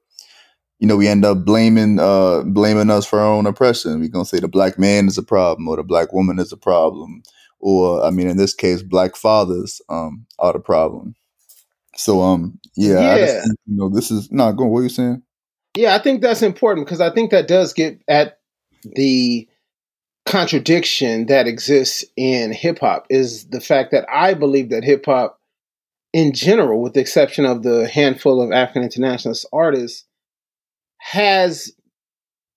you 0.80 0.88
know, 0.88 0.98
we 0.98 1.08
end 1.08 1.24
up 1.24 1.46
blaming 1.46 2.00
uh 2.00 2.42
blaming 2.46 2.90
us 2.90 3.06
for 3.06 3.20
our 3.20 3.34
own 3.34 3.46
oppression. 3.46 4.00
We're 4.00 4.10
gonna 4.10 4.26
say 4.26 4.40
the 4.40 4.48
black 4.48 4.80
man 4.80 5.08
is 5.08 5.18
a 5.18 5.24
problem 5.24 5.68
or 5.68 5.78
the 5.78 5.84
black 5.84 6.12
woman 6.14 6.40
is 6.40 6.52
a 6.52 6.58
problem. 6.58 7.24
Or 7.60 8.04
I 8.04 8.10
mean 8.10 8.28
in 8.28 8.38
this 8.38 8.54
case, 8.54 8.82
black 8.82 9.16
fathers 9.16 9.82
um 9.90 10.26
are 10.40 10.54
the 10.54 10.60
problem. 10.60 11.16
So 11.96 12.22
um 12.22 12.60
yeah, 12.76 13.12
I 13.14 13.18
just 13.20 13.36
Yeah. 13.36 13.42
think, 13.44 13.60
you 13.68 13.78
know, 13.78 13.90
this 13.90 14.12
is 14.12 14.32
not 14.32 14.54
going 14.54 14.72
what 14.72 14.80
are 14.80 14.84
you 14.84 14.90
saying? 14.90 15.22
Yeah, 15.76 15.96
I 15.96 16.00
think 16.00 16.22
that's 16.22 16.42
important 16.42 16.86
because 16.88 17.02
I 17.02 17.14
think 17.14 17.32
that 17.32 17.48
does 17.48 17.74
get 17.74 18.02
at 18.08 18.40
the 18.84 19.48
contradiction 20.26 21.26
that 21.28 21.48
exists 21.48 22.06
in 22.16 22.52
hip 22.52 22.80
hop 22.80 23.06
is 23.10 23.48
the 23.50 23.62
fact 23.62 23.92
that 23.92 24.06
I 24.10 24.34
believe 24.34 24.70
that 24.70 24.84
hip 24.84 25.06
hop 25.06 25.41
in 26.14 26.34
general, 26.34 26.82
with 26.82 26.94
the 26.94 27.00
exception 27.00 27.46
of 27.46 27.64
the 27.64 27.88
handful 27.88 28.42
of 28.42 28.52
African 28.52 28.84
internationalist 28.84 29.46
artists, 29.54 30.06
has 30.98 31.72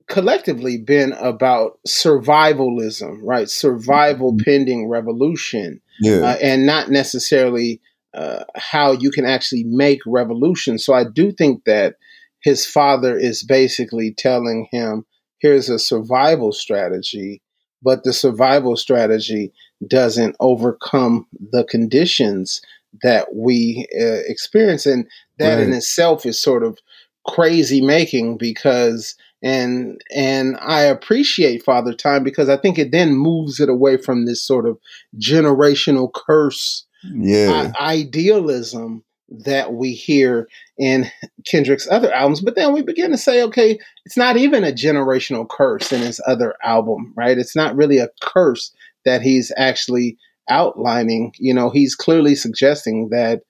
collectively 0.07 0.77
been 0.77 1.13
about 1.15 1.79
survivalism, 1.89 3.19
right? 3.23 3.49
Survival 3.49 4.37
pending 4.45 4.89
revolution, 4.89 5.81
Yeah. 6.01 6.21
uh, 6.21 6.37
and 6.43 6.67
not 6.67 6.91
necessarily 6.91 7.81
uh, 8.13 8.45
how 8.55 8.93
you 8.93 9.11
can 9.11 9.25
actually 9.25 9.65
make 9.65 10.01
revolution. 10.07 10.79
So 10.79 10.93
I 10.95 11.05
do 11.05 11.33
think 11.33 11.65
that 11.65 11.97
his 12.43 12.67
father 12.67 13.17
is 13.17 13.43
basically 13.43 14.13
telling 14.13 14.69
him, 14.71 15.07
here's 15.39 15.69
a 15.69 15.79
survival 15.79 16.53
strategy, 16.53 17.43
but 17.83 18.05
the 18.05 18.13
survival 18.13 18.77
strategy 18.77 19.53
doesn't 19.89 20.37
overcome 20.41 21.27
the 21.51 21.65
conditions 21.65 22.61
that 23.03 23.35
we 23.35 23.87
uh, 24.01 24.23
experience. 24.27 24.87
And 24.87 25.07
that 25.39 25.61
in 25.61 25.73
itself 25.73 26.25
is 26.25 26.41
sort 26.41 26.63
of 26.63 26.79
crazy 27.27 27.81
making 27.81 28.37
because 28.39 29.15
and 29.43 30.01
and 30.15 30.57
I 30.61 30.83
appreciate 30.83 31.65
Father 31.65 31.93
Time 31.93 32.23
because 32.25 32.49
I 32.49 32.57
think 32.57 32.79
it 32.79 32.93
then 32.93 33.15
moves 33.15 33.61
it 33.61 33.69
away 33.69 33.97
from 33.97 34.25
this 34.27 34.47
sort 34.47 34.67
of 34.67 34.79
generational 35.19 36.11
curse 36.13 36.87
Yeah. 37.03 37.73
I- 37.79 37.93
idealism 37.95 39.05
that 39.29 39.73
we 39.75 39.93
hear 39.93 40.49
in 40.79 41.11
Kendrick's 41.47 41.89
other 41.91 42.13
albums. 42.13 42.41
But 42.41 42.57
then 42.57 42.73
we 42.73 42.83
begin 42.83 43.11
to 43.11 43.19
say, 43.19 43.43
okay, 43.43 43.79
it's 44.05 44.17
not 44.17 44.37
even 44.37 44.65
a 44.65 44.73
generational 44.73 45.49
curse 45.49 45.93
in 45.93 46.01
his 46.01 46.21
other 46.27 46.55
album, 46.63 47.13
right? 47.17 47.39
It's 47.39 47.57
not 47.57 47.75
really 47.75 47.99
a 47.99 48.11
curse 48.23 48.73
that 49.05 49.23
he's 49.23 49.53
actually 49.57 50.17
outlining. 50.49 51.33
You 51.39 51.55
know, 51.55 51.71
he's 51.71 51.95
clearly 51.95 52.35
suggesting 52.35 53.09
that, 53.11 53.43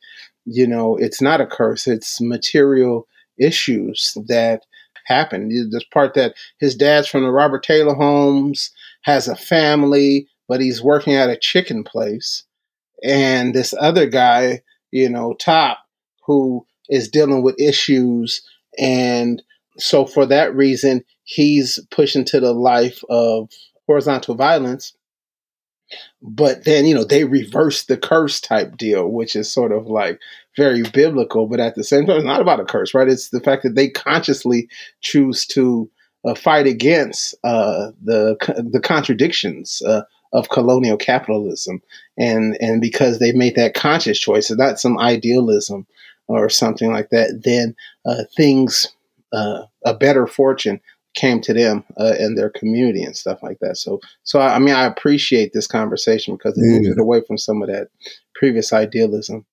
you 0.44 0.66
know, 0.66 0.96
it's 0.96 1.20
not 1.20 1.40
a 1.40 1.46
curse, 1.46 1.86
it's 1.86 2.20
material 2.20 3.06
issues 3.38 4.16
that 4.28 4.62
happen. 5.06 5.48
This 5.70 5.84
part 5.84 6.14
that 6.14 6.34
his 6.58 6.74
dad's 6.74 7.08
from 7.08 7.22
the 7.22 7.30
Robert 7.30 7.62
Taylor 7.62 7.94
homes, 7.94 8.70
has 9.02 9.28
a 9.28 9.36
family, 9.36 10.28
but 10.48 10.60
he's 10.60 10.82
working 10.82 11.14
at 11.14 11.28
a 11.28 11.36
chicken 11.36 11.84
place 11.84 12.44
and 13.04 13.54
this 13.54 13.74
other 13.78 14.06
guy, 14.06 14.62
you 14.90 15.08
know, 15.08 15.34
Top, 15.34 15.78
who 16.24 16.66
is 16.88 17.08
dealing 17.08 17.42
with 17.42 17.60
issues. 17.60 18.42
And 18.78 19.42
so 19.78 20.06
for 20.06 20.26
that 20.26 20.54
reason, 20.54 21.04
he's 21.24 21.78
pushing 21.90 22.24
to 22.26 22.40
the 22.40 22.52
life 22.52 23.02
of 23.10 23.50
horizontal 23.86 24.34
violence. 24.34 24.94
But 26.22 26.64
then, 26.64 26.86
you 26.86 26.94
know, 26.94 27.04
they 27.04 27.24
reverse 27.24 27.84
the 27.84 27.96
curse 27.96 28.40
type 28.40 28.76
deal, 28.76 29.08
which 29.08 29.36
is 29.36 29.52
sort 29.52 29.72
of 29.72 29.86
like 29.86 30.18
very 30.56 30.82
biblical, 30.82 31.46
but 31.46 31.60
at 31.60 31.74
the 31.74 31.84
same 31.84 32.06
time, 32.06 32.16
it's 32.16 32.24
not 32.24 32.40
about 32.40 32.60
a 32.60 32.64
curse, 32.64 32.94
right? 32.94 33.08
It's 33.08 33.30
the 33.30 33.40
fact 33.40 33.62
that 33.64 33.74
they 33.74 33.88
consciously 33.88 34.68
choose 35.00 35.46
to 35.48 35.90
uh, 36.24 36.34
fight 36.34 36.66
against 36.66 37.34
uh, 37.44 37.90
the 38.02 38.36
the 38.70 38.80
contradictions 38.80 39.82
uh, 39.86 40.02
of 40.32 40.48
colonial 40.48 40.96
capitalism 40.96 41.82
and 42.16 42.56
and 42.60 42.80
because 42.80 43.18
they 43.18 43.32
made 43.32 43.56
that 43.56 43.74
conscious 43.74 44.18
choice, 44.18 44.50
and 44.50 44.58
not 44.58 44.80
some 44.80 44.98
idealism 44.98 45.86
or 46.26 46.48
something 46.48 46.90
like 46.90 47.10
that, 47.10 47.42
then 47.44 47.76
uh, 48.06 48.24
things 48.36 48.88
uh, 49.32 49.64
a 49.84 49.94
better 49.94 50.26
fortune 50.26 50.80
came 51.14 51.40
to 51.40 51.54
them 51.54 51.84
uh, 51.98 52.14
and 52.18 52.36
their 52.36 52.50
community 52.50 53.02
and 53.02 53.16
stuff 53.16 53.42
like 53.42 53.58
that. 53.60 53.76
So 53.76 54.00
so 54.22 54.40
I, 54.40 54.56
I 54.56 54.58
mean 54.58 54.74
I 54.74 54.84
appreciate 54.84 55.52
this 55.52 55.66
conversation 55.66 56.34
because 56.34 56.58
it 56.58 56.64
moves 56.64 56.88
it 56.88 57.00
away 57.00 57.22
from 57.26 57.38
some 57.38 57.62
of 57.62 57.68
that 57.68 57.88
previous 58.34 58.72
idealism. 58.72 59.46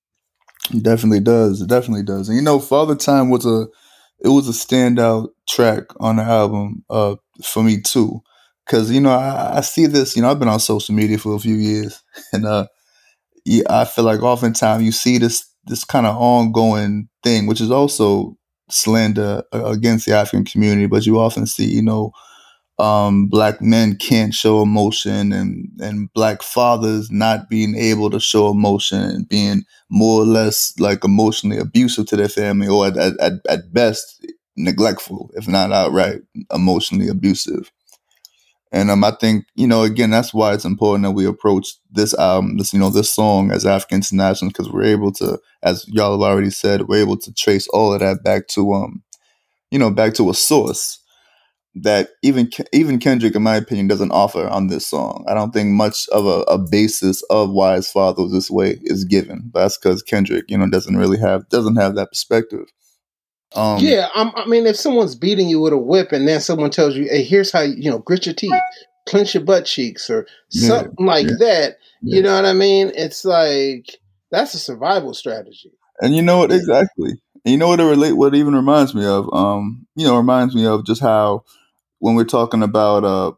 It 0.72 0.82
definitely 0.82 1.20
does. 1.20 1.60
It 1.60 1.68
definitely 1.68 2.04
does. 2.04 2.28
And 2.28 2.36
you 2.36 2.42
know, 2.42 2.58
Father 2.58 2.94
Time 2.94 3.30
was 3.30 3.46
a 3.46 3.66
it 4.20 4.28
was 4.28 4.48
a 4.48 4.52
standout 4.52 5.28
track 5.48 5.84
on 6.00 6.16
the 6.16 6.22
album 6.22 6.84
uh 6.90 7.16
for 7.44 7.62
me 7.62 7.80
too. 7.80 8.20
Cause 8.68 8.90
you 8.90 9.00
know, 9.00 9.10
I, 9.10 9.58
I 9.58 9.60
see 9.60 9.86
this, 9.86 10.14
you 10.16 10.22
know, 10.22 10.30
I've 10.30 10.38
been 10.38 10.48
on 10.48 10.60
social 10.60 10.94
media 10.94 11.18
for 11.18 11.34
a 11.34 11.40
few 11.40 11.54
years 11.56 12.00
and 12.32 12.46
uh 12.46 12.66
yeah, 13.44 13.64
I 13.68 13.84
feel 13.84 14.04
like 14.04 14.22
oftentimes 14.22 14.84
you 14.84 14.92
see 14.92 15.18
this 15.18 15.48
this 15.64 15.84
kind 15.84 16.06
of 16.06 16.16
ongoing 16.16 17.08
thing, 17.22 17.46
which 17.46 17.60
is 17.60 17.70
also 17.70 18.36
slander 18.72 19.42
uh, 19.52 19.64
against 19.66 20.06
the 20.06 20.14
African 20.14 20.44
community, 20.44 20.86
but 20.86 21.06
you 21.06 21.18
often 21.20 21.46
see, 21.46 21.66
you 21.66 21.82
know, 21.82 22.12
um, 22.78 23.26
black 23.26 23.60
men 23.60 23.96
can't 23.96 24.34
show 24.34 24.62
emotion 24.62 25.32
and, 25.32 25.68
and 25.80 26.12
black 26.14 26.42
fathers 26.42 27.10
not 27.10 27.48
being 27.48 27.76
able 27.76 28.10
to 28.10 28.18
show 28.18 28.50
emotion 28.50 29.00
and 29.00 29.28
being 29.28 29.64
more 29.90 30.22
or 30.22 30.24
less 30.26 30.72
like 30.80 31.04
emotionally 31.04 31.58
abusive 31.58 32.06
to 32.06 32.16
their 32.16 32.28
family 32.28 32.66
or 32.68 32.86
at, 32.86 32.96
at, 32.96 33.20
at, 33.20 33.32
at 33.48 33.72
best 33.72 34.26
neglectful, 34.56 35.30
if 35.34 35.46
not 35.46 35.72
outright 35.72 36.22
emotionally 36.52 37.08
abusive. 37.08 37.70
And 38.72 38.90
um, 38.90 39.04
I 39.04 39.12
think 39.12 39.44
you 39.54 39.66
know 39.66 39.82
again 39.82 40.10
that's 40.10 40.34
why 40.34 40.54
it's 40.54 40.64
important 40.64 41.04
that 41.04 41.12
we 41.12 41.26
approach 41.26 41.68
this 41.90 42.14
album, 42.14 42.58
this 42.58 42.72
you 42.72 42.80
know 42.80 42.90
this 42.90 43.14
song 43.14 43.50
as 43.52 43.66
African 43.66 43.98
International 43.98 44.50
because 44.50 44.70
we're 44.70 44.84
able 44.84 45.12
to, 45.12 45.38
as 45.62 45.86
y'all 45.88 46.12
have 46.12 46.28
already 46.28 46.50
said, 46.50 46.88
we're 46.88 47.02
able 47.02 47.18
to 47.18 47.32
trace 47.34 47.68
all 47.68 47.92
of 47.94 48.00
that 48.00 48.24
back 48.24 48.48
to 48.48 48.72
um, 48.72 49.02
you 49.72 49.78
know, 49.78 49.90
back 49.90 50.14
to 50.14 50.30
a 50.30 50.34
source 50.34 51.00
that 51.74 52.10
even 52.22 52.50
even 52.72 52.98
Kendrick, 52.98 53.34
in 53.34 53.42
my 53.42 53.56
opinion, 53.56 53.88
doesn't 53.88 54.12
offer 54.12 54.46
on 54.46 54.68
this 54.68 54.86
song. 54.86 55.24
I 55.28 55.34
don't 55.34 55.52
think 55.52 55.70
much 55.70 56.08
of 56.10 56.26
a, 56.26 56.42
a 56.42 56.58
basis 56.58 57.22
of 57.30 57.50
why 57.50 57.76
his 57.76 57.90
father 57.90 58.22
was 58.22 58.32
this 58.32 58.50
way 58.50 58.78
is 58.82 59.04
given. 59.04 59.50
That's 59.54 59.78
because 59.78 60.02
Kendrick, 60.02 60.44
you 60.48 60.58
know, 60.58 60.68
doesn't 60.68 60.96
really 60.96 61.18
have 61.18 61.48
doesn't 61.48 61.76
have 61.76 61.94
that 61.96 62.10
perspective. 62.10 62.66
Um, 63.54 63.78
yeah, 63.80 64.08
um, 64.14 64.32
I 64.36 64.46
mean, 64.46 64.66
if 64.66 64.76
someone's 64.76 65.14
beating 65.14 65.48
you 65.48 65.60
with 65.60 65.72
a 65.72 65.78
whip 65.78 66.12
and 66.12 66.26
then 66.26 66.40
someone 66.40 66.70
tells 66.70 66.96
you, 66.96 67.04
"Hey, 67.04 67.22
here's 67.22 67.52
how 67.52 67.60
you, 67.62 67.74
you 67.76 67.90
know, 67.90 67.98
grit 67.98 68.26
your 68.26 68.34
teeth, 68.34 68.52
clench 69.08 69.34
your 69.34 69.44
butt 69.44 69.66
cheeks," 69.66 70.08
or 70.10 70.26
Yeah, 70.50 70.68
something 70.68 71.06
like 71.06 71.26
yeah, 71.26 71.36
that, 71.40 71.76
yeah. 72.02 72.16
you 72.16 72.22
know 72.22 72.34
what 72.34 72.44
I 72.46 72.52
mean? 72.54 72.92
It's 72.94 73.24
like 73.24 73.98
that's 74.30 74.54
a 74.54 74.58
survival 74.58 75.14
strategy. 75.14 75.72
And 76.00 76.14
you 76.16 76.22
know 76.22 76.38
what? 76.38 76.52
Exactly. 76.52 77.12
And 77.44 77.52
you 77.52 77.58
know 77.58 77.68
what 77.68 77.80
it 77.80 77.84
relate? 77.84 78.12
What 78.12 78.34
it 78.34 78.38
even 78.38 78.54
reminds 78.54 78.94
me 78.94 79.04
of? 79.04 79.32
Um, 79.32 79.86
you 79.96 80.06
know, 80.06 80.16
reminds 80.16 80.54
me 80.54 80.66
of 80.66 80.86
just 80.86 81.02
how 81.02 81.44
when 81.98 82.14
we're 82.14 82.24
talking 82.24 82.62
about 82.62 83.04
uh, 83.04 83.32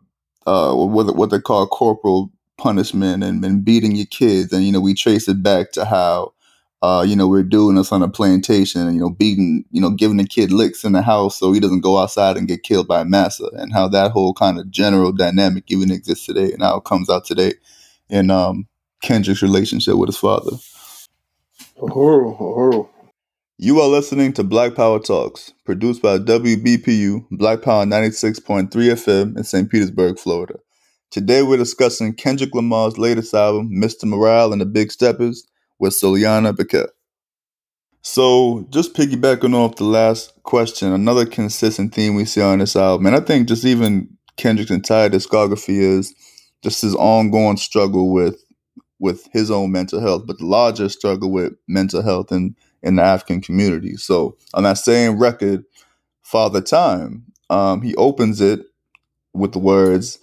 uh, 0.46 0.74
what 0.74 1.16
what 1.16 1.30
they 1.30 1.40
call 1.40 1.66
corporal 1.66 2.30
punishment 2.58 3.24
and, 3.24 3.44
and 3.44 3.64
beating 3.64 3.96
your 3.96 4.06
kids, 4.06 4.52
and 4.52 4.64
you 4.64 4.72
know, 4.72 4.80
we 4.80 4.94
trace 4.94 5.28
it 5.28 5.42
back 5.42 5.72
to 5.72 5.84
how. 5.84 6.33
Uh, 6.82 7.02
you 7.06 7.16
know, 7.16 7.26
we're 7.26 7.42
doing 7.42 7.76
this 7.76 7.92
on 7.92 8.02
a 8.02 8.08
plantation 8.08 8.82
and, 8.86 8.94
you 8.94 9.00
know, 9.00 9.10
beating, 9.10 9.64
you 9.70 9.80
know, 9.80 9.90
giving 9.90 10.18
the 10.18 10.24
kid 10.24 10.52
licks 10.52 10.84
in 10.84 10.92
the 10.92 11.00
house 11.00 11.38
so 11.38 11.50
he 11.50 11.58
doesn't 11.58 11.80
go 11.80 11.98
outside 11.98 12.36
and 12.36 12.46
get 12.46 12.62
killed 12.62 12.86
by 12.86 13.02
massa 13.04 13.48
and 13.54 13.72
how 13.72 13.88
that 13.88 14.10
whole 14.10 14.34
kind 14.34 14.58
of 14.58 14.70
general 14.70 15.10
dynamic 15.10 15.64
even 15.68 15.90
exists 15.90 16.26
today 16.26 16.52
and 16.52 16.62
how 16.62 16.76
it 16.76 16.84
comes 16.84 17.08
out 17.08 17.24
today 17.24 17.54
in 18.10 18.30
um, 18.30 18.66
Kendrick's 19.00 19.42
relationship 19.42 19.96
with 19.96 20.08
his 20.08 20.18
father. 20.18 20.56
You 23.56 23.80
are 23.80 23.88
listening 23.88 24.32
to 24.34 24.44
Black 24.44 24.74
Power 24.74 24.98
Talks, 24.98 25.52
produced 25.64 26.02
by 26.02 26.18
WBPU 26.18 27.26
Black 27.30 27.62
Power 27.62 27.84
96.3 27.84 28.68
FM 28.68 29.38
in 29.38 29.44
St. 29.44 29.70
Petersburg, 29.70 30.18
Florida. 30.18 30.58
Today 31.10 31.42
we're 31.42 31.56
discussing 31.56 32.12
Kendrick 32.12 32.54
Lamar's 32.54 32.98
latest 32.98 33.32
album, 33.32 33.70
Mr. 33.70 34.04
Morale 34.04 34.52
and 34.52 34.60
the 34.60 34.66
Big 34.66 34.90
Steppers, 34.90 35.46
with 35.78 35.92
Soliana 35.92 36.52
Biquet. 36.52 36.88
So, 38.02 38.66
just 38.70 38.94
piggybacking 38.94 39.54
off 39.54 39.76
the 39.76 39.84
last 39.84 40.34
question, 40.42 40.92
another 40.92 41.24
consistent 41.24 41.94
theme 41.94 42.14
we 42.14 42.26
see 42.26 42.42
on 42.42 42.58
this 42.58 42.76
album, 42.76 43.06
and 43.06 43.16
I 43.16 43.20
think 43.20 43.48
just 43.48 43.64
even 43.64 44.14
Kendrick's 44.36 44.70
entire 44.70 45.08
discography 45.08 45.78
is 45.78 46.14
just 46.62 46.82
his 46.82 46.94
ongoing 46.94 47.56
struggle 47.56 48.12
with 48.12 48.44
with 49.00 49.28
his 49.32 49.50
own 49.50 49.72
mental 49.72 50.00
health, 50.00 50.26
but 50.26 50.38
the 50.38 50.46
larger 50.46 50.88
struggle 50.88 51.30
with 51.30 51.52
mental 51.68 52.02
health 52.02 52.32
in, 52.32 52.56
in 52.82 52.96
the 52.96 53.02
African 53.02 53.40
community. 53.40 53.96
So 53.96 54.36
on 54.54 54.62
that 54.62 54.78
same 54.78 55.18
record, 55.18 55.64
Father 56.22 56.60
Time, 56.60 57.24
um, 57.50 57.82
he 57.82 57.94
opens 57.96 58.40
it 58.40 58.60
with 59.34 59.52
the 59.52 59.58
words, 59.58 60.18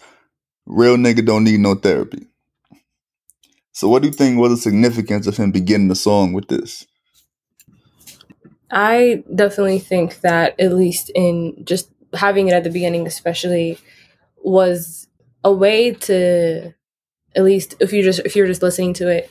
Real 0.65 0.95
nigga 0.95 1.25
don't 1.25 1.43
need 1.43 1.59
no 1.59 1.75
therapy. 1.75 2.27
So 3.73 3.87
what 3.87 4.01
do 4.01 4.09
you 4.09 4.13
think 4.13 4.39
was 4.39 4.51
the 4.51 4.57
significance 4.57 5.27
of 5.27 5.37
him 5.37 5.51
beginning 5.51 5.87
the 5.87 5.95
song 5.95 6.33
with 6.33 6.47
this? 6.47 6.85
I 8.69 9.23
definitely 9.33 9.79
think 9.79 10.21
that 10.21 10.59
at 10.59 10.73
least 10.73 11.11
in 11.13 11.63
just 11.65 11.89
having 12.13 12.47
it 12.47 12.53
at 12.53 12.63
the 12.63 12.69
beginning, 12.69 13.05
especially, 13.05 13.77
was 14.43 15.07
a 15.43 15.51
way 15.51 15.91
to 15.93 16.73
at 17.35 17.43
least 17.43 17.75
if 17.79 17.93
you 17.93 18.03
just 18.03 18.19
if 18.19 18.35
you're 18.35 18.47
just 18.47 18.61
listening 18.61 18.93
to 18.93 19.07
it 19.07 19.29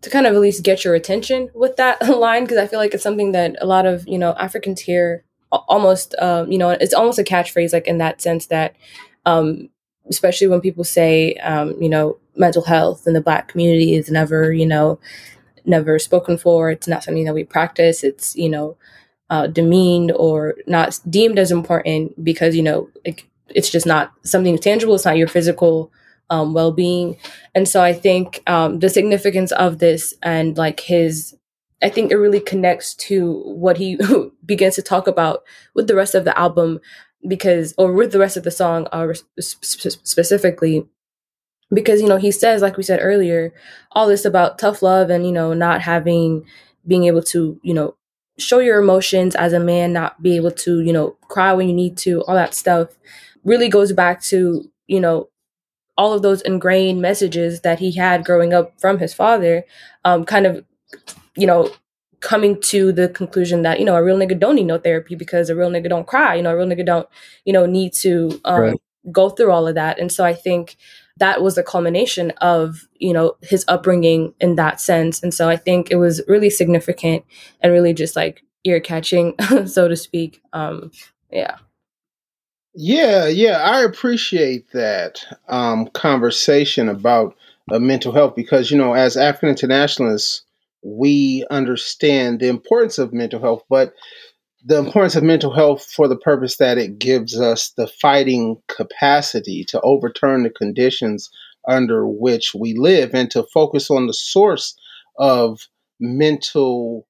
to 0.00 0.10
kind 0.10 0.26
of 0.26 0.34
at 0.34 0.40
least 0.40 0.64
get 0.64 0.84
your 0.84 0.94
attention 0.94 1.48
with 1.54 1.76
that 1.76 2.00
line 2.08 2.44
because 2.44 2.58
I 2.58 2.66
feel 2.66 2.78
like 2.78 2.94
it's 2.94 3.02
something 3.02 3.32
that 3.32 3.56
a 3.60 3.66
lot 3.66 3.86
of 3.86 4.06
you 4.08 4.18
know 4.18 4.34
Africans 4.38 4.80
hear 4.80 5.24
almost 5.50 6.14
um, 6.18 6.50
you 6.50 6.58
know 6.58 6.70
it's 6.70 6.94
almost 6.94 7.18
a 7.18 7.22
catchphrase 7.22 7.72
like 7.72 7.86
in 7.86 7.98
that 7.98 8.20
sense 8.20 8.46
that 8.46 8.74
um, 9.26 9.68
especially 10.08 10.46
when 10.46 10.60
people 10.60 10.84
say 10.84 11.34
um, 11.36 11.80
you 11.80 11.88
know 11.88 12.18
mental 12.36 12.62
health 12.62 13.06
in 13.06 13.12
the 13.12 13.20
black 13.20 13.48
community 13.48 13.94
is 13.94 14.10
never 14.10 14.52
you 14.52 14.66
know 14.66 14.98
never 15.64 15.98
spoken 15.98 16.36
for. 16.38 16.70
It's 16.70 16.88
not 16.88 17.04
something 17.04 17.24
that 17.24 17.34
we 17.34 17.44
practice. 17.44 18.02
It's 18.04 18.34
you 18.36 18.48
know 18.48 18.76
uh, 19.30 19.46
demeaned 19.46 20.12
or 20.12 20.56
not 20.66 20.98
deemed 21.08 21.38
as 21.38 21.50
important 21.50 22.22
because 22.24 22.56
you 22.56 22.62
know 22.62 22.88
like 23.04 23.28
it's 23.48 23.70
just 23.70 23.86
not 23.86 24.12
something 24.22 24.56
tangible. 24.58 24.94
It's 24.94 25.04
not 25.04 25.16
your 25.16 25.28
physical 25.28 25.92
um, 26.30 26.54
well-being. 26.54 27.16
And 27.54 27.68
so 27.68 27.82
i 27.82 27.92
think 27.92 28.42
um, 28.46 28.78
the 28.80 28.88
significance 28.88 29.52
of 29.52 29.78
this 29.78 30.14
and 30.22 30.56
like 30.56 30.80
his 30.80 31.36
i 31.82 31.88
think 31.90 32.10
it 32.10 32.16
really 32.16 32.40
connects 32.40 32.94
to 32.94 33.42
what 33.44 33.76
he 33.76 33.98
begins 34.46 34.76
to 34.76 34.82
talk 34.82 35.06
about 35.06 35.42
with 35.74 35.86
the 35.86 35.94
rest 35.94 36.14
of 36.14 36.24
the 36.24 36.36
album 36.38 36.80
because 37.26 37.74
or 37.78 37.92
with 37.92 38.12
the 38.12 38.18
rest 38.18 38.36
of 38.36 38.44
the 38.44 38.50
song 38.50 38.86
uh, 38.92 39.12
sp- 39.40 40.00
specifically 40.04 40.86
because 41.72 42.00
you 42.00 42.08
know 42.08 42.16
he 42.16 42.30
says 42.30 42.62
like 42.62 42.76
we 42.76 42.82
said 42.82 42.98
earlier 43.00 43.52
all 43.92 44.08
this 44.08 44.24
about 44.24 44.58
tough 44.58 44.82
love 44.82 45.10
and 45.10 45.24
you 45.24 45.32
know 45.32 45.54
not 45.54 45.82
having 45.82 46.44
being 46.86 47.04
able 47.04 47.22
to 47.22 47.60
you 47.62 47.72
know 47.72 47.94
show 48.38 48.58
your 48.58 48.80
emotions 48.80 49.34
as 49.36 49.52
a 49.52 49.60
man 49.60 49.92
not 49.92 50.20
be 50.22 50.36
able 50.36 50.50
to 50.50 50.80
you 50.80 50.92
know 50.92 51.16
cry 51.28 51.52
when 51.52 51.68
you 51.68 51.74
need 51.74 51.96
to 51.96 52.22
all 52.24 52.34
that 52.34 52.54
stuff 52.54 52.88
really 53.44 53.68
goes 53.68 53.92
back 53.92 54.20
to 54.20 54.68
you 54.88 55.00
know 55.00 55.28
all 55.96 56.12
of 56.12 56.22
those 56.22 56.42
ingrained 56.42 57.00
messages 57.02 57.60
that 57.60 57.78
he 57.78 57.92
had 57.92 58.24
growing 58.24 58.52
up 58.52 58.72
from 58.80 58.98
his 58.98 59.12
father, 59.12 59.64
um, 60.04 60.24
kind 60.24 60.46
of, 60.46 60.64
you 61.36 61.46
know, 61.46 61.70
coming 62.22 62.58
to 62.60 62.92
the 62.92 63.08
conclusion 63.08 63.62
that 63.62 63.78
you 63.78 63.84
know 63.84 63.96
a 63.96 64.02
real 64.02 64.16
nigga 64.16 64.38
don't 64.38 64.54
need 64.54 64.66
no 64.66 64.78
therapy 64.78 65.14
because 65.14 65.50
a 65.50 65.56
real 65.56 65.70
nigga 65.70 65.88
don't 65.88 66.06
cry. 66.06 66.34
You 66.34 66.42
know, 66.42 66.52
a 66.52 66.56
real 66.56 66.66
nigga 66.66 66.86
don't 66.86 67.08
you 67.44 67.52
know 67.52 67.66
need 67.66 67.92
to 67.94 68.40
um, 68.44 68.60
right. 68.60 68.80
go 69.10 69.28
through 69.28 69.50
all 69.50 69.68
of 69.68 69.74
that. 69.74 69.98
And 69.98 70.10
so 70.10 70.24
I 70.24 70.32
think 70.32 70.76
that 71.18 71.42
was 71.42 71.56
the 71.56 71.62
culmination 71.62 72.30
of 72.40 72.88
you 72.94 73.12
know 73.12 73.36
his 73.42 73.64
upbringing 73.68 74.34
in 74.40 74.56
that 74.56 74.80
sense. 74.80 75.22
And 75.22 75.34
so 75.34 75.50
I 75.50 75.56
think 75.56 75.90
it 75.90 75.96
was 75.96 76.22
really 76.26 76.50
significant 76.50 77.24
and 77.60 77.72
really 77.72 77.92
just 77.92 78.16
like 78.16 78.42
ear 78.64 78.80
catching, 78.80 79.34
so 79.66 79.88
to 79.88 79.96
speak. 79.96 80.40
Um, 80.52 80.90
yeah. 81.30 81.56
Yeah, 82.74 83.26
yeah, 83.26 83.58
I 83.58 83.82
appreciate 83.82 84.70
that 84.72 85.22
um, 85.48 85.88
conversation 85.88 86.88
about 86.88 87.36
uh, 87.70 87.78
mental 87.78 88.12
health 88.12 88.34
because, 88.34 88.70
you 88.70 88.78
know, 88.78 88.94
as 88.94 89.18
African 89.18 89.50
internationalists, 89.50 90.42
we 90.82 91.44
understand 91.50 92.40
the 92.40 92.48
importance 92.48 92.98
of 92.98 93.12
mental 93.12 93.40
health, 93.40 93.62
but 93.68 93.94
the 94.64 94.78
importance 94.78 95.16
of 95.16 95.22
mental 95.22 95.52
health 95.52 95.84
for 95.84 96.08
the 96.08 96.16
purpose 96.16 96.56
that 96.56 96.78
it 96.78 96.98
gives 96.98 97.38
us 97.40 97.72
the 97.76 97.86
fighting 97.86 98.56
capacity 98.68 99.64
to 99.68 99.80
overturn 99.80 100.44
the 100.44 100.50
conditions 100.50 101.30
under 101.68 102.06
which 102.06 102.54
we 102.54 102.74
live 102.74 103.10
and 103.14 103.30
to 103.30 103.44
focus 103.54 103.90
on 103.90 104.06
the 104.06 104.14
source 104.14 104.76
of 105.18 105.68
mental 106.00 107.06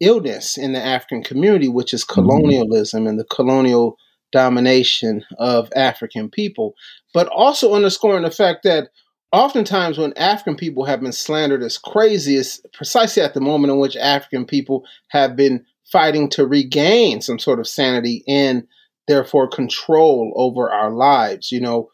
illness 0.00 0.56
in 0.56 0.72
the 0.72 0.82
African 0.82 1.22
community, 1.22 1.68
which 1.68 1.94
is 1.94 2.04
mm-hmm. 2.04 2.22
colonialism 2.22 3.06
and 3.06 3.18
the 3.18 3.24
colonial 3.24 3.96
domination 4.32 5.24
of 5.38 5.70
African 5.74 6.30
people, 6.30 6.74
but 7.12 7.28
also 7.28 7.74
underscoring 7.74 8.22
the 8.22 8.30
fact 8.30 8.62
that 8.62 8.88
oftentimes 9.32 9.98
when 9.98 10.12
African 10.16 10.56
people 10.56 10.84
have 10.84 11.00
been 11.00 11.12
slandered 11.12 11.62
as 11.62 11.78
crazy, 11.78 12.36
is 12.36 12.62
precisely 12.72 13.22
at 13.22 13.34
the 13.34 13.40
moment 13.40 13.72
in 13.72 13.78
which 13.78 13.96
African 13.96 14.44
people 14.44 14.84
have 15.08 15.36
been 15.36 15.64
fighting 15.90 16.28
to 16.30 16.46
regain 16.46 17.20
some 17.20 17.38
sort 17.38 17.58
of 17.58 17.66
sanity 17.66 18.22
and 18.28 18.66
therefore 19.08 19.48
control 19.48 20.32
over 20.36 20.70
our 20.70 20.90
lives. 20.90 21.50
You 21.50 21.60
know, 21.60 21.90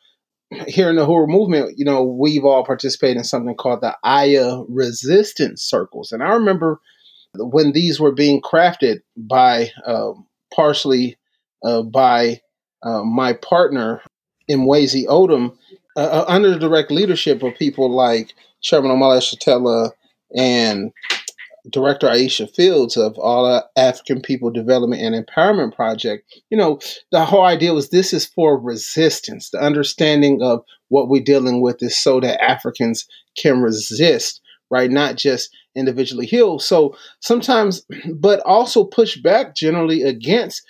here 0.66 0.91
in 0.91 0.97
the 0.97 1.07
Uhuru 1.07 1.28
movement, 1.28 1.78
you 1.78 1.84
know, 1.84 2.05
we've 2.05 2.45
all 2.45 2.64
participated 2.64 3.16
in 3.18 3.24
something 3.24 3.55
called 3.55 3.80
the 3.80 3.97
Aya 4.05 4.62
resistance 4.68 5.62
circles. 5.62 6.12
And 6.12 6.22
I 6.22 6.34
remember 6.34 6.80
when 7.34 7.72
these 7.72 8.01
were 8.01 8.12
being 8.12 8.41
crafted 8.41 9.01
by 9.16 9.70
uh, 9.84 10.12
partially 10.55 11.16
uh, 11.64 11.82
by 11.82 12.41
uh, 12.82 13.03
my 13.03 13.32
partner, 13.32 14.01
Mwezi 14.49 15.07
Odom, 15.07 15.57
uh, 15.97 16.24
under 16.28 16.51
the 16.51 16.59
direct 16.59 16.90
leadership 16.90 17.42
of 17.42 17.55
people 17.57 17.90
like 17.90 18.34
Chairman 18.61 18.90
Omali 18.90 19.18
Yeshitela 19.18 19.90
and 20.36 20.92
Director 21.70 22.07
Aisha 22.07 22.53
Fields 22.55 22.97
of 22.97 23.18
All 23.18 23.62
African 23.76 24.20
People 24.20 24.51
Development 24.51 25.03
and 25.03 25.26
Empowerment 25.26 25.74
Project. 25.74 26.32
You 26.51 26.57
know, 26.57 26.78
the 27.11 27.24
whole 27.24 27.44
idea 27.44 27.74
was 27.74 27.90
this 27.90 28.12
is 28.12 28.26
for 28.26 28.59
resistance. 28.59 29.51
The 29.51 29.59
understanding 29.59 30.42
of 30.42 30.62
what 30.88 31.09
we're 31.09 31.22
dealing 31.22 31.61
with 31.61 31.82
is 31.82 31.97
so 31.97 32.20
that 32.20 32.42
Africans 32.42 33.07
can 33.36 33.61
resist, 33.61 34.40
right? 34.70 34.90
Not 34.90 35.16
just 35.16 35.55
individually 35.74 36.26
heal. 36.26 36.59
So 36.59 36.97
sometimes, 37.20 37.84
but 38.14 38.40
also 38.40 38.84
push 38.84 39.16
back 39.16 39.55
generally 39.57 40.03
against 40.03 40.62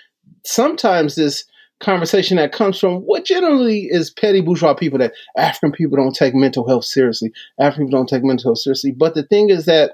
sometimes 0.44 1.14
this 1.14 1.44
conversation 1.80 2.36
that 2.38 2.52
comes 2.52 2.78
from 2.78 3.00
what 3.02 3.24
generally 3.24 3.88
is 3.90 4.10
petty 4.10 4.40
bourgeois 4.40 4.74
people 4.74 4.98
that 4.98 5.12
African 5.36 5.72
people 5.72 5.96
don't 5.96 6.14
take 6.14 6.34
mental 6.34 6.66
health 6.66 6.84
seriously. 6.84 7.32
African 7.60 7.86
people 7.86 7.98
don't 7.98 8.08
take 8.08 8.24
mental 8.24 8.50
health 8.50 8.58
seriously. 8.58 8.92
But 8.92 9.14
the 9.14 9.24
thing 9.24 9.50
is 9.50 9.66
that 9.66 9.92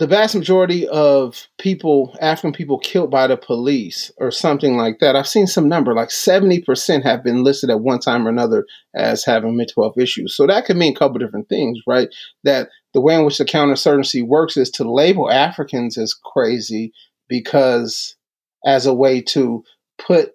the 0.00 0.06
vast 0.06 0.34
majority 0.34 0.88
of 0.88 1.46
people, 1.58 2.16
African 2.22 2.52
people 2.52 2.78
killed 2.78 3.10
by 3.10 3.26
the 3.26 3.36
police 3.36 4.10
or 4.16 4.30
something 4.30 4.78
like 4.78 4.98
that, 5.00 5.14
I've 5.14 5.28
seen 5.28 5.46
some 5.46 5.68
number, 5.68 5.94
like 5.94 6.08
70% 6.08 7.02
have 7.02 7.22
been 7.22 7.44
listed 7.44 7.68
at 7.68 7.80
one 7.80 7.98
time 7.98 8.26
or 8.26 8.30
another 8.30 8.64
as 8.94 9.26
having 9.26 9.56
mental 9.56 9.82
health 9.82 9.98
issues. 9.98 10.34
So 10.34 10.46
that 10.46 10.64
could 10.64 10.78
mean 10.78 10.94
a 10.94 10.98
couple 10.98 11.18
different 11.18 11.50
things, 11.50 11.78
right? 11.86 12.08
That 12.44 12.70
the 12.94 13.02
way 13.02 13.14
in 13.14 13.26
which 13.26 13.36
the 13.36 13.44
counterinsurgency 13.44 14.26
works 14.26 14.56
is 14.56 14.70
to 14.70 14.90
label 14.90 15.30
Africans 15.30 15.98
as 15.98 16.14
crazy 16.14 16.92
because 17.28 18.16
as 18.64 18.86
a 18.86 18.94
way 18.94 19.20
to 19.20 19.62
put 19.98 20.32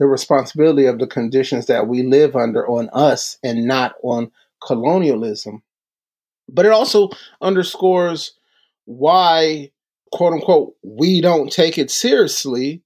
the 0.00 0.06
responsibility 0.06 0.86
of 0.86 0.98
the 0.98 1.06
conditions 1.06 1.66
that 1.66 1.86
we 1.86 2.02
live 2.02 2.34
under 2.34 2.66
on 2.66 2.88
us 2.92 3.38
and 3.44 3.66
not 3.66 3.94
on 4.02 4.32
colonialism. 4.66 5.62
But 6.48 6.66
it 6.66 6.72
also 6.72 7.10
underscores 7.40 8.32
why 8.86 9.70
quote 10.12 10.32
unquote, 10.32 10.74
we 10.82 11.20
don't 11.20 11.52
take 11.52 11.78
it 11.78 11.90
seriously 11.90 12.82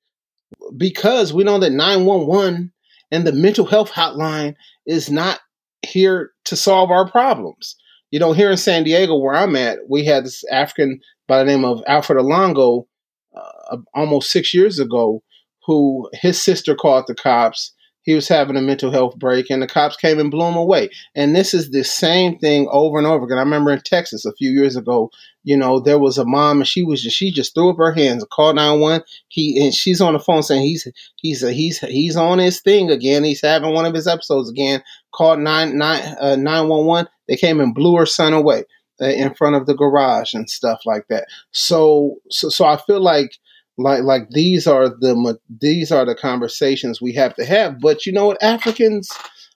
because 0.77 1.33
we 1.33 1.45
know 1.45 1.59
that 1.59 1.71
911 1.71 2.73
and 3.11 3.27
the 3.27 3.33
mental 3.33 3.65
health 3.65 3.91
hotline 3.91 4.55
is 4.87 5.11
not 5.11 5.41
here 5.83 6.33
to 6.45 6.57
solve 6.57 6.91
our 6.91 7.11
problems. 7.11 7.77
You 8.11 8.19
know, 8.19 8.33
here 8.33 8.51
in 8.51 8.57
San 8.57 8.85
Diego, 8.85 9.17
where 9.17 9.35
I'm 9.35 9.57
at, 9.57 9.79
we 9.89 10.05
had 10.05 10.25
this 10.25 10.45
African 10.51 11.01
by 11.27 11.39
the 11.39 11.45
name 11.45 11.65
of 11.65 11.83
Alfred 11.87 12.19
Olango 12.19 12.87
uh, 13.35 13.79
almost 13.95 14.31
six 14.31 14.55
years 14.55 14.79
ago 14.79 15.23
who 15.67 16.09
his 16.13 16.43
sister 16.43 16.75
called 16.75 17.05
the 17.07 17.15
cops 17.15 17.73
he 18.05 18.15
was 18.15 18.29
having 18.29 18.57
a 18.57 18.61
mental 18.61 18.91
health 18.91 19.17
break 19.19 19.51
and 19.51 19.63
the 19.63 19.67
cops 19.67 19.97
came 19.97 20.19
and 20.19 20.31
blew 20.31 20.47
him 20.47 20.57
away. 20.57 20.91
And 21.15 21.35
this 21.35 21.55
is 21.55 21.71
the 21.71 21.83
same 21.83 22.39
thing 22.39 22.69
over 22.71 22.99
and 22.99 23.07
over 23.07 23.25
again. 23.25 23.39
I 23.39 23.43
remember 23.43 23.73
in 23.73 23.81
Texas 23.81 24.27
a 24.27 24.35
few 24.35 24.51
years 24.51 24.77
ago, 24.77 25.11
you 25.43 25.57
know, 25.57 25.81
there 25.81 25.99
was 25.99 26.19
a 26.19 26.25
mom 26.25 26.59
and 26.59 26.69
she 26.69 26.83
was 26.83 27.03
just 27.03 27.17
she 27.17 27.31
just 27.33 27.55
threw 27.55 27.71
up 27.71 27.79
her 27.79 27.93
hands 27.93 28.23
and 28.23 28.31
called 28.31 28.57
911. 28.57 29.05
He 29.29 29.59
and 29.65 29.75
she's 29.75 30.03
on 30.03 30.13
the 30.13 30.19
phone 30.19 30.43
saying 30.43 30.63
he's 30.63 30.87
he's 31.17 31.41
he's 31.41 31.79
he's 31.81 32.17
on 32.17 32.39
his 32.39 32.61
thing 32.61 32.91
again. 32.91 33.25
He's 33.25 33.43
having 33.43 33.73
one 33.73 33.87
of 33.87 33.95
his 33.95 34.07
episodes 34.07 34.51
again. 34.51 34.83
Called 35.13 35.41
9 35.41 35.81
uh, 35.81 36.37
911. 36.37 37.11
They 37.27 37.37
came 37.37 37.61
and 37.61 37.75
blew 37.75 37.97
her 37.97 38.07
son 38.07 38.35
away 38.35 38.65
uh, 39.01 39.07
in 39.07 39.33
front 39.35 39.57
of 39.57 39.65
the 39.65 39.75
garage 39.75 40.35
and 40.35 40.49
stuff 40.51 40.81
like 40.85 41.07
that. 41.09 41.27
So 41.53 42.17
so 42.31 42.51
so 42.51 42.67
I 42.67 42.77
feel 42.77 43.01
like 43.01 43.39
like 43.77 44.03
like 44.03 44.31
these 44.31 44.67
are 44.67 44.89
the 44.89 45.39
these 45.61 45.91
are 45.91 46.05
the 46.05 46.15
conversations 46.15 47.01
we 47.01 47.13
have 47.13 47.35
to 47.35 47.45
have. 47.45 47.81
But 47.81 48.07
you 48.07 48.13
know 48.13 48.27
what 48.27 48.43
africans 48.43 49.11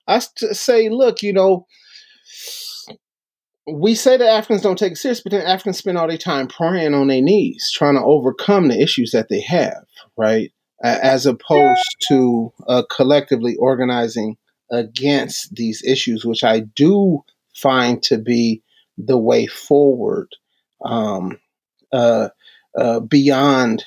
i 0.09 0.19
say 0.19 0.89
look 0.89 1.23
you 1.23 1.33
know 1.33 1.67
we 3.71 3.95
say 3.95 4.17
that 4.17 4.29
africans 4.29 4.63
don't 4.63 4.79
take 4.79 4.93
it 4.93 4.97
serious 4.97 5.21
but 5.21 5.31
then 5.31 5.47
africans 5.47 5.79
spend 5.79 5.99
all 5.99 6.09
their 6.09 6.17
time 6.17 6.49
praying 6.49 6.95
on 6.95 7.09
their 7.09 7.21
knees 7.21 7.71
trying 7.73 7.95
to 7.95 8.03
overcome 8.03 8.69
the 8.69 8.81
issues 8.81 9.13
that 9.13 9.29
they 9.29 9.41
have 9.41 9.85
right? 10.17 10.51
As 10.83 11.27
opposed 11.27 11.97
to 12.09 12.53
uh, 12.69 12.83
collectively 12.91 13.57
organizing 13.57 14.37
against 14.71 15.55
these 15.55 15.83
issues 15.83 16.27
which 16.27 16.45
i 16.45 16.61
do 16.61 17.25
find 17.55 18.03
to 18.03 18.19
be 18.19 18.63
the 18.99 19.17
way 19.17 19.47
forward 19.47 20.29
um, 20.85 21.39
uh, 21.93 22.29
uh, 22.77 23.01
beyond 23.01 23.85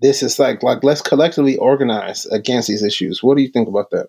this 0.00 0.22
is 0.22 0.38
like 0.38 0.62
like 0.62 0.82
let's 0.84 1.02
collectively 1.02 1.56
organize 1.56 2.26
against 2.26 2.68
these 2.68 2.82
issues. 2.82 3.22
What 3.22 3.36
do 3.36 3.42
you 3.42 3.48
think 3.48 3.68
about 3.68 3.90
that? 3.90 4.08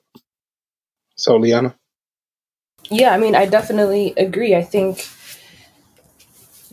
Soliana. 1.18 1.76
Yeah, 2.90 3.14
I 3.14 3.18
mean, 3.18 3.36
I 3.36 3.46
definitely 3.46 4.14
agree. 4.16 4.56
I 4.56 4.64
think 4.64 5.06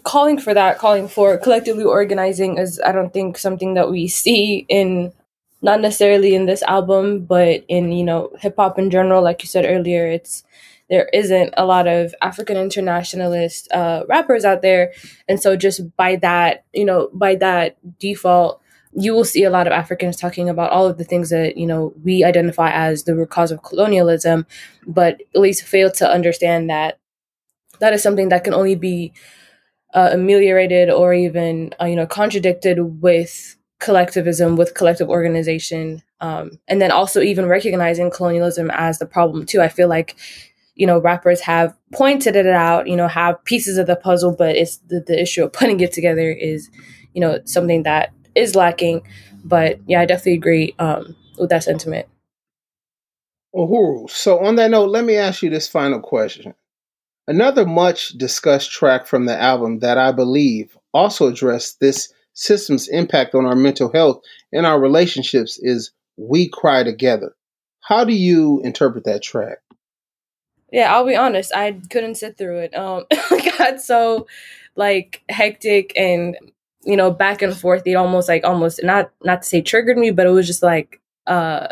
calling 0.05 0.39
for 0.39 0.55
that, 0.55 0.79
calling 0.79 1.09
for 1.09 1.37
collectively 1.39 1.85
organizing 1.85 2.59
is, 2.59 2.81
I 2.85 2.93
don't 2.93 3.13
think, 3.13 3.39
something 3.39 3.75
that 3.75 3.91
we 3.91 4.07
see 4.07 4.65
in 4.69 5.13
not 5.63 5.81
necessarily 5.81 6.35
in 6.35 6.45
this 6.45 6.63
album, 6.63 7.25
but 7.25 7.65
in 7.69 7.91
you 7.91 8.05
know 8.05 8.31
hip 8.39 8.55
hop 8.57 8.79
in 8.79 8.91
general. 8.91 9.23
Like 9.23 9.43
you 9.43 9.49
said 9.49 9.65
earlier, 9.65 10.07
it's 10.07 10.45
there 10.91 11.09
isn't 11.13 11.55
a 11.57 11.65
lot 11.65 11.89
of 11.89 12.15
African 12.21 12.59
internationalist 12.59 13.73
uh, 13.73 14.05
rappers 14.07 14.45
out 14.45 14.61
there, 14.63 14.93
and 15.27 15.41
so 15.41 15.57
just 15.57 15.97
by 15.97 16.17
that, 16.17 16.65
you 16.73 16.85
know, 16.85 17.09
by 17.15 17.35
that 17.37 17.79
default, 17.99 18.61
you 18.97 19.13
will 19.13 19.25
see 19.25 19.45
a 19.45 19.51
lot 19.51 19.67
of 19.67 19.73
Africans 19.73 20.17
talking 20.17 20.49
about 20.49 20.71
all 20.71 20.87
of 20.87 20.99
the 20.99 21.05
things 21.05 21.31
that 21.31 21.57
you 21.57 21.67
know 21.67 21.93
we 22.03 22.25
identify 22.25 22.71
as 22.71 23.05
the 23.05 23.15
root 23.15 23.31
cause 23.31 23.51
of 23.51 23.63
colonialism, 23.63 24.47
but 24.87 25.21
at 25.35 25.41
least 25.41 25.65
fail 25.65 25.91
to 25.93 26.09
understand 26.09 26.71
that 26.71 26.99
that 27.81 27.93
is 27.93 28.03
something 28.03 28.29
that 28.29 28.45
can 28.45 28.55
only 28.55 28.77
be 28.77 29.13
uh, 29.95 30.11
ameliorated 30.13 30.91
or 30.91 31.13
even 31.13 31.75
uh, 31.81 31.87
you 31.87 31.97
know 31.97 32.07
contradicted 32.07 33.03
with 33.03 33.57
collectivism, 33.81 34.57
with 34.57 34.75
collective 34.75 35.09
organization, 35.09 36.03
um, 36.21 36.59
and 36.69 36.81
then 36.81 36.93
also 36.93 37.21
even 37.21 37.47
recognizing 37.47 38.11
colonialism 38.11 38.71
as 38.73 38.99
the 38.99 39.07
problem 39.07 39.45
too. 39.45 39.61
I 39.61 39.69
feel 39.69 39.89
like 39.89 40.17
you 40.77 40.87
know 40.87 40.99
rappers 40.99 41.41
have 41.41 41.77
pointed 41.93 42.37
it 42.37 42.47
out, 42.47 42.87
you 42.87 42.97
know, 42.97 43.09
have 43.09 43.45
pieces 43.45 43.77
of 43.77 43.89
the 43.89 43.97
puzzle, 43.97 44.35
but 44.37 44.57
it's 44.57 44.77
the, 44.87 45.01
the 45.05 45.21
issue 45.21 45.43
of 45.45 45.53
putting 45.53 45.81
it 45.81 45.93
together 45.93 46.31
is 46.31 46.71
you 47.13 47.21
know 47.21 47.41
something 47.45 47.83
that 47.83 48.13
is 48.35 48.55
lacking. 48.55 49.03
But 49.45 49.79
yeah, 49.87 50.01
I 50.01 50.07
definitely 50.07 50.35
agree 50.35 50.75
um, 50.79 51.17
with 51.39 51.51
that 51.51 51.65
sentiment. 51.65 52.07
Uhuru. 53.55 54.11
So 54.11 54.45
on 54.45 54.57
that 54.57 54.71
note, 54.71 54.91
let 54.91 55.05
me 55.05 55.17
ask 55.17 55.43
you 55.43 55.51
this 55.51 55.69
final 55.69 56.01
question. 56.01 56.55
Another 57.27 57.65
much 57.65 58.09
discussed 58.11 58.71
track 58.71 59.07
from 59.07 59.27
the 59.27 59.41
album 59.41 59.79
that 59.79 59.97
I 59.97 60.13
believe 60.13 60.77
also 60.93 61.29
addressed 61.29 61.81
this 61.81 62.13
system's 62.35 62.89
impact 62.89 63.35
on 63.35 63.47
our 63.47 63.55
mental 63.55 63.91
health 63.93 64.23
and 64.53 64.67
our 64.67 64.81
relationships 64.81 65.59
is 65.63 65.93
We 66.17 66.49
Cry 66.49 66.83
Together. 66.83 67.35
How 67.81 68.05
do 68.05 68.13
you 68.13 68.61
interpret 68.65 69.05
that 69.05 69.23
track? 69.23 69.59
Yeah, 70.73 70.93
I'll 70.93 71.07
be 71.07 71.15
honest, 71.15 71.55
I 71.55 71.81
couldn't 71.91 72.17
sit 72.17 72.37
through 72.37 72.59
it. 72.59 72.75
Um 72.75 73.05
it 73.11 73.59
got 73.59 73.81
so 73.81 74.27
like 74.75 75.23
hectic 75.29 75.93
and 75.97 76.37
you 76.85 76.97
know, 76.97 77.11
back 77.11 77.43
and 77.43 77.57
forth, 77.57 77.83
it 77.87 77.95
almost 77.95 78.29
like 78.29 78.45
almost 78.45 78.81
not 78.83 79.11
not 79.23 79.43
to 79.43 79.49
say 79.49 79.63
triggered 79.63 79.99
me, 79.99 80.11
but 80.11 80.27
it 80.27 80.31
was 80.31 80.47
just 80.47 80.63
like 80.63 81.01
uh 81.27 81.69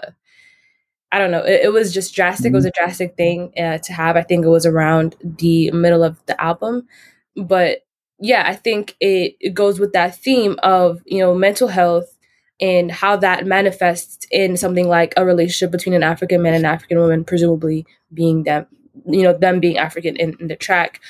I 1.13 1.19
don't 1.19 1.31
know. 1.31 1.43
It, 1.43 1.63
it 1.65 1.73
was 1.73 1.93
just 1.93 2.15
drastic. 2.15 2.47
Mm-hmm. 2.47 2.55
It 2.55 2.59
was 2.59 2.65
a 2.65 2.69
mm-hmm. 2.69 2.85
drastic 2.85 3.17
thing 3.17 3.53
uh, 3.59 3.79
to 3.79 3.93
have. 3.93 4.17
I 4.17 4.23
think 4.23 4.47
it 4.47 4.49
was 4.49 4.65
around 4.65 5.15
the 5.23 5.71
middle 5.73 6.03
of 6.03 6.25
the 6.25 6.43
album, 6.43 6.89
but 7.37 7.81
yeah, 8.19 8.45
I 8.47 8.55
think 8.55 8.97
it, 9.01 9.37
it 9.41 9.53
goes 9.53 9.79
with 9.79 9.93
that 9.93 10.17
theme 10.17 10.59
of 10.63 11.03
you 11.05 11.19
know 11.19 11.35
mental 11.35 11.69
health 11.69 12.17
and 12.61 12.93
how 12.93 13.17
that 13.17 13.45
manifests 13.45 14.25
in 14.31 14.57
something 14.57 14.87
like 14.87 15.13
a 15.17 15.27
relationship 15.27 15.73
between 15.73 15.95
an 15.95 16.05
African 16.05 16.43
man 16.43 16.55
and 16.55 16.65
an 16.65 16.73
African 16.73 16.99
woman, 16.99 17.25
presumably 17.25 17.85
being 18.15 18.45
them, 18.45 18.67
you 19.05 19.23
know, 19.23 19.37
them 19.37 19.59
being 19.59 19.79
African 19.79 20.15
in, 20.17 20.37
in 20.39 20.47
the 20.47 20.55
track. 20.55 21.01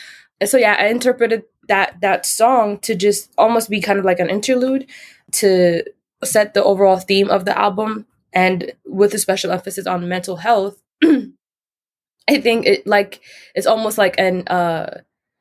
And 0.40 0.48
so 0.48 0.56
yeah, 0.56 0.76
I 0.78 0.86
interpreted 0.86 1.44
that 1.68 2.00
that 2.00 2.26
song 2.26 2.78
to 2.80 2.94
just 2.94 3.32
almost 3.38 3.70
be 3.70 3.80
kind 3.80 3.98
of 3.98 4.04
like 4.04 4.18
an 4.18 4.30
interlude 4.30 4.86
to 5.32 5.84
set 6.24 6.54
the 6.54 6.62
overall 6.62 6.98
theme 6.98 7.30
of 7.30 7.44
the 7.44 7.58
album 7.58 8.06
and 8.32 8.72
with 8.86 9.14
a 9.14 9.18
special 9.18 9.50
emphasis 9.50 9.86
on 9.86 10.08
mental 10.08 10.36
health 10.36 10.82
i 11.04 12.40
think 12.40 12.66
it 12.66 12.86
like 12.86 13.20
it's 13.54 13.66
almost 13.66 13.98
like 13.98 14.14
an 14.18 14.46
uh 14.48 15.00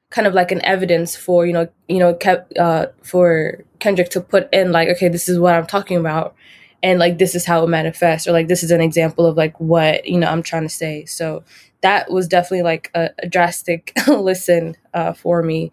kind 0.10 0.28
of 0.28 0.34
like 0.34 0.52
an 0.52 0.64
evidence 0.66 1.16
for 1.16 1.46
you 1.46 1.54
know 1.54 1.68
you 1.88 2.00
know 2.00 2.14
kept 2.14 2.58
uh 2.58 2.88
for 3.02 3.64
kendrick 3.80 4.10
to 4.10 4.22
put 4.22 4.50
in 4.54 4.72
like 4.72 4.90
okay 4.90 5.08
this 5.08 5.30
is 5.30 5.40
what 5.40 5.54
i'm 5.54 5.66
talking 5.66 5.98
about 5.98 6.36
and 6.84 7.00
like 7.00 7.18
this 7.18 7.36
is 7.36 7.46
how 7.46 7.64
it 7.64 7.68
manifests 7.68 8.28
or 8.28 8.32
like 8.32 8.48
this 8.48 8.64
is 8.64 8.72
an 8.72 8.82
example 8.82 9.26
of 9.26 9.38
like 9.38 9.60
what 9.60 10.06
you 10.08 10.18
know 10.18 10.28
i'm 10.28 10.44
trying 10.44 10.64
to 10.64 10.70
say. 10.70 11.06
So 11.06 11.44
that 11.82 12.12
was 12.12 12.28
definitely 12.28 12.64
like 12.64 12.92
a, 12.94 13.10
a 13.20 13.28
drastic 13.28 13.94
listen 14.08 14.76
uh 14.94 15.14
for 15.14 15.44
me 15.44 15.72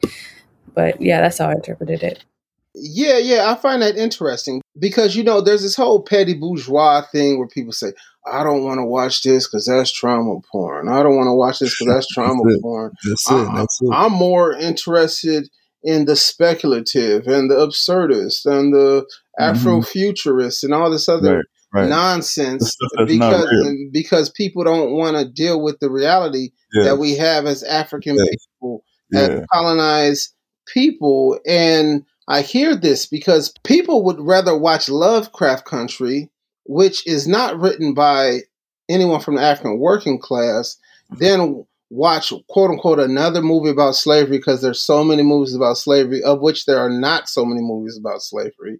but 0.78 1.02
yeah, 1.02 1.20
that's 1.20 1.38
how 1.38 1.48
I 1.48 1.54
interpreted 1.54 2.04
it. 2.04 2.24
Yeah, 2.72 3.18
yeah, 3.18 3.50
I 3.50 3.56
find 3.56 3.82
that 3.82 3.96
interesting 3.96 4.62
because 4.78 5.16
you 5.16 5.24
know 5.24 5.40
there's 5.40 5.62
this 5.62 5.74
whole 5.74 6.00
petty 6.00 6.34
bourgeois 6.34 7.02
thing 7.10 7.36
where 7.36 7.48
people 7.48 7.72
say, 7.72 7.92
"I 8.24 8.44
don't 8.44 8.62
want 8.62 8.78
to 8.78 8.84
watch 8.84 9.22
this 9.22 9.48
because 9.48 9.66
that's 9.66 9.90
trauma 9.90 10.38
porn. 10.52 10.88
I 10.88 11.02
don't 11.02 11.16
want 11.16 11.26
to 11.26 11.34
watch 11.34 11.58
this 11.58 11.76
because 11.76 11.92
that's 11.92 12.06
trauma 12.14 12.40
that's 12.46 12.62
porn." 12.62 12.92
That's 13.04 13.28
it. 13.28 13.48
That's 13.56 13.78
it. 13.82 13.90
I'm 13.92 14.12
more 14.12 14.52
interested 14.52 15.48
in 15.82 16.04
the 16.04 16.14
speculative 16.14 17.26
and 17.26 17.50
the 17.50 17.56
absurdist 17.56 18.46
and 18.46 18.72
the 18.72 19.04
mm-hmm. 19.40 19.42
Afrofuturist 19.42 20.62
and 20.62 20.72
all 20.72 20.90
this 20.92 21.08
other 21.08 21.38
right, 21.72 21.80
right. 21.80 21.88
nonsense 21.88 22.76
because 23.04 23.50
because 23.90 24.30
people 24.30 24.62
don't 24.62 24.92
want 24.92 25.16
to 25.16 25.28
deal 25.28 25.60
with 25.60 25.80
the 25.80 25.90
reality 25.90 26.50
yes. 26.72 26.84
that 26.84 26.98
we 26.98 27.16
have 27.16 27.46
as 27.46 27.64
African 27.64 28.14
yes. 28.14 28.28
people 28.28 28.84
yeah. 29.10 29.20
as 29.20 29.46
colonized 29.52 30.34
people, 30.72 31.38
and 31.46 32.04
I 32.28 32.42
hear 32.42 32.76
this 32.76 33.06
because 33.06 33.52
people 33.64 34.04
would 34.04 34.20
rather 34.20 34.56
watch 34.56 34.88
Lovecraft 34.88 35.64
Country, 35.64 36.30
which 36.64 37.06
is 37.06 37.26
not 37.26 37.58
written 37.58 37.94
by 37.94 38.40
anyone 38.88 39.20
from 39.20 39.36
the 39.36 39.42
African 39.42 39.78
working 39.78 40.18
class, 40.18 40.76
than 41.10 41.64
watch 41.90 42.32
quote 42.48 42.70
unquote 42.70 42.98
another 42.98 43.40
movie 43.40 43.70
about 43.70 43.94
slavery 43.94 44.36
because 44.36 44.60
there's 44.60 44.82
so 44.82 45.02
many 45.02 45.22
movies 45.22 45.54
about 45.54 45.78
slavery, 45.78 46.22
of 46.22 46.40
which 46.40 46.66
there 46.66 46.78
are 46.78 46.90
not 46.90 47.28
so 47.28 47.44
many 47.44 47.62
movies 47.62 47.98
about 47.98 48.22
slavery, 48.22 48.78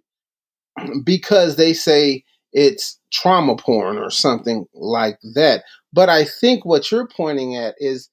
because 1.03 1.55
they 1.55 1.73
say 1.73 2.23
it's 2.53 2.99
trauma 3.11 3.55
porn 3.55 3.97
or 3.97 4.09
something 4.09 4.65
like 4.73 5.19
that. 5.35 5.63
But 5.91 6.09
I 6.09 6.25
think 6.25 6.65
what 6.65 6.91
you're 6.91 7.07
pointing 7.07 7.55
at 7.55 7.75
is 7.79 8.09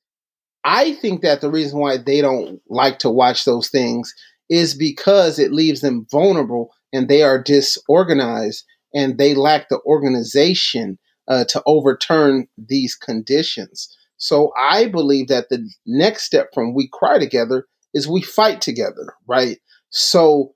I 0.67 0.95
think 0.95 1.23
that 1.23 1.41
the 1.41 1.51
reason 1.51 1.79
why 1.79 1.97
they 1.97 2.21
don't 2.21 2.61
like 2.69 2.99
to 3.01 3.11
watch 3.11 3.45
those 3.45 3.69
things 3.71 4.13
is 4.51 4.75
because 4.75 5.39
it 5.39 5.53
leaves 5.53 5.81
them 5.81 6.07
vulnerable 6.11 6.71
and 6.93 7.09
they 7.09 7.23
are 7.23 7.43
disorganized 7.43 8.65
and 8.95 9.17
they 9.19 9.35
lack 9.35 9.69
the 9.69 9.81
organization 9.87 10.99
uh, 11.29 11.45
to 11.45 11.63
overturn 11.67 12.49
these 12.59 12.97
conditions. 12.97 13.97
So 14.17 14.53
I 14.59 14.89
believe 14.89 15.29
that 15.29 15.49
the 15.51 15.69
next 15.87 16.25
step 16.25 16.49
from 16.55 16.75
we 16.75 16.89
cry 16.93 17.19
together 17.19 17.67
is 17.95 18.09
we 18.09 18.23
fight 18.23 18.61
together, 18.61 19.15
right? 19.27 19.59
So 19.91 20.55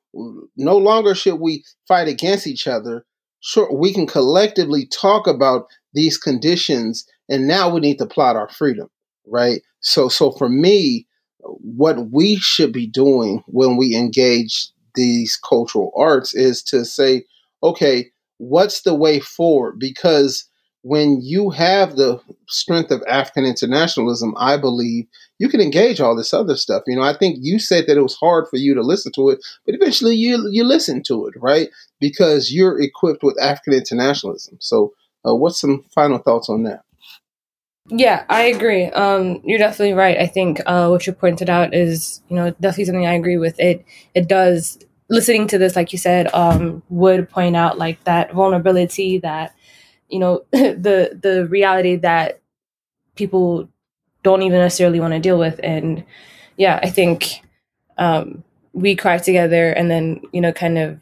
No 0.56 0.76
longer 0.76 1.14
should 1.14 1.40
we 1.40 1.64
fight 1.86 2.08
against 2.08 2.46
each 2.46 2.66
other. 2.66 3.06
Sure, 3.40 3.72
we 3.72 3.92
can 3.94 4.06
collectively 4.06 4.86
talk 4.86 5.26
about 5.26 5.66
these 5.94 6.18
conditions, 6.18 7.06
and 7.28 7.46
now 7.48 7.72
we 7.72 7.80
need 7.80 7.98
to 7.98 8.06
plot 8.06 8.36
our 8.36 8.48
freedom, 8.48 8.88
right? 9.30 9.62
So, 9.80 10.08
so 10.08 10.32
for 10.32 10.48
me, 10.48 11.06
what 11.42 12.10
we 12.10 12.36
should 12.36 12.72
be 12.72 12.86
doing 12.86 13.42
when 13.46 13.76
we 13.76 13.96
engage 13.96 14.68
these 14.94 15.36
cultural 15.36 15.92
arts 15.96 16.34
is 16.34 16.62
to 16.64 16.84
say, 16.84 17.24
okay, 17.62 18.10
what's 18.38 18.82
the 18.82 18.94
way 18.94 19.20
forward? 19.20 19.78
Because 19.78 20.46
when 20.82 21.20
you 21.20 21.50
have 21.50 21.96
the 21.96 22.20
strength 22.48 22.90
of 22.90 23.02
African 23.06 23.44
internationalism, 23.44 24.34
I 24.38 24.56
believe 24.56 25.06
you 25.38 25.48
can 25.48 25.60
engage 25.60 26.00
all 26.00 26.16
this 26.16 26.32
other 26.32 26.56
stuff. 26.56 26.82
You 26.86 26.96
know, 26.96 27.02
I 27.02 27.16
think 27.16 27.38
you 27.40 27.58
said 27.58 27.84
that 27.86 27.98
it 27.98 28.02
was 28.02 28.16
hard 28.16 28.48
for 28.48 28.56
you 28.56 28.74
to 28.74 28.82
listen 28.82 29.12
to 29.12 29.28
it, 29.28 29.40
but 29.66 29.74
eventually 29.74 30.14
you 30.14 30.48
you 30.50 30.64
listen 30.64 31.02
to 31.04 31.26
it, 31.26 31.34
right? 31.36 31.68
Because 32.00 32.52
you're 32.52 32.80
equipped 32.80 33.22
with 33.22 33.40
African 33.40 33.74
internationalism. 33.74 34.56
So, 34.60 34.94
uh, 35.26 35.34
what's 35.34 35.60
some 35.60 35.84
final 35.94 36.18
thoughts 36.18 36.48
on 36.48 36.62
that? 36.62 36.82
Yeah, 37.90 38.24
I 38.28 38.42
agree. 38.42 38.84
Um, 38.86 39.40
you're 39.44 39.58
definitely 39.58 39.94
right. 39.94 40.16
I 40.18 40.26
think 40.26 40.60
uh, 40.66 40.88
what 40.88 41.06
you 41.06 41.12
pointed 41.12 41.50
out 41.50 41.74
is, 41.74 42.22
you 42.28 42.36
know, 42.36 42.50
definitely 42.52 42.84
something 42.84 43.06
I 43.06 43.14
agree 43.14 43.36
with. 43.36 43.58
It 43.58 43.84
it 44.14 44.28
does 44.28 44.78
listening 45.08 45.48
to 45.48 45.58
this, 45.58 45.74
like 45.74 45.92
you 45.92 45.98
said, 45.98 46.32
um, 46.32 46.82
would 46.88 47.28
point 47.30 47.56
out 47.56 47.78
like 47.78 48.02
that 48.04 48.32
vulnerability, 48.32 49.18
that 49.18 49.54
you 50.08 50.20
know, 50.20 50.44
the 50.52 51.18
the 51.20 51.46
reality 51.48 51.96
that 51.96 52.40
people 53.16 53.68
don't 54.24 54.42
even 54.42 54.60
necessarily 54.60 55.00
want 55.00 55.14
to 55.14 55.20
deal 55.20 55.38
with. 55.38 55.60
And 55.62 56.04
yeah, 56.56 56.80
I 56.82 56.90
think 56.90 57.42
um, 57.98 58.44
we 58.74 58.96
cry 58.96 59.18
together, 59.18 59.70
and 59.72 59.90
then 59.90 60.22
you 60.32 60.40
know, 60.40 60.52
kind 60.52 60.78
of 60.78 61.00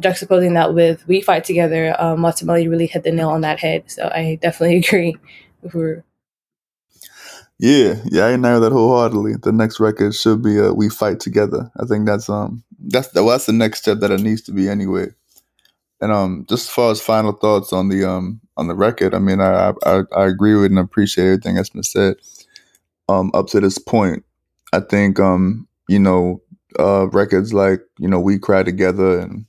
juxtaposing 0.00 0.54
that 0.54 0.74
with 0.74 1.06
we 1.08 1.20
fight 1.22 1.44
together, 1.44 1.96
um, 2.00 2.24
ultimately 2.24 2.68
really 2.68 2.86
hit 2.86 3.04
the 3.04 3.12
nail 3.12 3.30
on 3.30 3.42
that 3.42 3.60
head. 3.60 3.84
So 3.90 4.08
I 4.14 4.38
definitely 4.42 4.78
agree 4.86 5.16
with. 5.62 6.04
Yeah, 7.58 7.94
yeah, 8.04 8.26
I 8.26 8.36
know 8.36 8.60
that 8.60 8.72
wholeheartedly. 8.72 9.34
The 9.42 9.52
next 9.52 9.80
record 9.80 10.14
should 10.14 10.42
be 10.42 10.60
uh, 10.60 10.72
"We 10.72 10.90
Fight 10.90 11.20
Together." 11.20 11.70
I 11.80 11.86
think 11.86 12.06
that's 12.06 12.28
um 12.28 12.62
that's 12.78 13.12
well, 13.14 13.28
that's 13.28 13.46
the 13.46 13.52
next 13.52 13.80
step 13.80 14.00
that 14.00 14.10
it 14.10 14.20
needs 14.20 14.42
to 14.42 14.52
be 14.52 14.68
anyway. 14.68 15.06
And 16.00 16.12
um, 16.12 16.46
just 16.48 16.68
as 16.68 16.70
far 16.74 16.90
as 16.92 17.00
final 17.02 17.32
thoughts 17.32 17.72
on 17.72 17.88
the 17.88 18.08
um 18.08 18.40
on 18.56 18.68
the 18.68 18.74
record, 18.76 19.14
I 19.14 19.20
mean, 19.20 19.40
I 19.40 19.72
I, 19.86 20.02
I 20.16 20.26
agree 20.26 20.54
with 20.56 20.66
and 20.66 20.78
appreciate 20.78 21.26
everything 21.26 21.56
that's 21.56 21.70
been 21.70 21.82
said. 21.84 22.16
Um, 23.08 23.30
up 23.34 23.48
to 23.48 23.60
this 23.60 23.78
point, 23.78 24.24
I 24.72 24.80
think 24.80 25.20
um 25.20 25.68
you 25.88 25.98
know 26.00 26.42
uh 26.78 27.08
records 27.08 27.54
like 27.54 27.80
you 27.98 28.08
know 28.08 28.20
"We 28.20 28.38
Cry 28.38 28.62
Together" 28.64 29.20
and 29.20 29.46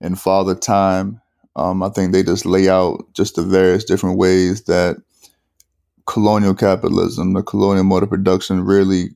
and 0.00 0.20
"Father 0.20 0.54
Time," 0.54 1.20
um, 1.56 1.82
I 1.82 1.90
think 1.90 2.12
they 2.12 2.22
just 2.22 2.46
lay 2.46 2.68
out 2.68 3.04
just 3.14 3.36
the 3.36 3.42
various 3.42 3.84
different 3.84 4.18
ways 4.18 4.64
that 4.64 4.98
colonial 6.06 6.54
capitalism, 6.54 7.32
the 7.32 7.42
colonial 7.42 7.84
mode 7.84 8.02
of 8.02 8.10
production, 8.10 8.64
really, 8.64 9.10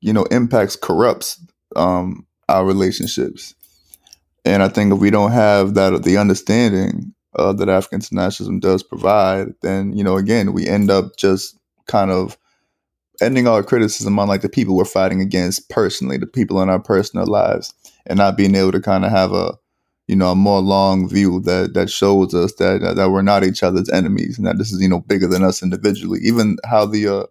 you 0.00 0.12
know, 0.12 0.24
impacts, 0.24 0.76
corrupts 0.76 1.40
um, 1.76 2.26
our 2.48 2.64
relationships. 2.64 3.54
And 4.44 4.62
I 4.62 4.68
think 4.68 4.92
if 4.92 4.98
we 4.98 5.10
don't 5.10 5.32
have 5.32 5.74
that, 5.74 6.02
the 6.02 6.16
understanding 6.16 7.14
uh, 7.36 7.52
that 7.54 7.68
African 7.68 8.00
internationalism 8.00 8.60
does 8.60 8.82
provide, 8.82 9.48
then 9.62 9.92
you 9.96 10.04
know, 10.04 10.16
again, 10.16 10.52
we 10.52 10.66
end 10.66 10.90
up 10.90 11.16
just 11.16 11.58
kind 11.86 12.10
of 12.10 12.36
ending 13.20 13.46
our 13.46 13.62
criticism 13.62 14.18
on 14.18 14.28
like 14.28 14.42
the 14.42 14.48
people 14.48 14.76
we're 14.76 14.84
fighting 14.84 15.20
against 15.20 15.68
personally, 15.70 16.18
the 16.18 16.26
people 16.26 16.60
in 16.60 16.68
our 16.68 16.80
personal 16.80 17.26
lives, 17.26 17.72
and 18.06 18.18
not 18.18 18.36
being 18.36 18.54
able 18.54 18.72
to 18.72 18.80
kind 18.80 19.04
of 19.04 19.10
have 19.10 19.32
a 19.32 19.54
you 20.08 20.16
know, 20.16 20.32
a 20.32 20.36
more 20.36 20.60
long 20.60 21.08
view 21.08 21.40
that 21.40 21.74
that 21.74 21.90
shows 21.90 22.34
us 22.34 22.54
that 22.54 22.80
that 22.96 23.10
we're 23.10 23.22
not 23.22 23.44
each 23.44 23.62
other's 23.62 23.88
enemies 23.90 24.38
and 24.38 24.46
that 24.46 24.58
this 24.58 24.72
is 24.72 24.80
you 24.80 24.88
know 24.88 25.00
bigger 25.00 25.26
than 25.26 25.42
us 25.44 25.62
individually. 25.62 26.20
Even 26.22 26.56
how 26.64 26.86
the 26.86 27.08
uh, 27.08 27.26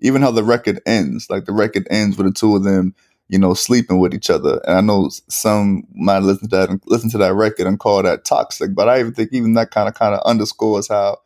even 0.00 0.22
how 0.22 0.30
the 0.30 0.44
record 0.44 0.80
ends, 0.86 1.28
like 1.30 1.44
the 1.44 1.52
record 1.52 1.86
ends 1.90 2.16
with 2.16 2.26
the 2.26 2.32
two 2.32 2.56
of 2.56 2.64
them, 2.64 2.94
you 3.28 3.38
know, 3.38 3.54
sleeping 3.54 3.98
with 3.98 4.14
each 4.14 4.30
other. 4.30 4.60
And 4.66 4.76
I 4.78 4.80
know 4.80 5.10
some 5.28 5.84
might 5.94 6.20
listen 6.22 6.48
to 6.48 6.56
that 6.56 6.70
and 6.70 6.82
listen 6.86 7.10
to 7.10 7.18
that 7.18 7.34
record 7.34 7.66
and 7.66 7.78
call 7.78 8.02
that 8.02 8.24
toxic, 8.24 8.74
but 8.74 8.88
I 8.88 9.00
even 9.00 9.14
think 9.14 9.32
even 9.32 9.54
that 9.54 9.70
kind 9.70 9.88
of 9.88 9.94
kind 9.94 10.14
of 10.14 10.20
underscores 10.24 10.88
how 10.88 11.18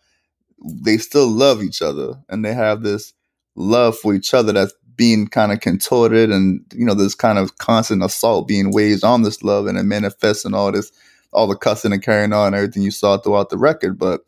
they 0.65 0.99
still 0.99 1.29
love 1.29 1.63
each 1.63 1.83
other 1.83 2.15
and 2.29 2.45
they 2.45 2.55
have 2.55 2.83
this 2.83 3.13
love 3.55 3.97
for 3.97 4.15
each 4.15 4.35
other 4.35 4.53
that's 4.53 4.73
being 4.99 5.29
kind 5.29 5.53
of 5.53 5.61
contorted 5.61 6.31
and 6.31 6.61
you 6.75 6.85
know 6.85 6.93
this 6.95 7.15
kind 7.15 7.39
of 7.39 7.57
constant 7.59 8.05
assault 8.05 8.49
being 8.49 8.73
waged 8.73 9.05
on 9.05 9.23
this 9.23 9.43
love 9.43 9.67
and 9.67 9.79
it 9.79 9.85
manifests 9.85 10.45
all 10.45 10.73
this 10.73 10.93
all 11.33 11.47
the 11.47 11.57
cussing 11.57 11.93
and 11.93 12.03
carrying 12.03 12.35
on 12.35 12.49
and 12.49 12.57
everything 12.57 12.83
you 12.83 12.91
saw 12.91 13.17
throughout 13.17 13.49
the 13.49 13.57
record 13.57 13.99
but 13.99 14.23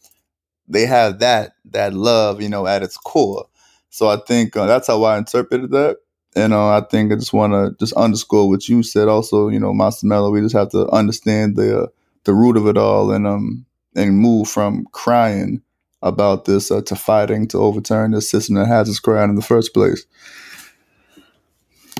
they 0.69 0.87
have 0.87 1.19
that 1.19 1.55
that 1.67 1.93
love 1.93 2.41
you 2.41 2.49
know 2.49 2.67
at 2.67 2.83
its 2.83 2.97
core. 2.97 3.47
So 3.91 4.09
i 4.09 4.17
think 4.17 4.57
uh, 4.57 4.67
that's 4.67 4.87
how 4.87 5.03
i 5.05 5.19
interpreted 5.19 5.73
that. 5.73 5.99
And 6.37 6.55
uh, 6.55 6.79
i 6.79 6.81
think 6.83 7.13
i 7.13 7.17
just 7.17 7.35
want 7.35 7.53
to 7.53 7.77
just 7.85 7.93
underscore 7.95 8.49
what 8.49 8.69
you 8.69 8.83
said 8.83 9.09
also 9.09 9.49
you 9.49 9.61
know 9.61 9.73
Matsemela, 9.73 10.33
we 10.33 10.41
just 10.41 10.57
have 10.57 10.71
to 10.71 10.89
understand 10.91 11.57
the 11.57 11.83
uh, 11.83 11.87
the 12.25 12.33
root 12.33 12.57
of 12.57 12.69
it 12.69 12.79
all 12.79 13.11
and 13.13 13.27
um 13.27 13.67
and 13.97 14.19
move 14.19 14.49
from 14.49 14.87
crying 14.93 15.63
about 16.03 16.45
this 16.45 16.71
uh, 16.71 16.81
to 16.83 16.95
fighting 16.97 17.49
to 17.49 17.59
overturn 17.59 18.13
the 18.13 18.23
system 18.23 18.55
that 18.55 18.69
has 18.69 18.89
us 18.89 19.01
crying 19.01 19.31
in 19.31 19.37
the 19.37 19.43
first 19.43 19.75
place 19.75 20.07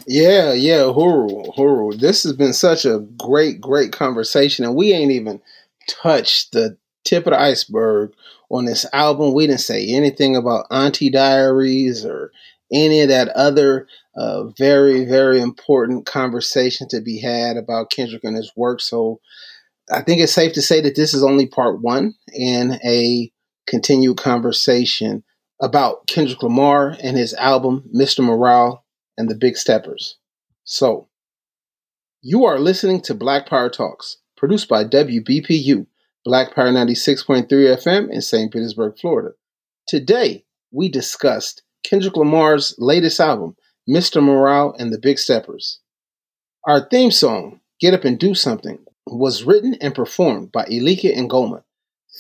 yeah, 0.07 0.53
yeah, 0.53 0.83
Huru, 0.83 1.55
Huru. 1.57 1.99
This 1.99 2.23
has 2.25 2.33
been 2.33 2.53
such 2.53 2.85
a 2.85 3.01
great, 3.19 3.61
great 3.61 3.93
conversation, 3.93 4.65
and 4.65 4.75
we 4.75 4.93
ain't 4.93 5.13
even 5.13 5.41
touched 5.89 6.53
the 6.53 6.77
tip 7.05 7.27
of 7.27 7.33
the 7.33 7.41
iceberg 7.41 8.13
on 8.51 8.65
this 8.65 8.87
album. 8.93 9.33
We 9.33 9.47
didn't 9.47 9.61
say 9.61 9.87
anything 9.89 10.37
about 10.37 10.67
Auntie 10.71 11.11
Diaries 11.11 12.05
or 12.05 12.33
any 12.73 13.01
of 13.01 13.09
that 13.09 13.29
other 13.31 13.89
uh, 14.17 14.45
very, 14.59 15.05
very 15.05 15.41
important 15.41 16.07
conversation 16.07 16.89
to 16.89 17.01
be 17.01 17.21
had 17.21 17.57
about 17.57 17.91
Kendrick 17.91 18.25
and 18.25 18.37
his 18.37 18.53
work. 18.57 18.81
So 18.81 19.21
I 19.91 20.03
think 20.03 20.21
it's 20.21 20.33
safe 20.33 20.53
to 20.55 20.63
say 20.63 20.81
that 20.83 20.97
this 20.97 21.15
is 21.15 21.23
only 21.23 21.47
part 21.47 21.81
one 21.81 22.15
in 22.33 22.79
a 22.85 23.31
continued 23.67 24.19
conversation 24.19 25.25
about 25.61 26.07
Kendrick 26.07 26.43
Lamar 26.43 26.97
and 27.03 27.17
his 27.17 27.35
album, 27.35 27.85
Mr. 27.95 28.25
Morale 28.25 28.85
and 29.21 29.29
the 29.29 29.35
Big 29.35 29.59
Steppers. 29.59 30.17
So, 30.65 31.09
you 32.23 32.47
are 32.47 32.59
listening 32.59 33.03
to 33.03 33.15
Black 33.15 33.47
Power 33.47 33.69
Talks, 33.69 34.17
produced 34.35 34.67
by 34.67 34.83
WBPU, 34.83 35.87
Black 36.25 36.55
Power 36.55 36.71
96.3 36.71 37.47
FM 37.47 38.11
in 38.11 38.23
St. 38.23 38.51
Petersburg, 38.51 38.99
Florida. 38.99 39.33
Today, 39.87 40.47
we 40.73 40.89
discussed 40.89 41.63
Kendrick 41.85 42.17
Lamar's 42.17 42.75
latest 42.79 43.21
album, 43.21 43.57
Mr. 43.87 44.23
Morale 44.23 44.75
and 44.79 44.91
the 44.91 44.99
Big 44.99 45.19
Steppers. 45.19 45.81
Our 46.67 46.89
theme 46.89 47.11
song, 47.11 47.61
Get 47.79 47.93
Up 47.93 48.05
and 48.05 48.19
Do 48.19 48.35
Something, 48.35 48.79
was 49.07 49.45
written 49.45 49.75
and 49.83 49.95
performed 49.95 50.51
by 50.51 50.65
Elika 50.65 51.15
Ngoma. 51.15 51.63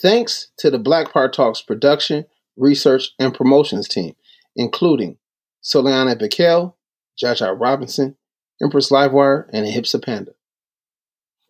Thanks 0.03 0.48
to 0.59 0.70
the 0.70 0.78
Black 0.78 1.14
Power 1.14 1.30
Talks 1.30 1.62
production, 1.62 2.26
research, 2.59 3.12
and 3.18 3.32
promotions 3.32 3.88
team, 3.88 4.16
including 4.55 5.16
Soliana 5.62 6.20
Bikel, 6.20 6.74
Jaja 7.22 7.54
Robinson, 7.58 8.16
Empress 8.62 8.90
Livewire, 8.90 9.48
and 9.52 9.66
Hipsa 9.66 10.02
Panda. 10.02 10.32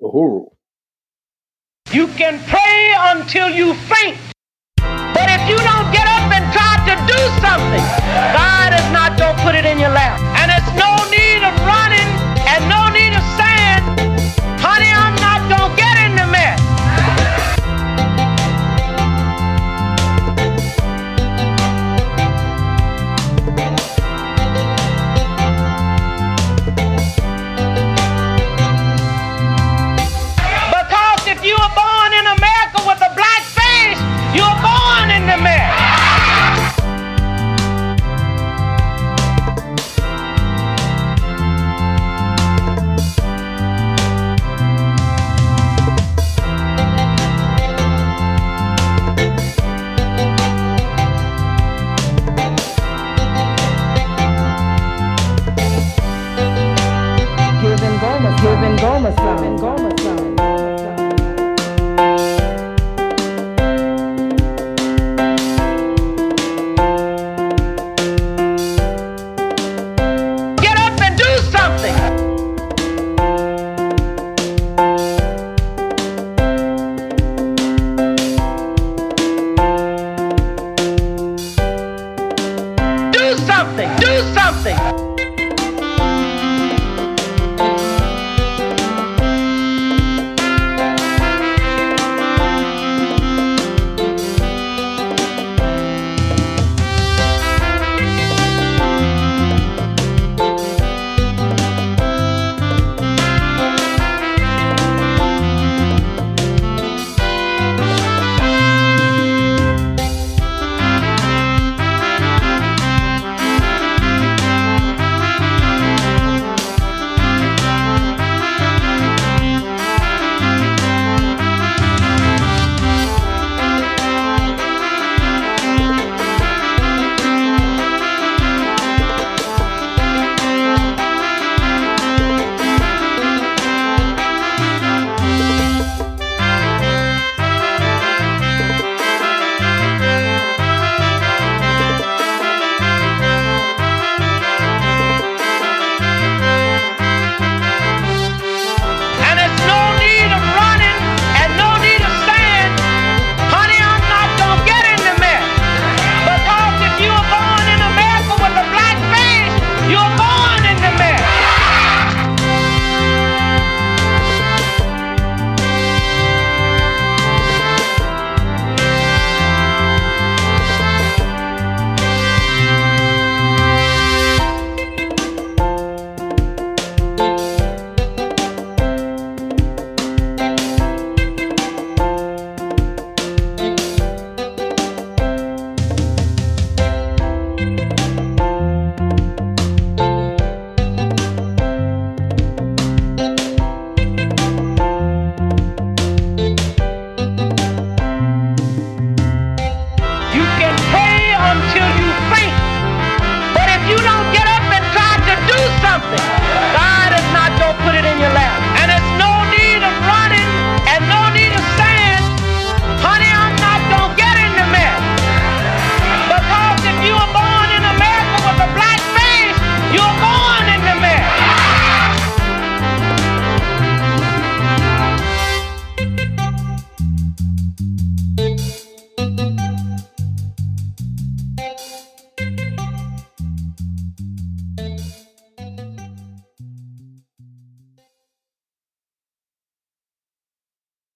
Uhuru. 0.02 0.48
You 1.92 2.06
can 2.08 2.38
pray 2.48 2.94
until 3.14 3.48
you 3.48 3.74
faint. 3.74 4.16
But 4.78 5.28
if 5.30 5.42
you 5.50 5.58
don't 5.58 5.88
get 5.92 6.06
up 6.06 6.30
and 6.32 6.46
try 6.54 6.74
to 6.86 6.94
do 7.06 7.20
something, 7.42 7.84
God 8.34 8.72
is 8.74 8.86
not 8.90 9.18
going 9.18 9.36
to 9.36 9.42
put 9.42 9.54
it 9.54 9.64
in 9.64 9.78
your 9.78 9.90
lap. 9.90 10.18
And 10.38 10.50
it's 10.50 10.70
no 10.78 10.90
need 11.10 11.42
of 11.42 11.54
running 11.66 12.08
and 12.46 12.60
no 12.70 12.88
need 12.94 13.12
of 13.14 13.24
saying, 13.38 13.82
honey, 14.58 14.90
I'm 14.90 15.09